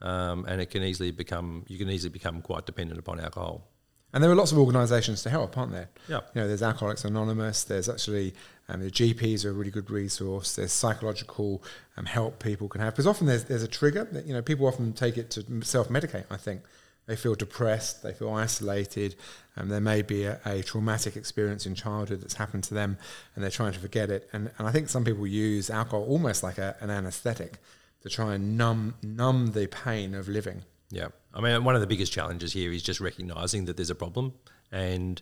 um, 0.02 0.46
and 0.48 0.62
it 0.62 0.68
can 0.68 0.82
easily 0.82 1.12
become 1.12 1.66
you 1.68 1.78
can 1.78 1.90
easily 1.90 2.12
become 2.12 2.42
quite 2.42 2.66
dependent 2.66 3.00
upon 3.00 3.20
alcohol. 3.20 3.68
And 4.14 4.24
there 4.24 4.32
are 4.32 4.36
lots 4.36 4.52
of 4.52 4.58
organisations 4.58 5.22
to 5.24 5.30
help, 5.30 5.58
aren't 5.58 5.72
there? 5.72 5.90
Yeah. 6.08 6.22
You 6.34 6.42
know, 6.42 6.48
there's 6.48 6.64
Alcoholics 6.64 7.06
Anonymous. 7.06 7.64
There's 7.64 7.88
actually 7.88 8.34
um, 8.70 8.82
the 8.82 8.91
GPs 8.91 9.43
are 9.45 9.49
a 9.49 9.53
really 9.53 9.72
good 9.72 9.89
resource. 9.89 10.55
There's 10.55 10.72
psychological 10.72 11.63
um, 11.97 12.05
help 12.05 12.41
people 12.41 12.70
can 12.70 12.82
have 12.82 12.93
because 12.93 13.07
often 13.07 13.28
there's 13.28 13.45
there's 13.45 13.63
a 13.63 13.67
trigger. 13.67 14.07
That, 14.11 14.26
you 14.26 14.34
know, 14.34 14.41
people 14.41 14.67
often 14.67 14.93
take 14.93 15.17
it 15.17 15.32
to 15.32 15.43
self 15.63 15.89
medicate. 15.89 16.26
I 16.30 16.38
think 16.38 16.61
they 17.07 17.15
feel 17.15 17.34
depressed, 17.34 18.03
they 18.03 18.13
feel 18.13 18.30
isolated, 18.32 19.15
and 19.55 19.63
um, 19.63 19.70
there 19.70 19.82
may 19.82 20.03
be 20.03 20.26
a, 20.26 20.39
a, 20.45 20.61
traumatic 20.61 21.15
experience 21.15 21.65
in 21.65 21.74
childhood 21.74 22.22
that's 22.22 22.36
happened 22.36 22.63
to 22.65 22.76
them, 22.76 22.99
and 23.34 23.43
they're 23.43 23.49
trying 23.49 23.74
to 23.74 23.80
forget 23.80 24.11
it. 24.11 24.30
And 24.32 24.51
and 24.59 24.67
I 24.67 24.72
think 24.72 24.89
some 24.89 25.03
people 25.03 25.26
use 25.26 25.72
alcohol 25.72 26.05
almost 26.07 26.43
like 26.43 26.59
a, 26.59 26.76
an 26.80 26.91
anaesthetic 26.91 27.57
to 28.03 28.09
try 28.09 28.36
and 28.36 28.57
numb 28.57 28.95
numb 29.01 29.53
the 29.53 29.67
pain 29.67 30.13
of 30.13 30.28
living. 30.28 30.63
Yeah. 30.91 31.07
I 31.34 31.41
mean, 31.41 31.63
one 31.63 31.76
of 31.76 31.82
the 31.82 31.88
biggest 31.88 32.11
challenges 32.11 32.53
here 32.53 32.72
is 32.72 32.82
just 32.82 32.99
recognizing 32.99 33.65
that 33.65 33.78
there's 33.78 33.91
a 33.91 33.95
problem 33.95 34.34
and 34.72 35.22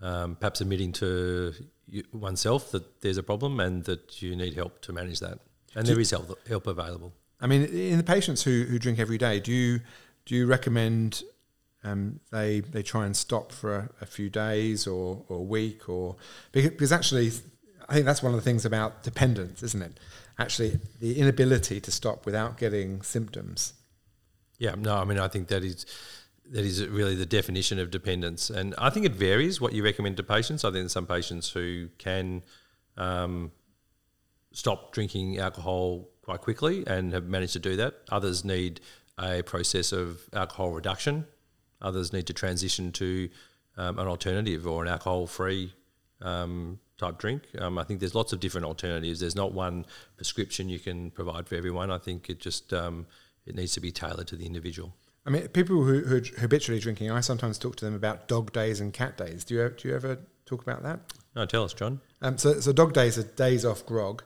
um, 0.00 0.36
perhaps 0.36 0.60
admitting 0.60 0.92
to 0.92 1.52
oneself 2.12 2.70
that 2.72 3.00
there's 3.00 3.16
a 3.16 3.22
problem 3.22 3.60
and 3.60 3.84
that 3.84 4.22
you 4.22 4.36
need 4.36 4.54
help 4.54 4.80
to 4.82 4.92
manage 4.92 5.20
that. 5.20 5.38
And 5.74 5.86
do 5.86 5.92
there 5.92 6.00
is 6.00 6.10
help, 6.10 6.46
help 6.48 6.66
available. 6.66 7.12
I 7.40 7.46
mean, 7.46 7.64
in 7.64 7.96
the 7.96 8.04
patients 8.04 8.42
who, 8.42 8.64
who 8.64 8.78
drink 8.78 8.98
every 8.98 9.18
day, 9.18 9.40
do 9.40 9.52
you 9.52 9.80
do 10.26 10.34
you 10.34 10.46
recommend 10.46 11.22
um, 11.82 12.20
they 12.30 12.60
they 12.60 12.82
try 12.82 13.06
and 13.06 13.16
stop 13.16 13.52
for 13.52 13.74
a, 13.74 13.90
a, 14.02 14.06
few 14.06 14.28
days 14.28 14.86
or, 14.86 15.24
or 15.28 15.38
a 15.38 15.42
week 15.42 15.88
or 15.88 16.16
because 16.52 16.92
actually 16.92 17.32
I 17.88 17.94
think 17.94 18.04
that's 18.04 18.22
one 18.22 18.34
of 18.34 18.38
the 18.38 18.44
things 18.44 18.66
about 18.66 19.02
dependence, 19.02 19.62
isn't 19.62 19.82
it? 19.82 19.98
Actually, 20.38 20.78
the 21.00 21.18
inability 21.18 21.80
to 21.80 21.90
stop 21.90 22.26
without 22.26 22.58
getting 22.58 23.00
symptoms 23.02 23.72
yeah, 24.60 24.74
no, 24.76 24.94
I 24.94 25.04
mean, 25.04 25.18
I 25.18 25.26
think 25.26 25.48
that 25.48 25.64
is 25.64 25.86
that 26.50 26.64
is 26.64 26.86
really 26.86 27.14
the 27.14 27.26
definition 27.26 27.78
of 27.78 27.90
dependence, 27.90 28.50
and 28.50 28.74
I 28.78 28.90
think 28.90 29.06
it 29.06 29.12
varies 29.12 29.60
what 29.60 29.72
you 29.72 29.84
recommend 29.84 30.16
to 30.18 30.22
patients. 30.22 30.64
I 30.64 30.70
think 30.70 30.90
some 30.90 31.06
patients 31.06 31.50
who 31.50 31.88
can 31.98 32.42
um, 32.96 33.52
stop 34.52 34.92
drinking 34.92 35.38
alcohol 35.38 36.08
quite 36.22 36.40
quickly 36.40 36.84
and 36.86 37.12
have 37.12 37.24
managed 37.24 37.52
to 37.54 37.58
do 37.58 37.76
that. 37.76 37.94
Others 38.10 38.44
need 38.44 38.80
a 39.18 39.42
process 39.42 39.92
of 39.92 40.20
alcohol 40.32 40.70
reduction. 40.70 41.26
Others 41.82 42.12
need 42.12 42.26
to 42.26 42.32
transition 42.32 42.92
to 42.92 43.28
um, 43.76 43.98
an 43.98 44.06
alternative 44.06 44.66
or 44.66 44.82
an 44.82 44.88
alcohol-free 44.88 45.72
um, 46.20 46.78
type 46.98 47.18
drink. 47.18 47.42
Um, 47.58 47.78
I 47.78 47.84
think 47.84 48.00
there's 48.00 48.14
lots 48.14 48.32
of 48.32 48.40
different 48.40 48.66
alternatives. 48.66 49.20
There's 49.20 49.36
not 49.36 49.52
one 49.52 49.86
prescription 50.16 50.68
you 50.68 50.78
can 50.78 51.10
provide 51.10 51.48
for 51.48 51.54
everyone. 51.54 51.90
I 51.90 51.98
think 51.98 52.28
it 52.28 52.40
just 52.40 52.72
um, 52.72 53.06
it 53.46 53.54
needs 53.54 53.72
to 53.72 53.80
be 53.80 53.90
tailored 53.90 54.26
to 54.28 54.36
the 54.36 54.46
individual. 54.46 54.94
I 55.26 55.30
mean, 55.30 55.46
people 55.48 55.84
who, 55.84 56.00
who 56.00 56.16
are 56.16 56.40
habitually 56.40 56.80
drinking, 56.80 57.10
I 57.10 57.20
sometimes 57.20 57.58
talk 57.58 57.76
to 57.76 57.84
them 57.84 57.94
about 57.94 58.26
dog 58.26 58.52
days 58.52 58.80
and 58.80 58.92
cat 58.92 59.16
days. 59.16 59.44
Do 59.44 59.54
you 59.54 59.68
do 59.76 59.88
you 59.88 59.94
ever 59.94 60.18
talk 60.46 60.62
about 60.62 60.82
that? 60.82 61.00
No, 61.36 61.46
tell 61.46 61.64
us, 61.64 61.74
John. 61.74 62.00
Um, 62.22 62.38
so, 62.38 62.60
so 62.60 62.72
dog 62.72 62.92
days 62.92 63.18
are 63.18 63.22
days 63.22 63.64
off 63.64 63.84
grog, 63.86 64.22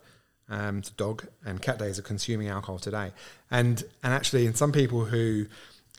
um, 0.48 0.82
to 0.82 0.92
dog, 0.94 1.26
and 1.44 1.60
cat 1.60 1.78
days 1.78 1.98
are 1.98 2.02
consuming 2.02 2.48
alcohol 2.48 2.78
today. 2.78 3.12
And 3.50 3.82
and 4.02 4.14
actually, 4.14 4.46
in 4.46 4.54
some 4.54 4.72
people 4.72 5.04
who 5.04 5.46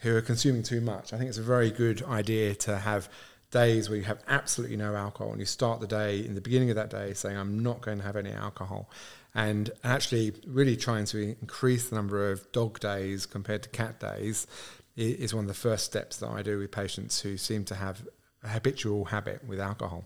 who 0.01 0.15
are 0.15 0.21
consuming 0.21 0.63
too 0.63 0.81
much, 0.81 1.13
I 1.13 1.17
think 1.17 1.29
it's 1.29 1.37
a 1.37 1.43
very 1.43 1.71
good 1.71 2.03
idea 2.03 2.55
to 2.55 2.77
have 2.77 3.09
days 3.51 3.89
where 3.89 3.97
you 3.97 4.03
have 4.05 4.19
absolutely 4.27 4.77
no 4.77 4.95
alcohol, 4.95 5.31
and 5.31 5.39
you 5.39 5.45
start 5.45 5.81
the 5.81 5.87
day 5.87 6.19
in 6.19 6.35
the 6.35 6.41
beginning 6.41 6.69
of 6.69 6.77
that 6.77 6.89
day 6.89 7.13
saying, 7.13 7.37
"I'm 7.37 7.61
not 7.61 7.81
going 7.81 7.97
to 7.97 8.03
have 8.03 8.15
any 8.15 8.31
alcohol." 8.31 8.89
and 9.37 9.69
actually 9.83 10.31
really 10.47 10.77
trying 10.77 11.03
to 11.03 11.35
increase 11.41 11.89
the 11.89 11.95
number 11.97 12.31
of 12.31 12.49
dog 12.53 12.79
days 12.79 13.25
compared 13.25 13.61
to 13.61 13.67
cat 13.67 13.99
days 13.99 14.47
is 14.95 15.33
one 15.33 15.43
of 15.43 15.47
the 15.47 15.53
first 15.53 15.85
steps 15.85 16.17
that 16.17 16.29
I 16.29 16.41
do 16.41 16.57
with 16.59 16.71
patients 16.71 17.21
who 17.21 17.37
seem 17.37 17.65
to 17.65 17.75
have 17.75 18.07
a 18.43 18.49
habitual 18.49 19.05
habit 19.05 19.45
with 19.45 19.59
alcohol. 19.59 20.05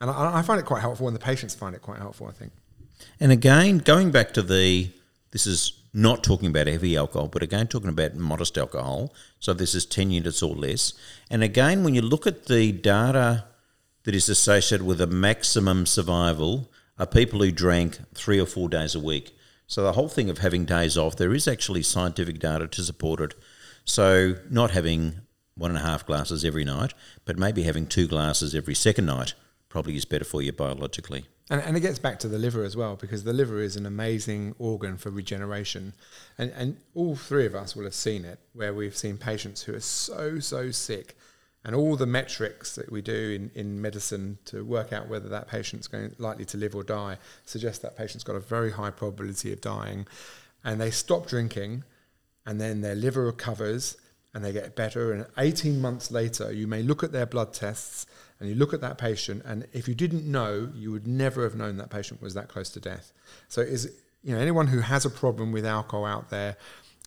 And 0.00 0.10
I, 0.10 0.38
I 0.38 0.42
find 0.42 0.60
it 0.60 0.66
quite 0.66 0.80
helpful, 0.80 1.06
and 1.06 1.16
the 1.16 1.20
patients 1.20 1.54
find 1.54 1.74
it 1.74 1.82
quite 1.82 1.98
helpful, 1.98 2.26
I 2.26 2.32
think. 2.32 2.52
And 3.20 3.32
again, 3.32 3.78
going 3.78 4.10
back 4.10 4.32
to 4.34 4.42
the, 4.42 4.90
this 5.30 5.46
is 5.46 5.72
not 5.94 6.22
talking 6.22 6.50
about 6.50 6.66
heavy 6.66 6.96
alcohol, 6.96 7.28
but 7.28 7.42
again, 7.42 7.66
talking 7.66 7.88
about 7.88 8.14
modest 8.14 8.58
alcohol. 8.58 9.14
So 9.40 9.54
this 9.54 9.74
is 9.74 9.86
10 9.86 10.10
units 10.10 10.42
or 10.42 10.54
less. 10.54 10.92
And 11.30 11.42
again, 11.42 11.84
when 11.84 11.94
you 11.94 12.02
look 12.02 12.26
at 12.26 12.46
the 12.46 12.72
data 12.72 13.44
that 14.04 14.14
is 14.14 14.28
associated 14.28 14.86
with 14.86 15.00
a 15.00 15.06
maximum 15.06 15.86
survival 15.86 16.70
are 16.98 17.06
people 17.06 17.40
who 17.40 17.50
drank 17.50 17.98
three 18.14 18.38
or 18.38 18.46
four 18.46 18.68
days 18.68 18.94
a 18.94 19.00
week. 19.00 19.36
So 19.66 19.82
the 19.82 19.92
whole 19.92 20.08
thing 20.08 20.30
of 20.30 20.38
having 20.38 20.64
days 20.64 20.96
off, 20.96 21.16
there 21.16 21.34
is 21.34 21.48
actually 21.48 21.82
scientific 21.82 22.38
data 22.38 22.66
to 22.66 22.82
support 22.82 23.20
it. 23.20 23.34
So 23.86 24.34
not 24.50 24.72
having 24.72 25.20
one 25.56 25.70
and 25.70 25.78
a 25.78 25.82
half 25.82 26.04
glasses 26.04 26.44
every 26.44 26.64
night, 26.64 26.92
but 27.24 27.38
maybe 27.38 27.62
having 27.62 27.86
two 27.86 28.06
glasses 28.06 28.54
every 28.54 28.74
second 28.74 29.06
night 29.06 29.32
probably 29.68 29.96
is 29.96 30.04
better 30.04 30.24
for 30.24 30.42
you 30.42 30.52
biologically. 30.52 31.26
and, 31.50 31.62
and 31.62 31.76
it 31.76 31.80
gets 31.80 31.98
back 31.98 32.18
to 32.18 32.28
the 32.28 32.38
liver 32.38 32.64
as 32.64 32.76
well, 32.76 32.96
because 32.96 33.24
the 33.24 33.32
liver 33.32 33.60
is 33.60 33.76
an 33.76 33.86
amazing 33.86 34.54
organ 34.58 34.96
for 34.96 35.10
regeneration. 35.10 35.92
And, 36.36 36.52
and 36.56 36.76
all 36.94 37.16
three 37.16 37.46
of 37.46 37.54
us 37.54 37.76
will 37.76 37.84
have 37.84 37.94
seen 37.94 38.24
it, 38.24 38.38
where 38.52 38.74
we've 38.74 38.96
seen 38.96 39.16
patients 39.16 39.62
who 39.62 39.74
are 39.74 39.80
so, 39.80 40.40
so 40.40 40.70
sick. 40.70 41.16
And 41.64 41.74
all 41.74 41.96
the 41.96 42.06
metrics 42.06 42.74
that 42.76 42.92
we 42.92 43.02
do 43.02 43.32
in, 43.32 43.50
in 43.54 43.80
medicine 43.80 44.38
to 44.46 44.64
work 44.64 44.92
out 44.92 45.08
whether 45.08 45.28
that 45.28 45.48
patient's 45.48 45.88
going 45.88 46.14
likely 46.18 46.44
to 46.46 46.56
live 46.56 46.76
or 46.76 46.84
die 46.84 47.18
suggest 47.44 47.82
that 47.82 47.96
patient's 47.96 48.24
got 48.24 48.36
a 48.36 48.40
very 48.40 48.70
high 48.72 48.90
probability 48.90 49.52
of 49.52 49.60
dying. 49.60 50.06
And 50.62 50.80
they 50.80 50.90
stop 50.90 51.26
drinking, 51.26 51.82
and 52.46 52.60
then 52.60 52.80
their 52.80 52.94
liver 52.94 53.24
recovers 53.24 53.96
and 54.32 54.44
they 54.44 54.52
get 54.52 54.76
better. 54.76 55.12
And 55.12 55.26
18 55.38 55.80
months 55.80 56.10
later, 56.10 56.52
you 56.52 56.66
may 56.66 56.82
look 56.82 57.02
at 57.02 57.12
their 57.12 57.26
blood 57.26 57.52
tests 57.52 58.06
and 58.38 58.48
you 58.48 58.54
look 58.54 58.74
at 58.74 58.82
that 58.82 58.98
patient, 58.98 59.42
and 59.46 59.66
if 59.72 59.88
you 59.88 59.94
didn't 59.94 60.30
know, 60.30 60.70
you 60.74 60.92
would 60.92 61.06
never 61.06 61.42
have 61.42 61.54
known 61.54 61.78
that 61.78 61.88
patient 61.88 62.20
was 62.20 62.34
that 62.34 62.48
close 62.48 62.68
to 62.70 62.80
death. 62.80 63.12
So, 63.48 63.62
is 63.62 63.90
you 64.22 64.34
know 64.34 64.40
anyone 64.40 64.66
who 64.66 64.80
has 64.80 65.06
a 65.06 65.10
problem 65.10 65.52
with 65.52 65.64
alcohol 65.64 66.04
out 66.04 66.28
there, 66.28 66.58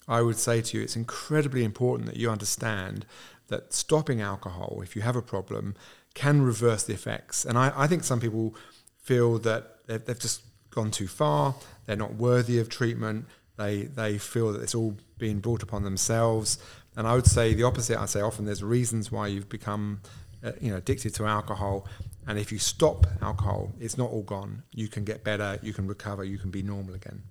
I 0.07 0.23
would 0.23 0.37
say 0.37 0.61
to 0.61 0.77
you, 0.77 0.83
it's 0.83 0.95
incredibly 0.95 1.63
important 1.63 2.07
that 2.07 2.17
you 2.17 2.31
understand 2.31 3.05
that 3.49 3.73
stopping 3.73 4.21
alcohol, 4.21 4.79
if 4.81 4.95
you 4.95 5.03
have 5.03 5.15
a 5.15 5.21
problem, 5.21 5.75
can 6.15 6.41
reverse 6.41 6.83
the 6.83 6.93
effects. 6.93 7.45
And 7.45 7.59
I, 7.59 7.71
I 7.75 7.85
think 7.85 8.03
some 8.03 8.19
people 8.19 8.55
feel 8.97 9.37
that 9.39 9.85
they've, 9.85 10.03
they've 10.03 10.19
just 10.19 10.41
gone 10.71 10.89
too 10.89 11.07
far, 11.07 11.55
they're 11.85 11.95
not 11.95 12.15
worthy 12.15 12.57
of 12.57 12.69
treatment, 12.69 13.25
they, 13.59 13.83
they 13.83 14.17
feel 14.17 14.53
that 14.53 14.61
it's 14.61 14.73
all 14.73 14.95
being 15.17 15.39
brought 15.39 15.61
upon 15.61 15.83
themselves. 15.83 16.57
And 16.95 17.05
I 17.05 17.13
would 17.13 17.25
say 17.25 17.53
the 17.53 17.63
opposite. 17.63 17.99
I'd 17.99 18.09
say 18.09 18.21
often 18.21 18.45
there's 18.45 18.63
reasons 18.63 19.11
why 19.11 19.27
you've 19.27 19.49
become 19.49 20.01
uh, 20.43 20.53
you 20.61 20.71
know 20.71 20.77
addicted 20.77 21.13
to 21.15 21.25
alcohol. 21.25 21.85
And 22.25 22.39
if 22.39 22.51
you 22.51 22.59
stop 22.59 23.05
alcohol 23.21 23.73
it's 23.79 23.97
not 23.97 24.09
all 24.09 24.23
gone. 24.23 24.63
You 24.73 24.87
can 24.87 25.03
get 25.03 25.23
better. 25.23 25.59
You 25.61 25.73
can 25.73 25.87
recover. 25.87 26.23
You 26.23 26.37
can 26.37 26.51
be 26.51 26.63
normal 26.63 26.95
again. 26.95 27.21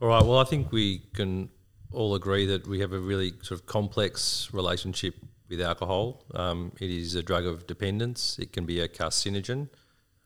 All 0.00 0.08
right. 0.08 0.24
Well 0.24 0.38
i 0.38 0.44
think 0.44 0.72
we 0.72 1.02
can 1.14 1.50
all 1.92 2.14
agree 2.14 2.46
that 2.46 2.66
we 2.66 2.80
have 2.80 2.94
a 2.94 2.98
really 2.98 3.34
sort 3.42 3.60
of 3.60 3.66
complex 3.66 4.48
relationship 4.52 5.14
with 5.50 5.60
alcohol. 5.60 6.24
Um, 6.34 6.72
it 6.80 6.90
is 6.90 7.14
a 7.14 7.22
drug 7.22 7.44
of 7.44 7.66
dependence. 7.66 8.38
It 8.38 8.54
can 8.54 8.64
be 8.64 8.80
a 8.80 8.88
carcinogen. 8.88 9.68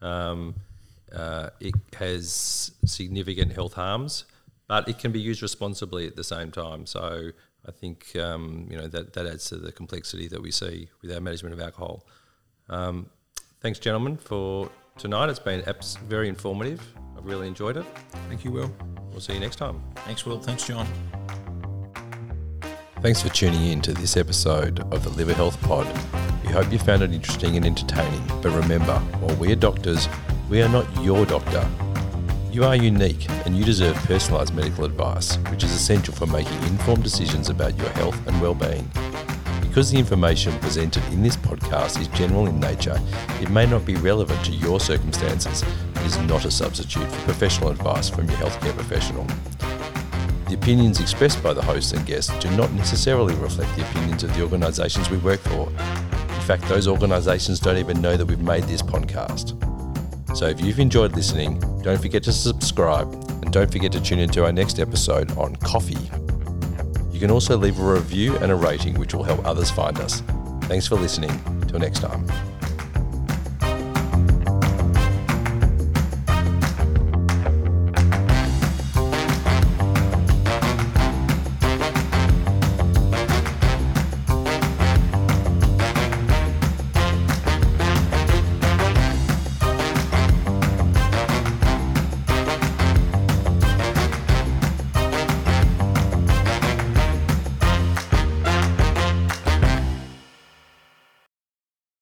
Um, 0.01 0.55
uh, 1.13 1.51
it 1.59 1.75
has 1.99 2.71
significant 2.85 3.53
health 3.53 3.73
harms 3.73 4.25
but 4.69 4.89
it 4.89 4.99
can 4.99 5.13
be 5.13 5.21
used 5.21 5.43
responsibly 5.43 6.07
at 6.07 6.17
the 6.17 6.25
same 6.25 6.51
time 6.51 6.87
so 6.87 7.31
I 7.67 7.73
think 7.73 8.15
um, 8.17 8.69
you 8.71 8.77
know 8.77 8.87
that, 8.87 9.13
that 9.15 9.27
adds 9.27 9.49
to 9.49 9.57
the 9.57 9.73
complexity 9.73 10.29
that 10.29 10.41
we 10.41 10.51
see 10.51 10.89
with 11.03 11.13
our 11.13 11.21
management 11.21 11.53
of 11.53 11.61
alcohol. 11.61 12.07
Um, 12.69 13.11
thanks, 13.61 13.79
gentlemen, 13.79 14.17
for 14.17 14.71
tonight. 14.99 15.29
It's 15.29 15.39
been 15.39 15.63
very 16.07 16.29
informative. 16.29 16.81
I've 17.17 17.25
really 17.25 17.49
enjoyed 17.49 17.77
it. 17.77 17.85
Thank 18.29 18.45
you, 18.45 18.53
Will. 18.53 18.73
We'll 19.11 19.21
see 19.21 19.35
you 19.35 19.41
next 19.41 19.57
time. 19.57 19.83
Thanks, 19.97 20.25
Will. 20.25 20.39
Thanks, 20.39 20.67
John. 20.67 20.87
Thanks 23.01 23.23
for 23.23 23.29
tuning 23.29 23.67
in 23.67 23.81
to 23.83 23.93
this 23.93 24.17
episode 24.17 24.81
of 24.93 25.03
the 25.03 25.11
Liver 25.11 25.35
Health 25.35 25.61
Pod. 25.63 25.87
We 26.45 26.53
hope 26.53 26.73
you 26.73 26.79
found 26.79 27.03
it 27.03 27.13
interesting 27.13 27.57
and 27.57 27.67
entertaining. 27.67 28.25
But 28.43 28.53
remember, 28.53 28.99
while 29.21 29.37
we 29.37 29.53
are 29.53 29.57
doctors, 29.57 30.09
we 30.49 30.63
are 30.63 30.69
not 30.69 30.87
your 31.03 31.27
doctor. 31.27 31.69
You 32.57 32.65
are 32.65 32.75
unique 32.75 33.29
and 33.45 33.55
you 33.55 33.65
deserve 33.65 33.95
personalised 34.09 34.55
medical 34.55 34.87
advice, 34.87 35.37
which 35.51 35.63
is 35.63 35.73
essential 35.73 36.15
for 36.15 36.25
making 36.27 36.57
informed 36.63 37.03
decisions 37.03 37.51
about 37.51 37.77
your 37.77 37.91
health 37.91 38.19
and 38.27 38.41
well-being. 38.41 38.91
Because 39.61 39.91
the 39.91 39.99
information 39.99 40.59
presented 40.61 41.05
in 41.13 41.23
this 41.23 41.37
podcast 41.37 42.01
is 42.01 42.09
general 42.09 42.47
in 42.47 42.59
nature, 42.59 42.99
it 43.43 43.51
may 43.51 43.67
not 43.67 43.85
be 43.85 43.95
relevant 43.97 44.43
to 44.47 44.53
your 44.53 44.81
circumstances. 44.81 45.65
and 45.97 46.07
is 46.07 46.17
not 46.21 46.47
a 46.47 46.51
substitute 46.51 47.07
for 47.07 47.25
professional 47.25 47.69
advice 47.69 48.09
from 48.09 48.27
your 48.27 48.39
healthcare 48.39 48.73
professional. 48.73 49.27
The 50.49 50.55
opinions 50.55 50.99
expressed 50.99 51.43
by 51.43 51.53
the 51.53 51.61
hosts 51.61 51.93
and 51.93 52.07
guests 52.07 52.33
do 52.39 52.49
not 52.57 52.73
necessarily 52.73 53.35
reflect 53.35 53.77
the 53.77 53.83
opinions 53.83 54.25
of 54.25 54.35
the 54.35 54.41
organisations 54.41 55.11
we 55.11 55.19
work 55.19 55.41
for. 55.41 55.69
In 55.69 56.41
fact, 56.47 56.63
those 56.71 56.89
organisations 56.89 57.61
don't 57.61 57.77
even 57.77 58.01
know 58.01 58.17
that 58.17 58.25
we've 58.25 58.41
made 58.41 58.63
this 58.63 58.81
podcast. 58.81 59.76
So 60.37 60.47
if 60.47 60.61
you've 60.61 60.81
enjoyed 60.81 61.17
listening, 61.17 61.61
don't 61.81 61.99
forget 61.99 62.23
to 62.25 62.33
subscribe 62.33 63.11
and 63.11 63.51
don't 63.51 63.73
forget 63.73 63.91
to 63.93 64.03
tune 64.03 64.19
into 64.19 64.45
our 64.45 64.53
next 64.53 64.79
episode 64.79 65.35
on 65.39 65.57
coffee. 65.57 66.11
You 67.11 67.19
can 67.19 67.31
also 67.31 67.57
leave 67.57 67.81
a 67.81 67.93
review 67.95 68.37
and 68.37 68.53
a 68.53 68.55
rating, 68.55 68.99
which 68.99 69.15
will 69.15 69.23
help 69.23 69.43
others 69.47 69.71
find 69.71 69.99
us. 69.99 70.21
Thanks 70.65 70.87
for 70.87 70.97
listening. 70.97 71.31
Till 71.69 71.79
next 71.79 72.01
time. 72.01 72.56